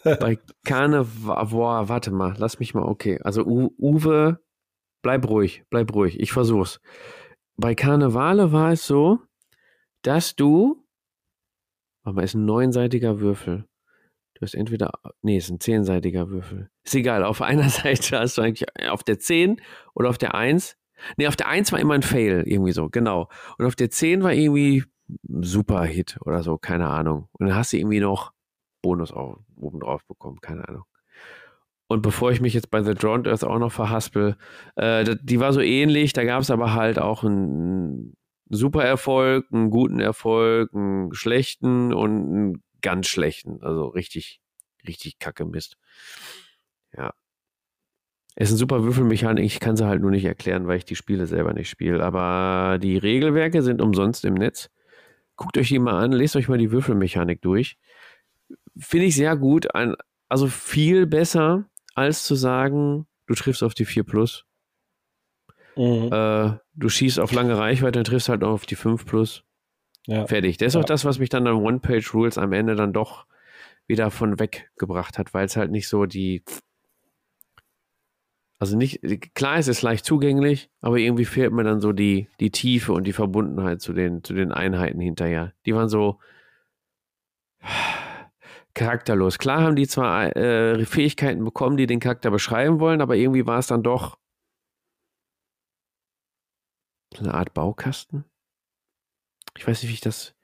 [0.02, 3.20] Bei Karneval, boah, warte mal, lass mich mal, okay.
[3.22, 4.40] Also U Uwe,
[5.02, 6.80] bleib ruhig, bleib ruhig, ich versuch's.
[7.56, 9.20] Bei Karnevale war es so,
[10.02, 10.84] dass du,
[12.02, 13.68] warte mal, ist ein neunseitiger Würfel.
[14.44, 14.92] Du hast entweder,
[15.22, 16.68] nee, ist ein zehnseitiger Würfel.
[16.82, 19.58] Ist egal, auf einer Seite hast du eigentlich auf der 10
[19.94, 20.76] oder auf der 1.
[21.16, 23.30] Nee, auf der 1 war immer ein Fail, irgendwie so, genau.
[23.56, 27.28] Und auf der 10 war irgendwie ein super Hit oder so, keine Ahnung.
[27.32, 28.32] Und dann hast du irgendwie noch
[28.82, 30.84] Bonus auch oben drauf bekommen, keine Ahnung.
[31.88, 34.36] Und bevor ich mich jetzt bei The Drowned Earth auch noch verhaspel,
[34.76, 38.14] äh, die war so ähnlich, da gab es aber halt auch einen
[38.50, 43.62] super Erfolg, einen guten Erfolg, einen schlechten und einen ganz schlechten.
[43.62, 44.40] Also richtig,
[44.86, 45.76] richtig kacke Mist.
[46.96, 47.14] Ja.
[48.36, 50.96] Es ist ein super Würfelmechanik, ich kann sie halt nur nicht erklären, weil ich die
[50.96, 52.04] Spiele selber nicht spiele.
[52.04, 54.70] Aber die Regelwerke sind umsonst im Netz.
[55.36, 57.78] Guckt euch die mal an, lest euch mal die Würfelmechanik durch.
[58.76, 59.68] Finde ich sehr gut.
[60.28, 64.44] also viel besser, als zu sagen, du triffst auf die 4 Plus.
[65.76, 66.12] Mhm.
[66.12, 69.44] Äh, du schießt auf lange Reichweite und triffst halt noch auf die 5 Plus.
[70.06, 70.26] Ja.
[70.26, 70.58] Fertig.
[70.58, 70.80] Das ist ja.
[70.80, 73.26] auch das, was mich dann an One-Page-Rules am Ende dann doch
[73.86, 76.42] wieder von weggebracht hat, weil es halt nicht so die.
[78.58, 79.00] Also nicht,
[79.34, 83.04] klar ist es leicht zugänglich, aber irgendwie fehlt mir dann so die, die Tiefe und
[83.04, 85.52] die Verbundenheit zu den, zu den Einheiten hinterher.
[85.66, 86.18] Die waren so
[88.74, 89.38] charakterlos.
[89.38, 93.58] Klar haben die zwar äh, Fähigkeiten bekommen, die den Charakter beschreiben wollen, aber irgendwie war
[93.58, 94.18] es dann doch
[97.18, 98.24] eine Art Baukasten.
[99.56, 100.34] Ich weiß nicht, wie ich das,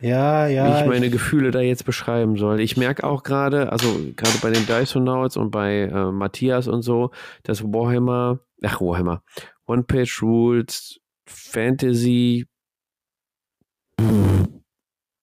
[0.00, 2.60] ja, ja, wie ich meine ich, Gefühle da jetzt beschreiben soll.
[2.60, 7.10] Ich merke auch gerade, also gerade bei den Dysonauts und bei äh, Matthias und so,
[7.42, 9.22] dass Warhammer, ach Warhammer,
[9.66, 12.46] One-Page Rules, Fantasy,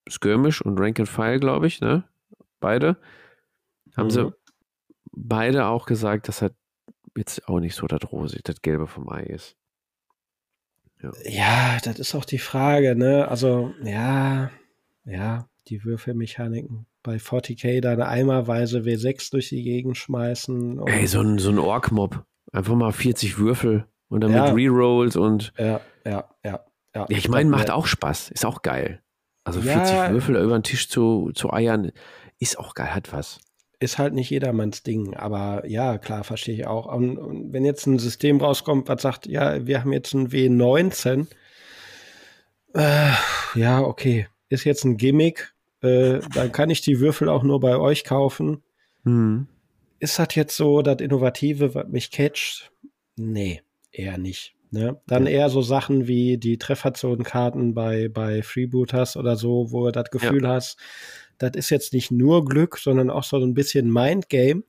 [0.09, 2.03] Skirmish und Rank and File, glaube ich, ne?
[2.59, 2.97] Beide.
[3.95, 4.11] Haben mhm.
[4.11, 4.33] sie
[5.11, 6.55] beide auch gesagt, dass halt
[7.15, 9.55] jetzt auch nicht so das Rose, das Gelbe vom Ei ist.
[11.03, 11.11] Ja.
[11.25, 13.27] ja, das ist auch die Frage, ne?
[13.27, 14.49] Also, ja,
[15.05, 16.85] ja, die Würfelmechaniken.
[17.03, 20.87] Bei 40k da eine eimerweise W6 durch die Gegend schmeißen.
[20.87, 22.23] Ey, so ein, so ein Ork-Mob.
[22.53, 24.45] Einfach mal 40 Würfel und dann ja.
[24.45, 25.53] mit Rerolls und.
[25.57, 26.65] Ja, ja, ja.
[26.95, 28.29] Ja, ja ich meine, macht auch Spaß.
[28.31, 29.01] Ist auch geil.
[29.43, 31.91] Also 40 ja, Würfel über den Tisch zu, zu eiern,
[32.39, 33.39] ist auch geil, hat was
[33.79, 35.13] ist halt nicht jedermanns Ding.
[35.15, 36.85] Aber ja, klar, verstehe ich auch.
[36.85, 41.27] Und, und, wenn jetzt ein System rauskommt, was sagt, ja, wir haben jetzt ein W19,
[42.73, 43.11] äh,
[43.55, 47.77] ja, okay, ist jetzt ein Gimmick, äh, dann kann ich die Würfel auch nur bei
[47.77, 48.63] euch kaufen.
[49.03, 49.47] Mhm.
[49.99, 52.71] Ist das jetzt so das Innovative, was mich catcht?
[53.15, 54.55] Nee, eher nicht.
[54.71, 54.99] Ne?
[55.05, 60.09] Dann eher so Sachen wie die Trefferzonenkarten bei, bei Freebooters oder so, wo du das
[60.09, 60.49] Gefühl ja.
[60.49, 60.79] hast,
[61.37, 64.63] das ist jetzt nicht nur Glück, sondern auch so ein bisschen Mindgame.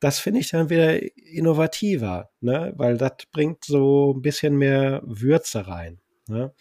[0.00, 2.72] Das finde ich dann wieder innovativer, ne?
[2.76, 6.00] weil das bringt so ein bisschen mehr Würze rein.
[6.28, 6.52] Ne?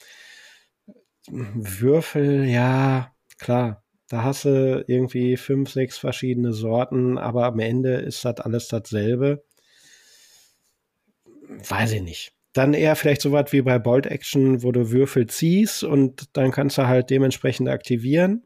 [1.29, 8.23] Würfel, ja, klar, da hast du irgendwie fünf, sechs verschiedene Sorten, aber am Ende ist
[8.23, 9.43] das alles dasselbe.
[11.47, 15.27] Weiß ich nicht dann eher vielleicht so was wie bei Bolt Action, wo du Würfel
[15.27, 18.43] ziehst und dann kannst du halt dementsprechend aktivieren.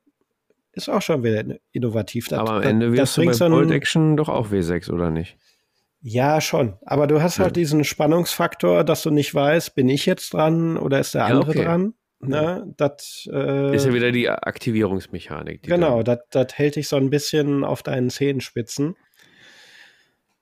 [0.78, 2.28] Ist auch schon wieder innovativ.
[2.28, 5.36] Das, Aber am Ende wirst du bei Bolt Action doch auch W6, oder nicht?
[6.02, 6.76] Ja, schon.
[6.86, 10.99] Aber du hast halt diesen Spannungsfaktor, dass du nicht weißt, bin ich jetzt dran oder
[10.99, 11.64] ist der andere okay.
[11.64, 11.94] dran?
[12.20, 12.72] Ne?
[12.78, 15.64] Das, äh, ist ja wieder die Aktivierungsmechanik.
[15.64, 16.20] Die genau, das
[16.54, 18.95] hält dich so ein bisschen auf deinen Zehenspitzen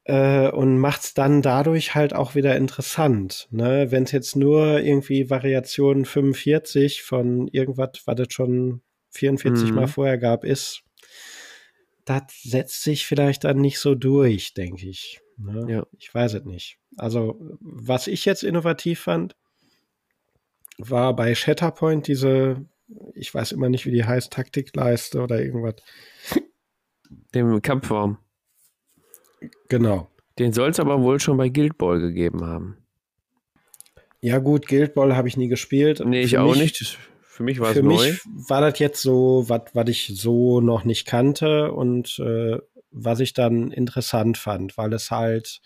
[0.04, 3.48] äh, und macht's dann dadurch halt auch wieder interessant.
[3.52, 3.88] Ne?
[3.92, 8.82] Wenn es jetzt nur irgendwie Variation 45 von irgendwas, was es schon
[9.16, 9.76] 44 mhm.
[9.76, 10.84] Mal vorher gab, ist,
[12.06, 15.22] das setzt sich vielleicht dann nicht so durch, denke ich.
[15.38, 15.66] Ne?
[15.70, 15.88] Ja.
[15.98, 16.78] Ich weiß es nicht.
[16.98, 19.36] Also, was ich jetzt innovativ fand,
[20.78, 22.66] war bei Shatterpoint diese,
[23.14, 25.76] ich weiß immer nicht, wie die heißt, Taktikleiste oder irgendwas.
[27.34, 28.18] Dem Kampfraum.
[29.70, 30.10] Genau.
[30.38, 32.78] Den soll es aber wohl schon bei Guild Ball gegeben haben.
[34.22, 36.02] Ja, gut, Guild Ball habe ich nie gespielt.
[36.04, 36.98] Nee, ich für auch nicht.
[37.36, 37.98] Für mich war es neu.
[37.98, 42.60] Für mich war das jetzt so, was ich so noch nicht kannte und äh,
[42.92, 45.60] was ich dann interessant fand, weil es halt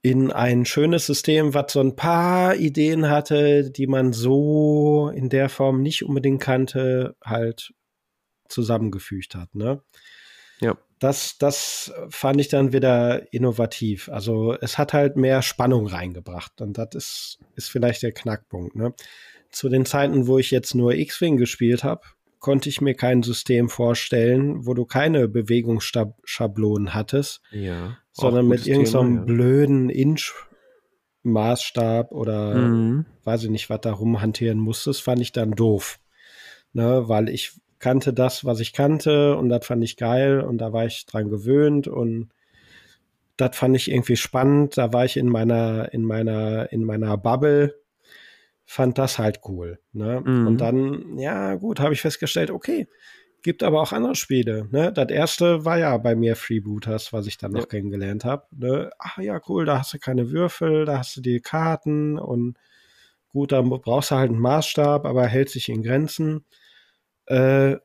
[0.00, 5.50] in ein schönes System, was so ein paar Ideen hatte, die man so in der
[5.50, 7.74] Form nicht unbedingt kannte, halt
[8.48, 9.54] zusammengefügt hat.
[9.54, 9.82] Ne?
[10.60, 10.78] Ja.
[11.00, 14.08] Das, das fand ich dann wieder innovativ.
[14.08, 18.74] Also es hat halt mehr Spannung reingebracht und das ist, ist vielleicht der Knackpunkt.
[18.74, 18.94] Ne?
[19.50, 22.02] Zu den Zeiten, wo ich jetzt nur X-Wing gespielt habe,
[22.38, 29.14] konnte ich mir kein System vorstellen, wo du keine Bewegungsschablonen hattest, ja, sondern mit irgendeinem
[29.14, 29.24] so ja.
[29.24, 33.06] blöden Inch-Maßstab oder mhm.
[33.24, 35.98] weiß ich nicht, was da rumhantieren musstest, fand ich dann doof.
[36.74, 40.72] Ne, weil ich kannte das, was ich kannte und das fand ich geil und da
[40.72, 42.28] war ich dran gewöhnt und
[43.36, 44.76] das fand ich irgendwie spannend.
[44.76, 47.74] Da war ich in meiner, in meiner, in meiner Bubble,
[48.70, 49.80] fand das halt cool.
[49.92, 50.22] Ne?
[50.22, 50.46] Mhm.
[50.46, 52.86] Und dann, ja, gut, habe ich festgestellt, okay,
[53.42, 54.68] gibt aber auch andere Spiele.
[54.70, 54.92] Ne?
[54.92, 57.66] Das erste war ja bei mir Freebooters, was ich dann noch ja.
[57.66, 58.46] kennengelernt habe.
[58.50, 58.90] Ne?
[58.98, 62.58] Ach ja, cool, da hast du keine Würfel, da hast du die Karten und
[63.30, 66.44] gut, da brauchst du halt einen Maßstab, aber hält sich in Grenzen.
[67.24, 67.76] Äh,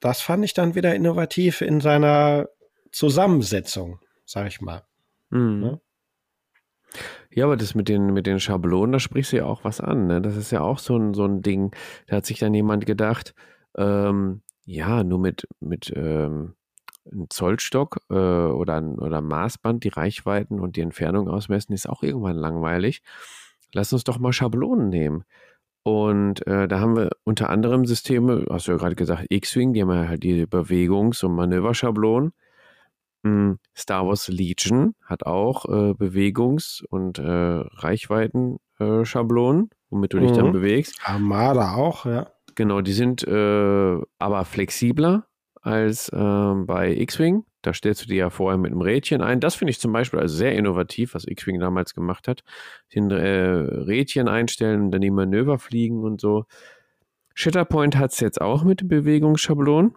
[0.00, 2.48] das fand ich dann wieder innovativ in seiner
[2.92, 4.84] Zusammensetzung, sag ich mal.
[5.28, 5.60] Mhm.
[5.60, 5.80] Ne?
[7.32, 10.06] Ja, aber das mit den, mit den Schablonen, da sprichst du ja auch was an.
[10.06, 10.20] Ne?
[10.20, 11.74] Das ist ja auch so ein, so ein Ding.
[12.06, 13.34] Da hat sich dann jemand gedacht,
[13.76, 16.54] ähm, ja, nur mit, mit ähm,
[17.10, 22.02] einem Zollstock äh, oder, ein, oder Maßband die Reichweiten und die Entfernung ausmessen, ist auch
[22.02, 23.02] irgendwann langweilig.
[23.72, 25.24] Lass uns doch mal Schablonen nehmen.
[25.82, 29.82] Und äh, da haben wir unter anderem Systeme, hast du ja gerade gesagt, X-Wing, die
[29.82, 32.32] haben ja halt die Bewegungs- und Manöverschablonen.
[33.22, 40.30] Hm, Star Wars Legion hat auch äh, Bewegungs- und äh, Reichweiten-Schablonen, äh, womit du dich
[40.30, 40.36] mhm.
[40.36, 40.98] dann bewegst.
[41.04, 42.30] Armada auch, ja.
[42.54, 45.26] Genau, die sind äh, aber flexibler
[45.62, 47.44] als ähm, bei X-Wing.
[47.62, 49.40] Da stellst du dir ja vorher mit einem Rädchen ein.
[49.40, 52.42] Das finde ich zum Beispiel also sehr innovativ, was X-Wing damals gemacht hat.
[52.94, 56.46] Den äh, Rädchen einstellen, dann die Manöver fliegen und so.
[57.34, 59.94] Shatterpoint hat es jetzt auch mit Bewegungsschablonen.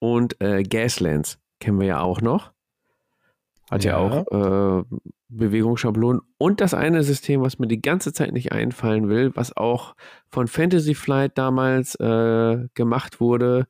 [0.00, 2.52] Und äh, Gaslands kennen wir ja auch noch.
[3.70, 4.84] Hat ja, ja auch äh,
[5.28, 6.22] Bewegungsschablonen.
[6.38, 9.94] Und das eine System, was mir die ganze Zeit nicht einfallen will, was auch
[10.28, 13.66] von Fantasy Flight damals äh, gemacht wurde,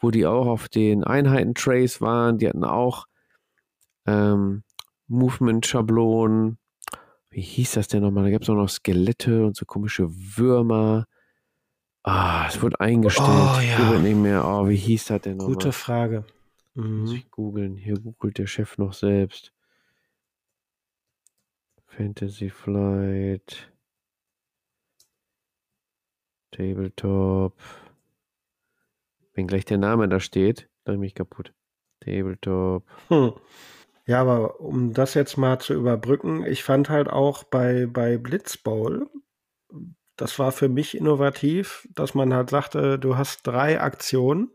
[0.00, 2.36] wo die auch auf den Einheiten-Trays waren.
[2.36, 3.06] Die hatten auch
[4.06, 4.64] ähm,
[5.06, 6.58] Movement-Schablonen.
[7.30, 8.24] Wie hieß das denn nochmal?
[8.24, 11.06] Da gab es auch noch Skelette und so komische Würmer.
[12.02, 13.28] Ah, es wurde eingestellt.
[13.28, 13.98] Oh, ja.
[13.98, 14.46] nicht mehr.
[14.46, 15.54] Oh, wie hieß das denn nochmal?
[15.54, 16.24] Gute Frage.
[16.78, 17.00] Mhm.
[17.00, 17.76] Muss ich googeln.
[17.76, 19.52] Hier googelt der Chef noch selbst.
[21.86, 23.72] Fantasy Flight.
[26.52, 27.54] Tabletop.
[29.34, 31.52] Wenn gleich der Name da steht, dann ich mich kaputt.
[32.00, 32.86] Tabletop.
[33.08, 33.32] Hm.
[34.06, 39.10] Ja, aber um das jetzt mal zu überbrücken, ich fand halt auch bei, bei Blitzbowl,
[40.16, 44.52] das war für mich innovativ, dass man halt sagte, du hast drei Aktionen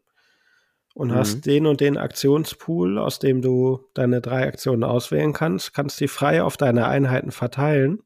[0.94, 1.16] und mhm.
[1.16, 6.08] hast den und den Aktionspool, aus dem du deine drei Aktionen auswählen kannst, kannst die
[6.08, 8.00] frei auf deine Einheiten verteilen.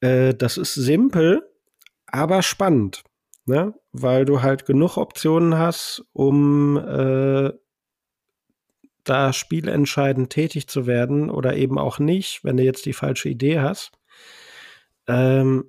[0.00, 1.48] Äh, das ist simpel,
[2.06, 3.04] aber spannend,
[3.46, 3.74] ne?
[3.92, 7.52] weil du halt genug Optionen hast, um äh,
[9.04, 13.60] da spielentscheidend tätig zu werden oder eben auch nicht, wenn du jetzt die falsche Idee
[13.60, 13.92] hast.
[15.06, 15.64] Ähm,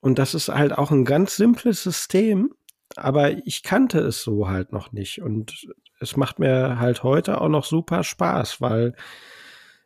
[0.00, 2.52] und das ist halt auch ein ganz simples System,
[2.96, 5.22] aber ich kannte es so halt noch nicht.
[5.22, 5.66] Und
[6.00, 8.94] es macht mir halt heute auch noch super Spaß, weil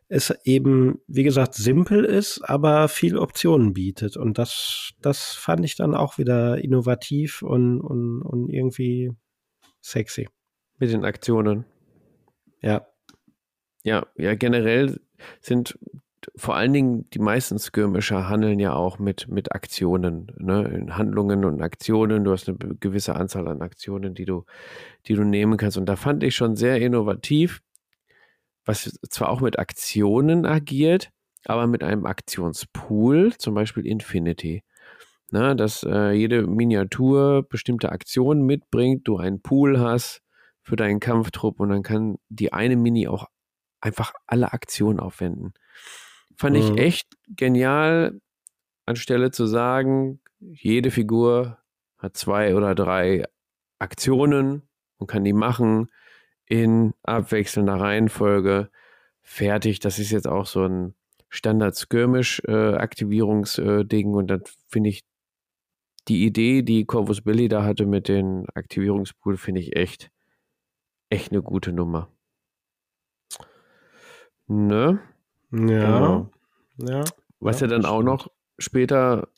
[0.09, 4.17] es eben, wie gesagt, simpel ist, aber viel Optionen bietet.
[4.17, 9.11] Und das, das fand ich dann auch wieder innovativ und, und, und irgendwie
[9.81, 10.29] sexy.
[10.79, 11.65] Mit den Aktionen.
[12.61, 12.87] Ja.
[13.83, 15.01] Ja, ja, generell
[15.41, 15.79] sind
[16.35, 20.87] vor allen Dingen die meisten Skirmisher handeln ja auch mit, mit Aktionen, ne?
[20.91, 22.25] Handlungen und Aktionen.
[22.25, 24.45] Du hast eine gewisse Anzahl an Aktionen, die du,
[25.07, 25.79] die du nehmen kannst.
[25.79, 27.61] Und da fand ich schon sehr innovativ,
[28.65, 31.11] was zwar auch mit Aktionen agiert,
[31.45, 34.63] aber mit einem Aktionspool, zum Beispiel Infinity.
[35.31, 40.23] Na, dass äh, jede Miniatur bestimmte Aktionen mitbringt, du einen Pool hast
[40.63, 43.27] für deinen Kampftrupp und dann kann die eine Mini auch
[43.81, 45.53] einfach alle Aktionen aufwenden.
[46.37, 46.63] Fand mhm.
[46.63, 48.21] ich echt genial,
[48.85, 51.59] anstelle zu sagen, jede Figur
[51.99, 53.25] hat zwei oder drei
[53.79, 54.63] Aktionen
[54.99, 55.91] und kann die machen
[56.47, 58.71] in abwechselnder Reihenfolge.
[59.23, 59.81] Fertig.
[59.81, 60.95] Das ist jetzt auch so ein
[61.29, 65.05] Standard-Skirmish-Aktivierungsding äh, und dann finde ich
[66.09, 70.13] die Idee, die Corvus Billy da hatte mit den Aktivierungspool, finde ich echt,
[71.11, 72.09] echt eine gute Nummer.
[74.47, 75.01] Ne?
[75.57, 75.99] Ja.
[75.99, 76.31] Genau.
[76.79, 77.05] ja.
[77.41, 78.29] Was ja, ja dann auch noch
[78.59, 79.29] später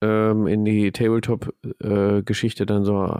[0.00, 3.16] ähm, in die Tabletop-Geschichte äh, dann so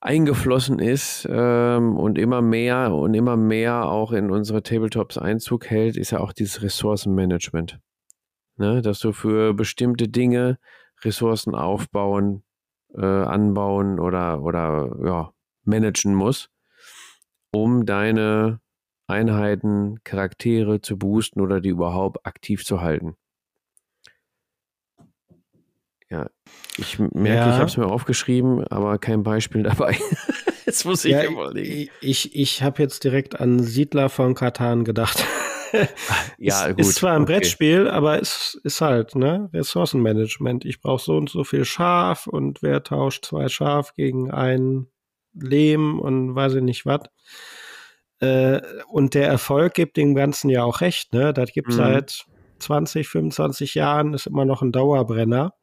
[0.00, 5.96] eingeflossen ist ähm, und immer mehr und immer mehr auch in unsere Tabletops Einzug hält,
[5.96, 7.80] ist ja auch dieses Ressourcenmanagement.
[8.56, 8.82] Ne?
[8.82, 10.58] Dass du für bestimmte Dinge
[11.02, 12.44] Ressourcen aufbauen,
[12.94, 15.32] äh, anbauen oder, oder ja,
[15.64, 16.50] managen musst,
[17.52, 18.60] um deine
[19.06, 23.16] Einheiten, Charaktere zu boosten oder die überhaupt aktiv zu halten.
[26.08, 26.28] Ja,
[26.76, 27.50] ich merke, ja.
[27.50, 29.96] ich habe es mir aufgeschrieben, aber kein Beispiel dabei.
[30.64, 31.90] jetzt muss ich ja, überlegen.
[32.00, 35.24] Ich, ich habe jetzt direkt an Siedler von Katan gedacht.
[36.38, 36.80] ja, gut.
[36.80, 37.34] Ist zwar ein okay.
[37.34, 39.50] Brettspiel, aber es ist halt, ne?
[39.52, 40.64] Ressourcenmanagement.
[40.64, 44.86] Ich brauche so und so viel Schaf und wer tauscht zwei Schaf gegen ein
[45.34, 47.00] Lehm und weiß ich nicht was.
[48.20, 51.32] Äh, und der Erfolg gibt dem Ganzen ja auch recht, ne?
[51.32, 51.72] Das gibt mhm.
[51.72, 52.26] seit
[52.58, 55.54] 20, 25 Jahren, ist immer noch ein Dauerbrenner,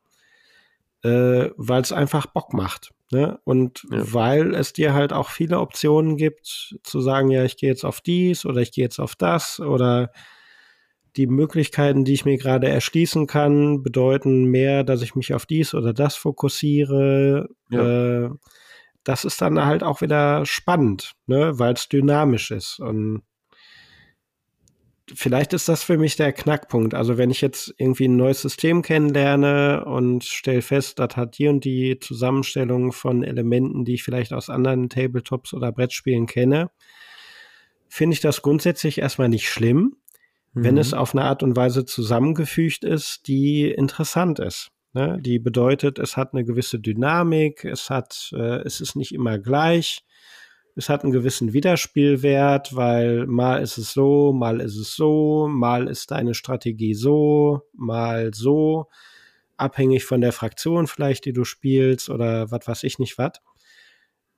[1.04, 2.92] äh, weil es einfach Bock macht.
[3.12, 3.40] Ne?
[3.44, 4.02] Und ja.
[4.14, 8.02] weil es dir halt auch viele Optionen gibt, zu sagen, ja, ich gehe jetzt auf
[8.02, 10.12] dies oder ich gehe jetzt auf das oder
[11.16, 15.76] die Möglichkeiten, die ich mir gerade erschließen kann, bedeuten mehr, dass ich mich auf dies
[15.76, 17.50] oder das fokussiere.
[17.70, 18.26] Ja.
[18.26, 18.30] Äh,
[19.04, 22.80] das ist dann halt auch wieder spannend, ne, weil es dynamisch ist.
[22.80, 23.24] Und
[25.14, 26.94] vielleicht ist das für mich der Knackpunkt.
[26.94, 31.48] Also wenn ich jetzt irgendwie ein neues System kennenlerne und stelle fest, das hat die
[31.48, 36.72] und die Zusammenstellung von Elementen, die ich vielleicht aus anderen Tabletops oder Brettspielen kenne,
[37.90, 39.98] finde ich das grundsätzlich erstmal nicht schlimm,
[40.54, 40.64] mhm.
[40.64, 44.73] wenn es auf eine Art und Weise zusammengefügt ist, die interessant ist.
[44.94, 45.18] Ne?
[45.20, 50.06] Die bedeutet, es hat eine gewisse Dynamik, es hat, äh, es ist nicht immer gleich,
[50.76, 55.88] es hat einen gewissen Widerspielwert, weil mal ist es so, mal ist es so, mal
[55.88, 58.88] ist deine Strategie so, mal so,
[59.58, 63.34] abhängig von der Fraktion vielleicht, die du spielst oder was weiß ich nicht was.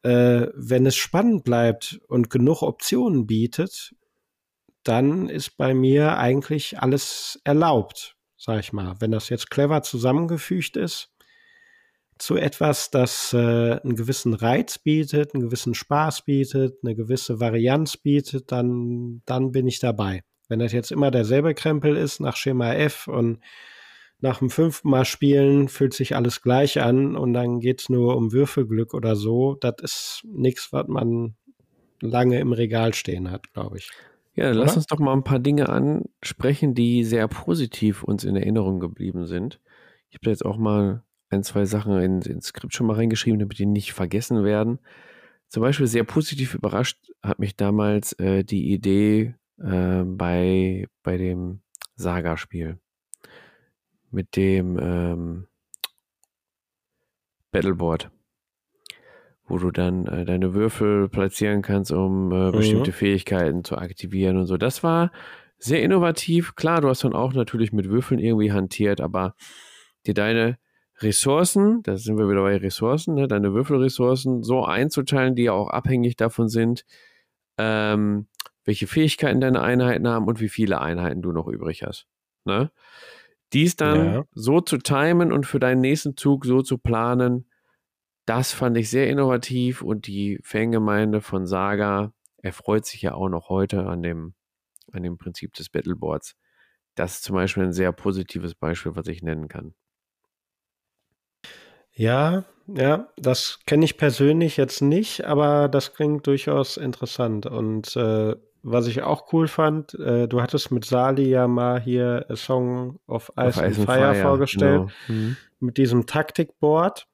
[0.04, 3.94] Äh, wenn es spannend bleibt und genug Optionen bietet,
[4.84, 8.96] dann ist bei mir eigentlich alles erlaubt sag ich mal.
[9.00, 11.12] Wenn das jetzt clever zusammengefügt ist
[12.18, 17.98] zu etwas, das äh, einen gewissen Reiz bietet, einen gewissen Spaß bietet, eine gewisse Varianz
[17.98, 20.24] bietet, dann, dann bin ich dabei.
[20.48, 23.40] Wenn das jetzt immer derselbe Krempel ist nach Schema F und
[24.22, 28.16] nach dem fünften Mal spielen fühlt sich alles gleich an und dann geht es nur
[28.16, 31.36] um Würfelglück oder so, das ist nichts, was man
[32.00, 33.90] lange im Regal stehen hat, glaube ich.
[34.36, 38.36] Ja, dann lass uns doch mal ein paar Dinge ansprechen, die sehr positiv uns in
[38.36, 39.62] Erinnerung geblieben sind.
[40.10, 43.40] Ich habe da jetzt auch mal ein, zwei Sachen in, ins Skript schon mal reingeschrieben,
[43.40, 44.80] damit die nicht vergessen werden.
[45.48, 51.62] Zum Beispiel sehr positiv überrascht hat mich damals äh, die Idee äh, bei, bei dem
[51.96, 52.78] Saga-Spiel
[54.12, 55.48] mit dem ähm,
[57.52, 58.12] Battleboard,
[59.48, 62.96] wo du dann äh, deine Würfel platzieren kannst, um äh, bestimmte mhm.
[62.96, 64.58] Fähigkeiten zu aktivieren und so.
[64.58, 65.12] Das war
[65.58, 66.56] sehr innovativ.
[66.56, 69.36] Klar, du hast dann auch natürlich mit Würfeln irgendwie hantiert, aber
[70.06, 70.58] dir deine
[71.00, 75.70] Ressourcen, da sind wir wieder bei Ressourcen, ne, deine Würfelressourcen so einzuteilen, die ja auch
[75.70, 76.86] abhängig davon sind,
[77.58, 78.28] ähm,
[78.64, 82.08] welche Fähigkeiten deine Einheiten haben und wie viele Einheiten du noch übrig hast.
[82.46, 82.72] Ne?
[83.54, 84.26] Dies dann ja.
[84.34, 87.46] so zu timen und für deinen nächsten Zug so zu planen,
[88.26, 93.50] das fand ich sehr innovativ und die Fangemeinde von Saga erfreut sich ja auch noch
[93.50, 94.34] heute an dem,
[94.92, 96.36] an dem Prinzip des Battleboards.
[96.96, 99.74] Das ist zum Beispiel ein sehr positives Beispiel, was ich nennen kann.
[101.92, 107.46] Ja, ja, das kenne ich persönlich jetzt nicht, aber das klingt durchaus interessant.
[107.46, 112.26] Und äh, was ich auch cool fand, äh, du hattest mit Sali ja mal hier
[112.30, 115.20] A Song of Ice, of and, Fire, Fire vorgestellt, genau.
[115.20, 115.38] mhm.
[115.60, 117.08] mit diesem Taktikboard.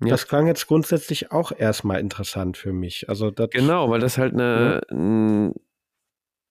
[0.00, 0.08] Ja.
[0.08, 3.08] Das klang jetzt grundsätzlich auch erstmal interessant für mich.
[3.08, 4.96] Also genau, weil das halt eine, ja.
[4.96, 5.54] ein,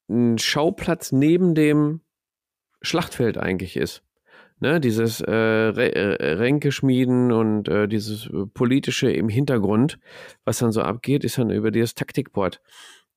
[0.09, 2.01] ein Schauplatz neben dem
[2.81, 4.03] Schlachtfeld eigentlich ist.
[4.59, 9.99] Ne, dieses äh, äh, Ränkeschmieden und äh, dieses äh, politische im Hintergrund,
[10.45, 12.59] was dann so abgeht, ist dann über dieses Taktikboard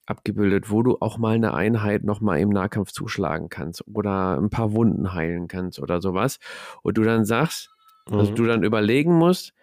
[0.05, 4.75] abgebildet, wo du auch mal eine Einheit nochmal im Nahkampf zuschlagen kannst oder ein paar
[4.75, 6.41] Wunden heilen kannst oder sowas.
[6.83, 7.71] Und du dann sagst,
[8.11, 8.19] mhm.
[8.19, 9.55] dass du dann überlegen musst,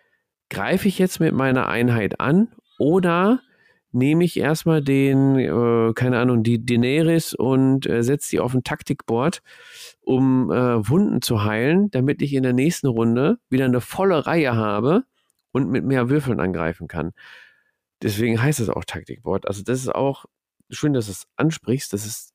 [0.49, 2.49] greife ich jetzt mit meiner Einheit an
[2.79, 3.41] oder
[3.91, 8.63] nehme ich erstmal den, äh, keine Ahnung, die Daenerys und äh, setze die auf ein
[8.63, 9.41] Taktikboard,
[10.01, 14.55] um äh, Wunden zu heilen, damit ich in der nächsten Runde wieder eine volle Reihe
[14.55, 15.03] habe
[15.51, 17.11] und mit mehr Würfeln angreifen kann.
[18.01, 19.47] Deswegen heißt es auch Taktikboard.
[19.47, 20.25] Also das ist auch
[20.69, 21.93] schön, dass du es ansprichst.
[21.93, 22.33] Das ist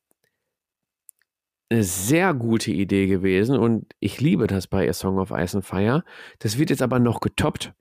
[1.69, 5.65] eine sehr gute Idee gewesen und ich liebe das bei A Song of Ice and
[5.65, 6.03] Fire.
[6.39, 7.73] Das wird jetzt aber noch getoppt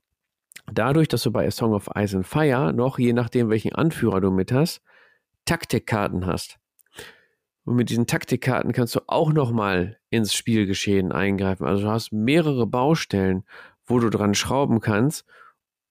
[0.71, 4.21] dadurch, dass du bei A Song of Ice and Fire noch, je nachdem, welchen Anführer
[4.21, 4.83] du mit hast,
[5.45, 6.59] Taktikkarten hast.
[7.65, 11.67] Und mit diesen Taktikkarten kannst du auch nochmal ins Spielgeschehen eingreifen.
[11.67, 13.45] Also du hast mehrere Baustellen,
[13.87, 15.25] wo du dran schrauben kannst,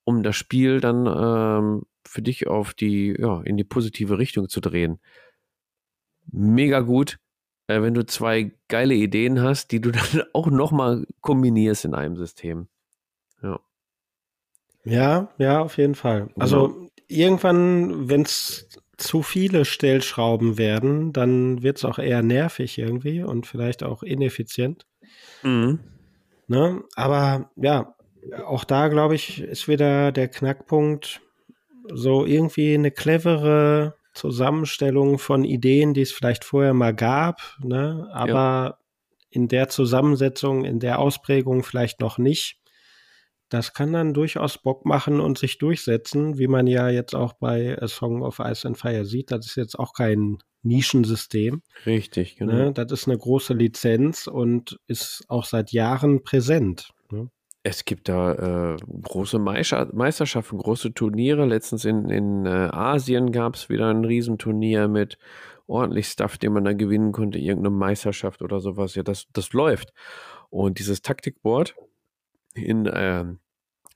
[0.04, 4.60] um das Spiel dann ähm, für dich auf die, ja, in die positive Richtung zu
[4.60, 5.00] drehen.
[6.30, 7.18] Mega gut,
[7.68, 12.16] äh, wenn du zwei geile Ideen hast, die du dann auch nochmal kombinierst in einem
[12.16, 12.68] System.
[13.42, 13.60] Ja.
[14.84, 16.28] Ja, ja, auf jeden Fall.
[16.38, 16.88] Also genau.
[17.08, 23.46] irgendwann, wenn es zu viele Stellschrauben werden, dann wird es auch eher nervig irgendwie und
[23.46, 24.86] vielleicht auch ineffizient.
[25.42, 25.80] Mhm.
[26.46, 26.82] Ne?
[26.94, 27.94] Aber ja,
[28.46, 31.20] auch da glaube ich, ist wieder der Knackpunkt,
[31.92, 38.08] so irgendwie eine clevere Zusammenstellung von Ideen, die es vielleicht vorher mal gab, ne?
[38.12, 38.78] aber ja.
[39.30, 42.61] in der Zusammensetzung, in der Ausprägung vielleicht noch nicht.
[43.52, 47.76] Das kann dann durchaus Bock machen und sich durchsetzen, wie man ja jetzt auch bei
[47.82, 49.30] A Song of Ice and Fire sieht.
[49.30, 51.60] Das ist jetzt auch kein Nischensystem.
[51.84, 52.52] Richtig, genau.
[52.52, 52.72] Ne?
[52.72, 56.94] Das ist eine große Lizenz und ist auch seit Jahren präsent.
[57.10, 57.28] Ne?
[57.62, 61.44] Es gibt da äh, große Meisterschaften, große Turniere.
[61.44, 65.18] Letztens in, in äh, Asien gab es wieder ein Riesenturnier mit
[65.66, 68.94] ordentlich Stuff, den man da gewinnen konnte, irgendeine Meisterschaft oder sowas.
[68.94, 69.92] Ja, das, das läuft.
[70.48, 71.74] Und dieses Taktikboard
[72.54, 73.24] in äh,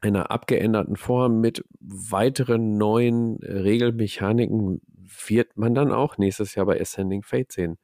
[0.00, 4.80] einer abgeänderten Form mit weiteren neuen Regelmechaniken
[5.26, 7.78] wird man dann auch nächstes Jahr bei Ascending Fate sehen.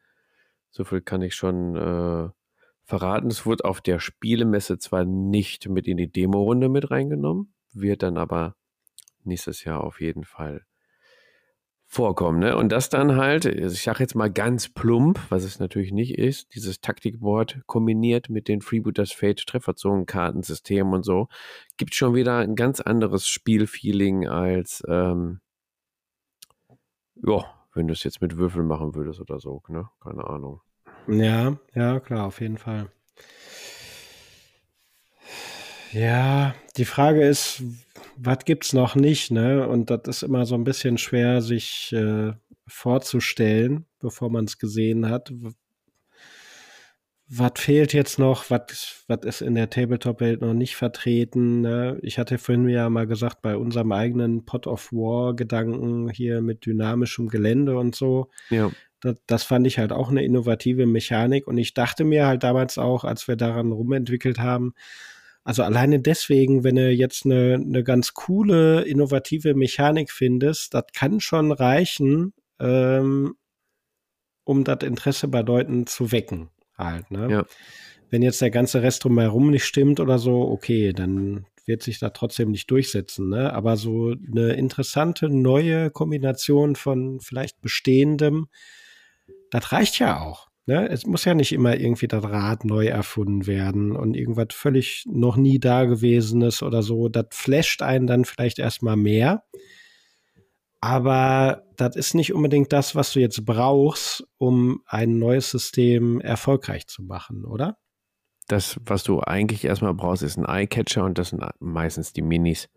[0.70, 2.28] So viel kann ich schon äh,
[2.82, 3.28] verraten.
[3.28, 8.16] Es wurde auf der Spielemesse zwar nicht mit in die Demo-Runde mit reingenommen, wird dann
[8.16, 8.56] aber
[9.24, 10.64] nächstes Jahr auf jeden Fall
[11.92, 12.38] vorkommen.
[12.38, 12.56] Ne?
[12.56, 16.16] Und das dann halt, also ich sage jetzt mal ganz plump, was es natürlich nicht
[16.16, 21.28] ist, dieses Taktikboard kombiniert mit den Freebooters Fate Trefferzonenkartensystem und so,
[21.76, 25.40] gibt schon wieder ein ganz anderes Spielfeeling als, ähm,
[27.22, 27.44] ja,
[27.74, 29.90] wenn du es jetzt mit Würfeln machen würdest oder so, ne?
[30.02, 30.62] Keine Ahnung.
[31.08, 32.90] Ja, ja, klar, auf jeden Fall.
[35.92, 37.62] Ja, die Frage ist,
[38.16, 39.66] was gibt's noch nicht, ne?
[39.66, 42.32] Und das ist immer so ein bisschen schwer, sich äh,
[42.66, 45.32] vorzustellen, bevor man es gesehen hat.
[47.34, 48.50] Was fehlt jetzt noch?
[48.50, 51.62] Was, ist in der Tabletop-Welt noch nicht vertreten?
[51.62, 51.98] Ne?
[52.02, 57.28] Ich hatte vorhin ja mal gesagt, bei unserem eigenen Pot of War-Gedanken hier mit dynamischem
[57.28, 58.30] Gelände und so.
[58.50, 58.70] Ja.
[59.00, 61.46] Das, das fand ich halt auch eine innovative Mechanik.
[61.46, 64.74] Und ich dachte mir halt damals auch, als wir daran rumentwickelt haben,
[65.44, 71.20] also alleine deswegen, wenn du jetzt eine, eine ganz coole, innovative Mechanik findest, das kann
[71.20, 73.34] schon reichen, ähm,
[74.44, 76.50] um das Interesse bei Leuten zu wecken.
[76.78, 77.30] Halt, ne?
[77.30, 77.44] Ja.
[78.10, 82.10] wenn jetzt der ganze Rest drumherum nicht stimmt oder so, okay, dann wird sich da
[82.10, 83.28] trotzdem nicht durchsetzen.
[83.28, 83.52] Ne?
[83.52, 88.48] Aber so eine interessante neue Kombination von vielleicht bestehendem,
[89.50, 90.48] das reicht ja auch.
[90.66, 90.88] Ne?
[90.88, 95.36] Es muss ja nicht immer irgendwie das Rad neu erfunden werden und irgendwas völlig noch
[95.36, 97.08] nie Dagewesenes oder so.
[97.08, 99.44] Das flasht einen dann vielleicht erstmal mehr.
[100.80, 106.88] Aber das ist nicht unbedingt das, was du jetzt brauchst, um ein neues System erfolgreich
[106.88, 107.78] zu machen, oder?
[108.48, 112.68] Das, was du eigentlich erstmal brauchst, ist ein Eyecatcher und das sind meistens die Minis.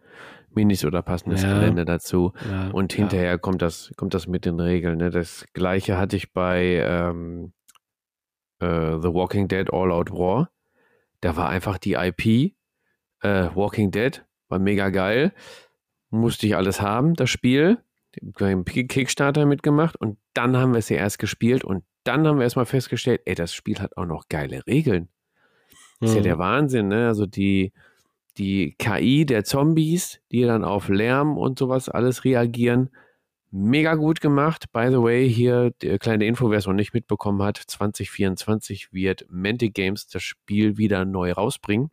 [0.51, 1.53] Minis oder passendes ja.
[1.53, 2.31] Gelände dazu.
[2.49, 3.37] Ja, und hinterher ja.
[3.39, 4.99] kommt das, kommt das mit den Regeln.
[4.99, 5.09] Ne?
[5.09, 7.53] Das gleiche hatte ich bei ähm,
[8.59, 10.49] äh, The Walking Dead All Out War.
[11.21, 12.53] Da war einfach die IP
[13.21, 15.33] äh, Walking Dead, war mega geil.
[16.09, 17.79] Musste ich alles haben, das Spiel
[18.21, 22.43] beim Kickstarter mitgemacht und dann haben wir es ja erst gespielt und dann haben wir
[22.43, 25.09] erstmal festgestellt, ey, das Spiel hat auch noch geile Regeln.
[25.99, 26.39] Das ist ja der mhm.
[26.39, 27.07] Wahnsinn, ne?
[27.07, 27.73] Also die,
[28.37, 32.89] die KI der Zombies, die dann auf Lärm und sowas alles reagieren,
[33.55, 34.71] mega gut gemacht.
[34.73, 39.73] By the way, hier kleine Info, wer es noch nicht mitbekommen hat, 2024 wird Mantic
[39.73, 41.89] Games das Spiel wieder neu rausbringen.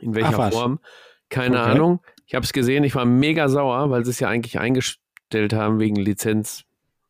[0.00, 0.80] In welcher Ach, Form?
[1.28, 1.70] Keine okay.
[1.70, 2.00] Ahnung.
[2.26, 5.80] Ich habe es gesehen, ich war mega sauer, weil sie es ja eigentlich eingestellt haben
[5.80, 6.64] wegen Lizenz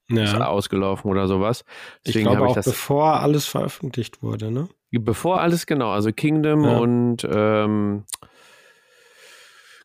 [0.08, 0.46] ja.
[0.46, 1.64] ausgelaufen oder sowas.
[2.04, 4.68] Deswegen ich glaube auch, ich das, bevor alles veröffentlicht wurde, ne?
[4.90, 5.90] Bevor alles, genau.
[5.92, 6.78] Also Kingdom ja.
[6.78, 8.04] und ähm,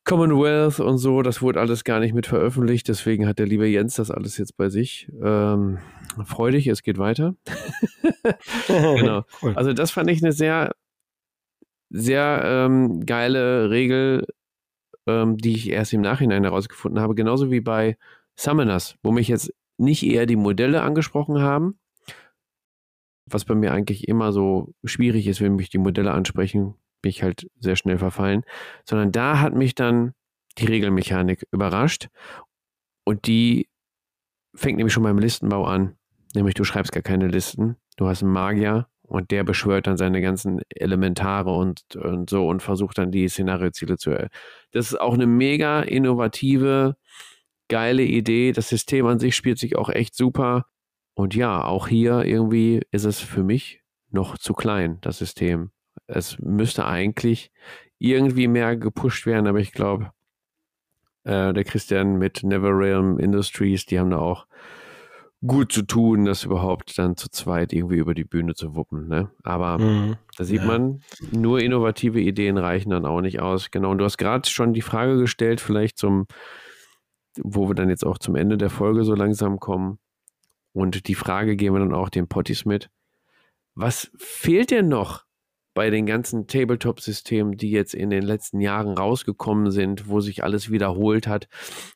[0.06, 2.88] Commonwealth und so, das wurde alles gar nicht mit veröffentlicht.
[2.88, 5.12] Deswegen hat der liebe Jens das alles jetzt bei sich.
[5.22, 5.80] Ähm,
[6.26, 7.36] freudig, es geht weiter.
[8.68, 9.24] genau.
[9.42, 9.54] Cool.
[9.56, 10.76] Also das fand ich eine sehr,
[11.90, 14.28] sehr ähm, geile Regel,
[15.08, 17.16] ähm, die ich erst im Nachhinein herausgefunden habe.
[17.16, 17.98] Genauso wie bei
[18.36, 21.80] Summoners, wo mich jetzt nicht eher die Modelle angesprochen haben,
[23.26, 26.76] was bei mir eigentlich immer so schwierig ist, wenn mich die Modelle ansprechen,
[27.06, 28.44] bin ich halt sehr schnell verfallen,
[28.84, 30.14] sondern da hat mich dann
[30.58, 32.08] die Regelmechanik überrascht
[33.04, 33.70] und die
[34.56, 35.98] fängt nämlich schon beim Listenbau an,
[36.34, 40.20] nämlich du schreibst gar keine Listen, du hast einen Magier und der beschwört dann seine
[40.20, 44.10] ganzen Elementare und, und so und versucht dann die Szenarioziele zu.
[44.72, 46.96] Das ist auch eine mega innovative
[47.68, 48.52] geile Idee.
[48.52, 50.66] Das System an sich spielt sich auch echt super.
[51.14, 55.70] Und ja, auch hier irgendwie ist es für mich noch zu klein, das System.
[56.08, 57.52] Es müsste eigentlich
[57.98, 60.12] irgendwie mehr gepusht werden, aber ich glaube,
[61.24, 64.46] äh, der Christian mit NeverRealm Industries, die haben da auch
[65.46, 69.08] gut zu tun, das überhaupt dann zu zweit irgendwie über die Bühne zu wuppen.
[69.08, 69.32] Ne?
[69.44, 70.68] Aber mhm, da sieht ja.
[70.68, 71.02] man,
[71.32, 73.70] nur innovative Ideen reichen dann auch nicht aus.
[73.70, 76.26] Genau, und du hast gerade schon die Frage gestellt, vielleicht zum
[77.44, 80.00] wo wir dann jetzt auch zum Ende der Folge so langsam kommen.
[80.74, 82.90] Und die Frage geben wir dann auch den Potties mit.
[83.76, 85.25] Was fehlt denn noch
[85.76, 90.72] bei den ganzen Tabletop-Systemen, die jetzt in den letzten Jahren rausgekommen sind, wo sich alles
[90.72, 91.48] wiederholt hat?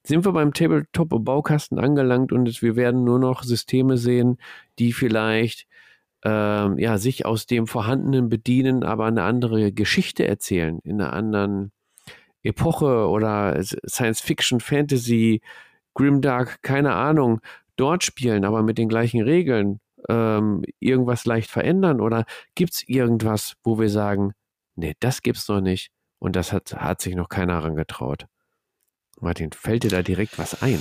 [0.04, 4.38] Sind wir beim Tabletop-Baukasten angelangt und wir werden nur noch Systeme sehen,
[4.78, 5.66] die vielleicht
[6.24, 11.72] ähm, ja, sich aus dem Vorhandenen bedienen, aber eine andere Geschichte erzählen, in einer anderen
[12.44, 13.58] Epoche oder
[13.88, 15.42] Science Fiction, Fantasy,
[15.94, 17.40] Grimdark, keine Ahnung,
[17.78, 22.02] dort spielen, aber mit den gleichen Regeln ähm, irgendwas leicht verändern?
[22.02, 24.34] Oder gibt es irgendwas, wo wir sagen,
[24.76, 28.26] nee, das gibt's noch nicht und das hat, hat sich noch keiner herangetraut?
[29.20, 30.80] Martin, fällt dir da direkt was ein?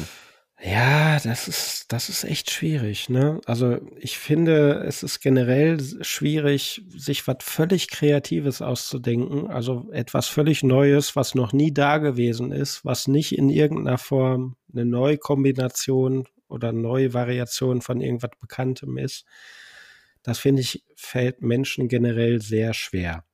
[0.60, 3.40] Ja, das ist, das ist echt schwierig, ne?
[3.46, 9.46] Also ich finde, es ist generell schwierig, sich was völlig Kreatives auszudenken.
[9.48, 14.56] Also etwas völlig Neues, was noch nie da gewesen ist, was nicht in irgendeiner Form
[14.72, 19.24] eine Neukombination oder neue Variation von irgendwas Bekanntem ist.
[20.22, 23.24] Das finde ich, fällt Menschen generell sehr schwer.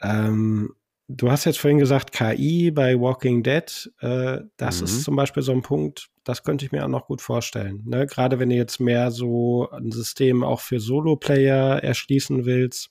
[0.00, 0.74] Ähm,
[1.08, 4.84] du hast jetzt vorhin gesagt, KI bei Walking Dead, äh, das mhm.
[4.84, 7.82] ist zum Beispiel so ein Punkt, das könnte ich mir auch noch gut vorstellen.
[7.86, 8.06] Ne?
[8.06, 12.90] Gerade wenn du jetzt mehr so ein System auch für Solo-Player erschließen willst,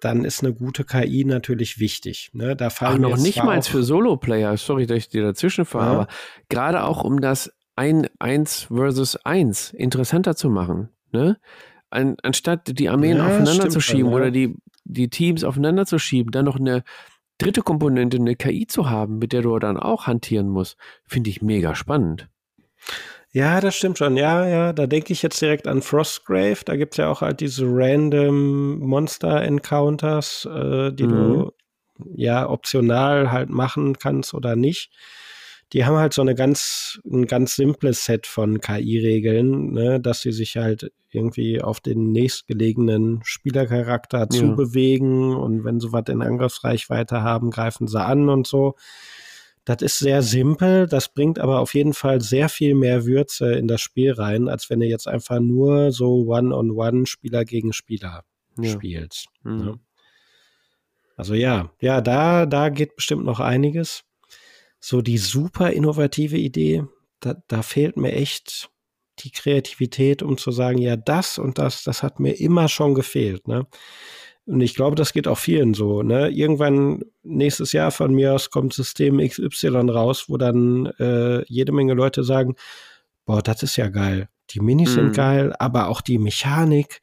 [0.00, 2.30] dann ist eine gute KI natürlich wichtig.
[2.34, 2.54] Ne?
[2.54, 5.92] Da fallen Ach, noch nicht mal für Solo-Player, sorry, dass ich dir dazwischen fahre, ja.
[5.92, 6.08] aber
[6.48, 10.90] gerade auch um das ein 1 versus 1 interessanter zu machen.
[11.12, 11.38] Ne?
[11.90, 14.16] An, anstatt die Armeen ja, aufeinander zu schieben ja.
[14.16, 16.82] oder die, die Teams aufeinander zu schieben, dann noch eine
[17.38, 21.42] dritte Komponente, eine KI zu haben, mit der du dann auch hantieren musst, finde ich
[21.42, 22.28] mega spannend.
[23.34, 24.16] Ja, das stimmt schon.
[24.16, 26.58] Ja, ja, da denke ich jetzt direkt an Frostgrave.
[26.64, 31.10] Da gibt es ja auch halt diese random Monster-Encounters, äh, die mhm.
[31.10, 31.52] du
[32.14, 34.92] ja optional halt machen kannst oder nicht.
[35.74, 40.30] Die haben halt so eine ganz, ein ganz simples Set von KI-Regeln, ne, dass sie
[40.30, 44.28] sich halt irgendwie auf den nächstgelegenen Spielercharakter ja.
[44.28, 48.76] zubewegen und wenn sie was in Angriffsreichweite haben, greifen sie an und so.
[49.64, 53.66] Das ist sehr simpel, das bringt aber auf jeden Fall sehr viel mehr Würze in
[53.66, 58.24] das Spiel rein, als wenn du jetzt einfach nur so One-on-One Spieler gegen Spieler
[58.60, 58.70] ja.
[58.70, 59.26] spielst.
[59.42, 59.56] Mhm.
[59.56, 59.80] Ne?
[61.16, 64.04] Also ja, ja, da, da geht bestimmt noch einiges.
[64.86, 66.84] So die super innovative Idee,
[67.20, 68.68] da, da fehlt mir echt
[69.20, 73.48] die Kreativität, um zu sagen, ja, das und das, das hat mir immer schon gefehlt.
[73.48, 73.66] Ne?
[74.44, 76.02] Und ich glaube, das geht auch vielen so.
[76.02, 76.28] Ne?
[76.28, 81.94] Irgendwann nächstes Jahr von mir aus kommt System XY raus, wo dann äh, jede Menge
[81.94, 82.54] Leute sagen,
[83.24, 84.28] boah, das ist ja geil.
[84.50, 84.94] Die Minis mhm.
[84.94, 87.00] sind geil, aber auch die Mechanik,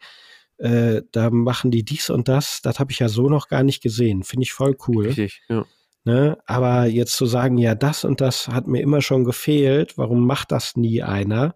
[0.60, 3.82] äh, da machen die dies und das, das habe ich ja so noch gar nicht
[3.82, 4.22] gesehen.
[4.22, 5.08] Finde ich voll cool.
[5.08, 5.66] Richtig, ja.
[6.04, 6.38] Ne?
[6.46, 10.52] Aber jetzt zu sagen, ja, das und das hat mir immer schon gefehlt, warum macht
[10.52, 11.56] das nie einer?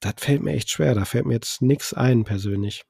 [0.00, 0.94] Das fällt mir echt schwer.
[0.94, 2.84] Da fällt mir jetzt nichts ein persönlich.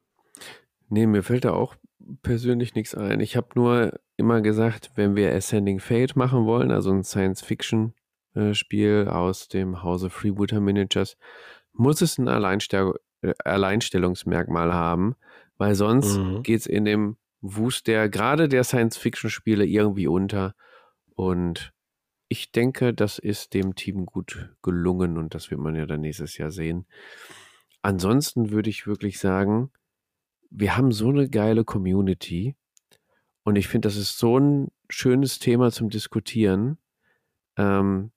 [0.88, 1.76] Nee, mir fällt da auch
[2.22, 3.20] persönlich nichts ein.
[3.20, 9.48] Ich habe nur immer gesagt, wenn wir Ascending Fate machen wollen, also ein Science-Fiction-Spiel aus
[9.48, 11.16] dem Hause Freebooter Managers,
[11.72, 12.92] muss es ein Alleinstell
[13.22, 15.16] äh, Alleinstellungsmerkmal haben,
[15.58, 16.42] weil sonst mhm.
[16.42, 20.54] geht es in dem Wust der, gerade der Science-Fiction-Spiele irgendwie unter.
[21.14, 21.72] Und
[22.28, 26.38] ich denke, das ist dem Team gut gelungen und das wird man ja dann nächstes
[26.38, 26.86] Jahr sehen.
[27.82, 29.70] Ansonsten würde ich wirklich sagen,
[30.50, 32.56] wir haben so eine geile Community
[33.44, 36.78] und ich finde, das ist so ein schönes Thema zum Diskutieren.
[37.56, 38.10] Ähm,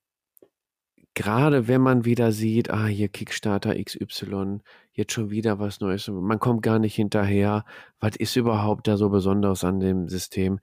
[1.16, 4.60] Gerade wenn man wieder sieht, ah, hier Kickstarter XY,
[4.94, 6.08] jetzt schon wieder was Neues.
[6.08, 7.66] Man kommt gar nicht hinterher.
[8.00, 10.60] Was ist überhaupt da so Besonderes an dem System?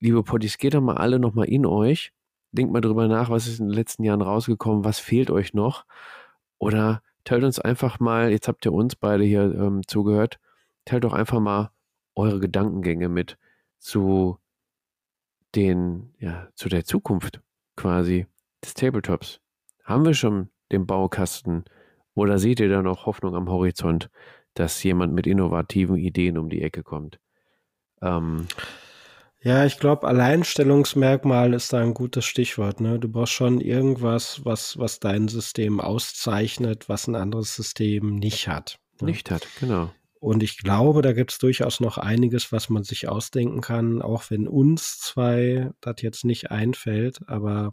[0.00, 2.12] Liebe Potties, geht doch mal alle nochmal in euch.
[2.50, 5.86] Denkt mal drüber nach, was ist in den letzten Jahren rausgekommen, was fehlt euch noch?
[6.58, 10.38] Oder teilt uns einfach mal, jetzt habt ihr uns beide hier ähm, zugehört,
[10.84, 11.70] teilt doch einfach mal
[12.14, 13.38] eure Gedankengänge mit
[13.78, 14.38] zu
[15.54, 17.40] den, ja, zu der Zukunft
[17.76, 18.26] quasi
[18.62, 19.40] des Tabletops.
[19.82, 21.64] Haben wir schon den Baukasten
[22.14, 24.10] oder seht ihr da noch Hoffnung am Horizont,
[24.54, 27.18] dass jemand mit innovativen Ideen um die Ecke kommt?
[28.02, 28.46] Ähm,
[29.44, 32.80] ja, ich glaube, Alleinstellungsmerkmal ist da ein gutes Stichwort.
[32.80, 33.00] Ne?
[33.00, 38.78] Du brauchst schon irgendwas, was, was dein System auszeichnet, was ein anderes System nicht hat.
[39.00, 39.08] Ne?
[39.08, 39.90] Nicht hat, genau.
[40.20, 44.30] Und ich glaube, da gibt es durchaus noch einiges, was man sich ausdenken kann, auch
[44.30, 47.18] wenn uns zwei das jetzt nicht einfällt.
[47.26, 47.70] Aber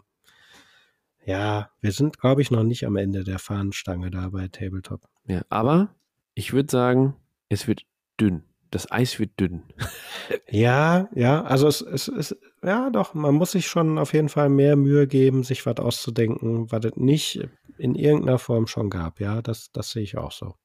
[1.29, 5.01] ja, wir sind, glaube ich, noch nicht am Ende der Fahnenstange da bei Tabletop.
[5.27, 5.93] Ja, aber
[6.33, 7.15] ich würde sagen,
[7.49, 7.85] es wird
[8.19, 8.45] dünn.
[8.71, 9.61] Das Eis wird dünn.
[10.49, 14.49] ja, ja, also es, es ist, ja doch, man muss sich schon auf jeden Fall
[14.49, 17.47] mehr Mühe geben, sich was auszudenken, was es nicht
[17.77, 19.19] in irgendeiner Form schon gab.
[19.19, 20.55] Ja, das, das sehe ich auch so.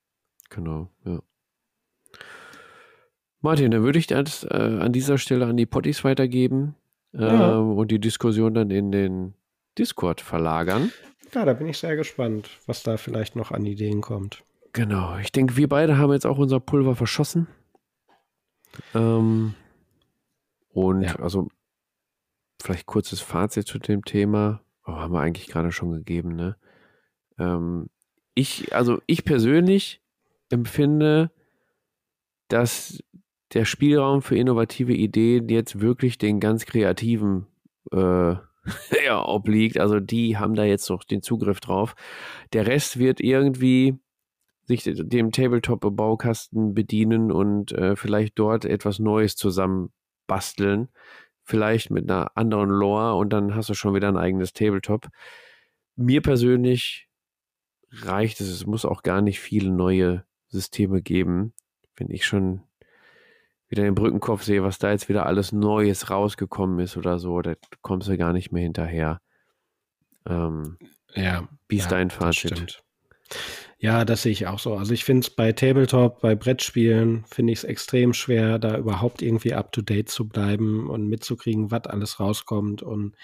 [0.49, 1.21] Genau, ja.
[3.43, 6.75] Martin, dann würde ich das äh, an dieser Stelle an die Potties weitergeben
[7.13, 7.59] äh, ja.
[7.59, 9.35] und die Diskussion dann in den
[9.79, 10.93] Discord verlagern.
[11.35, 14.45] Ja, da bin ich sehr gespannt, was da vielleicht noch an Ideen kommt.
[14.73, 17.47] Genau, ich denke, wir beide haben jetzt auch unser Pulver verschossen.
[18.95, 19.55] Ähm,
[20.71, 21.17] und ja.
[21.17, 21.49] also
[22.61, 24.63] vielleicht kurzes Fazit zu dem Thema.
[24.87, 26.57] Oh, haben wir eigentlich gerade schon gegeben, ne?
[27.39, 27.89] Ähm,
[28.35, 30.03] ich, also ich persönlich
[30.51, 31.31] empfinde,
[32.49, 33.03] dass
[33.53, 37.47] der Spielraum für innovative Ideen jetzt wirklich den ganz kreativen
[37.93, 38.35] äh,
[39.05, 39.79] ja, obliegt.
[39.79, 41.95] Also die haben da jetzt noch den Zugriff drauf.
[42.53, 43.99] Der Rest wird irgendwie
[44.67, 49.93] sich dem Tabletop-Baukasten bedienen und äh, vielleicht dort etwas Neues zusammen
[50.27, 50.89] basteln.
[51.43, 55.09] Vielleicht mit einer anderen Lore und dann hast du schon wieder ein eigenes Tabletop.
[55.97, 57.09] Mir persönlich
[57.91, 58.49] reicht es.
[58.49, 61.53] Es muss auch gar nicht viele neue Systeme geben.
[61.97, 62.63] Wenn ich schon
[63.75, 67.55] wieder den Brückenkopf sehe, was da jetzt wieder alles Neues rausgekommen ist oder so, da
[67.83, 69.21] kommst du gar nicht mehr hinterher.
[70.29, 70.79] Ähm,
[71.15, 71.49] ja.
[71.69, 72.83] Wie ist ja, dein Fazit?
[73.79, 74.77] Ja, das sehe ich auch so.
[74.77, 79.23] Also ich finde es bei Tabletop, bei Brettspielen, finde ich es extrem schwer, da überhaupt
[79.23, 82.83] irgendwie up-to-date zu bleiben und mitzukriegen, was alles rauskommt.
[82.83, 83.17] Und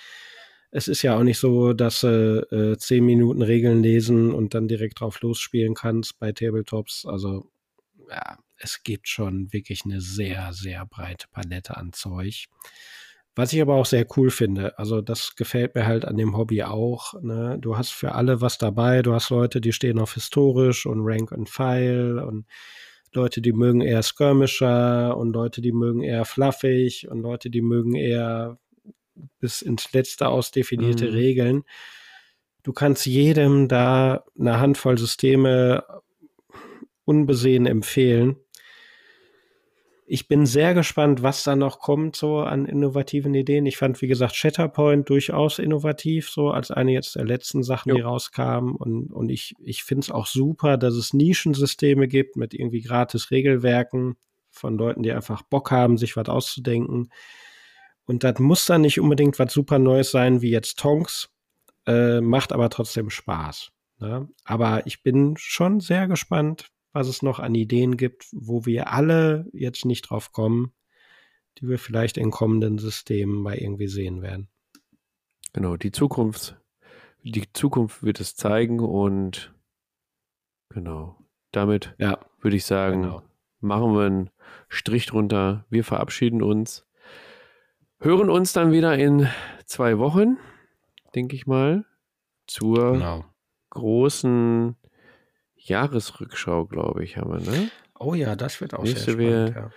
[0.73, 4.67] es ist ja auch nicht so, dass du äh, zehn Minuten Regeln lesen und dann
[4.67, 7.07] direkt drauf losspielen kannst bei Tabletops.
[7.07, 7.51] Also
[8.11, 12.47] ja, es gibt schon wirklich eine sehr, sehr breite Palette an Zeug.
[13.35, 16.63] Was ich aber auch sehr cool finde, also das gefällt mir halt an dem Hobby
[16.63, 17.15] auch.
[17.23, 17.59] Ne?
[17.61, 19.03] Du hast für alle was dabei.
[19.03, 22.47] Du hast Leute, die stehen auf historisch und Rank und File und
[23.13, 27.95] Leute, die mögen eher Skirmisher und Leute, die mögen eher fluffig und Leute, die mögen
[27.95, 28.59] eher
[29.39, 31.13] bis ins letzte ausdefinierte mhm.
[31.13, 31.63] Regeln.
[32.63, 35.85] Du kannst jedem da eine Handvoll Systeme
[37.05, 38.37] unbesehen empfehlen.
[40.13, 43.65] Ich bin sehr gespannt, was da noch kommt, so an innovativen Ideen.
[43.67, 47.95] Ich fand, wie gesagt, Shatterpoint durchaus innovativ, so als eine jetzt der letzten Sachen, jo.
[47.95, 48.75] die rauskamen.
[48.75, 53.31] Und, und ich, ich finde es auch super, dass es Nischensysteme gibt mit irgendwie gratis
[53.31, 54.17] Regelwerken
[54.49, 57.11] von Leuten, die einfach Bock haben, sich was auszudenken.
[58.05, 61.31] Und das muss dann nicht unbedingt was super Neues sein, wie jetzt Tonks,
[61.87, 63.71] äh, macht aber trotzdem Spaß.
[64.01, 64.29] Ne?
[64.43, 69.49] Aber ich bin schon sehr gespannt, was es noch an Ideen gibt, wo wir alle
[69.53, 70.73] jetzt nicht drauf kommen,
[71.59, 74.49] die wir vielleicht in kommenden Systemen mal irgendwie sehen werden.
[75.53, 76.57] Genau, die Zukunft,
[77.23, 79.53] die Zukunft wird es zeigen und
[80.69, 81.17] genau,
[81.53, 83.23] damit ja, würde ich sagen, genau.
[83.61, 84.31] machen wir einen
[84.69, 85.67] Strich drunter.
[85.71, 86.87] Wir verabschieden uns,
[87.99, 89.29] hören uns dann wieder in
[89.67, 90.39] zwei Wochen,
[91.15, 91.85] denke ich mal,
[92.47, 93.25] zur genau.
[93.71, 94.77] großen
[95.63, 97.71] Jahresrückschau, glaube ich, haben wir, ne?
[97.99, 99.71] Oh ja, das wird auch Nächste sehr spannend, ja.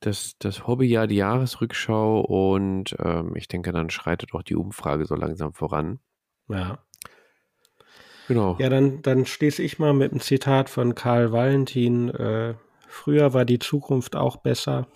[0.00, 5.14] Das, das Hobbyjahr, die Jahresrückschau und ähm, ich denke, dann schreitet auch die Umfrage so
[5.14, 6.00] langsam voran.
[6.48, 6.78] Ja.
[8.28, 8.56] Genau.
[8.58, 12.10] Ja, dann, dann schließe ich mal mit einem Zitat von Karl Valentin.
[12.10, 12.54] Äh,
[12.88, 14.86] früher war die Zukunft auch besser.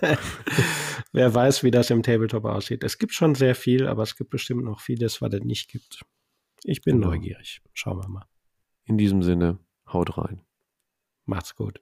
[1.12, 2.84] Wer weiß, wie das im Tabletop aussieht.
[2.84, 6.04] Es gibt schon sehr viel, aber es gibt bestimmt noch vieles, was es nicht gibt.
[6.64, 7.08] Ich bin genau.
[7.08, 7.60] neugierig.
[7.74, 8.26] Schauen wir mal.
[8.84, 10.42] In diesem Sinne, haut rein.
[11.24, 11.80] Macht's gut.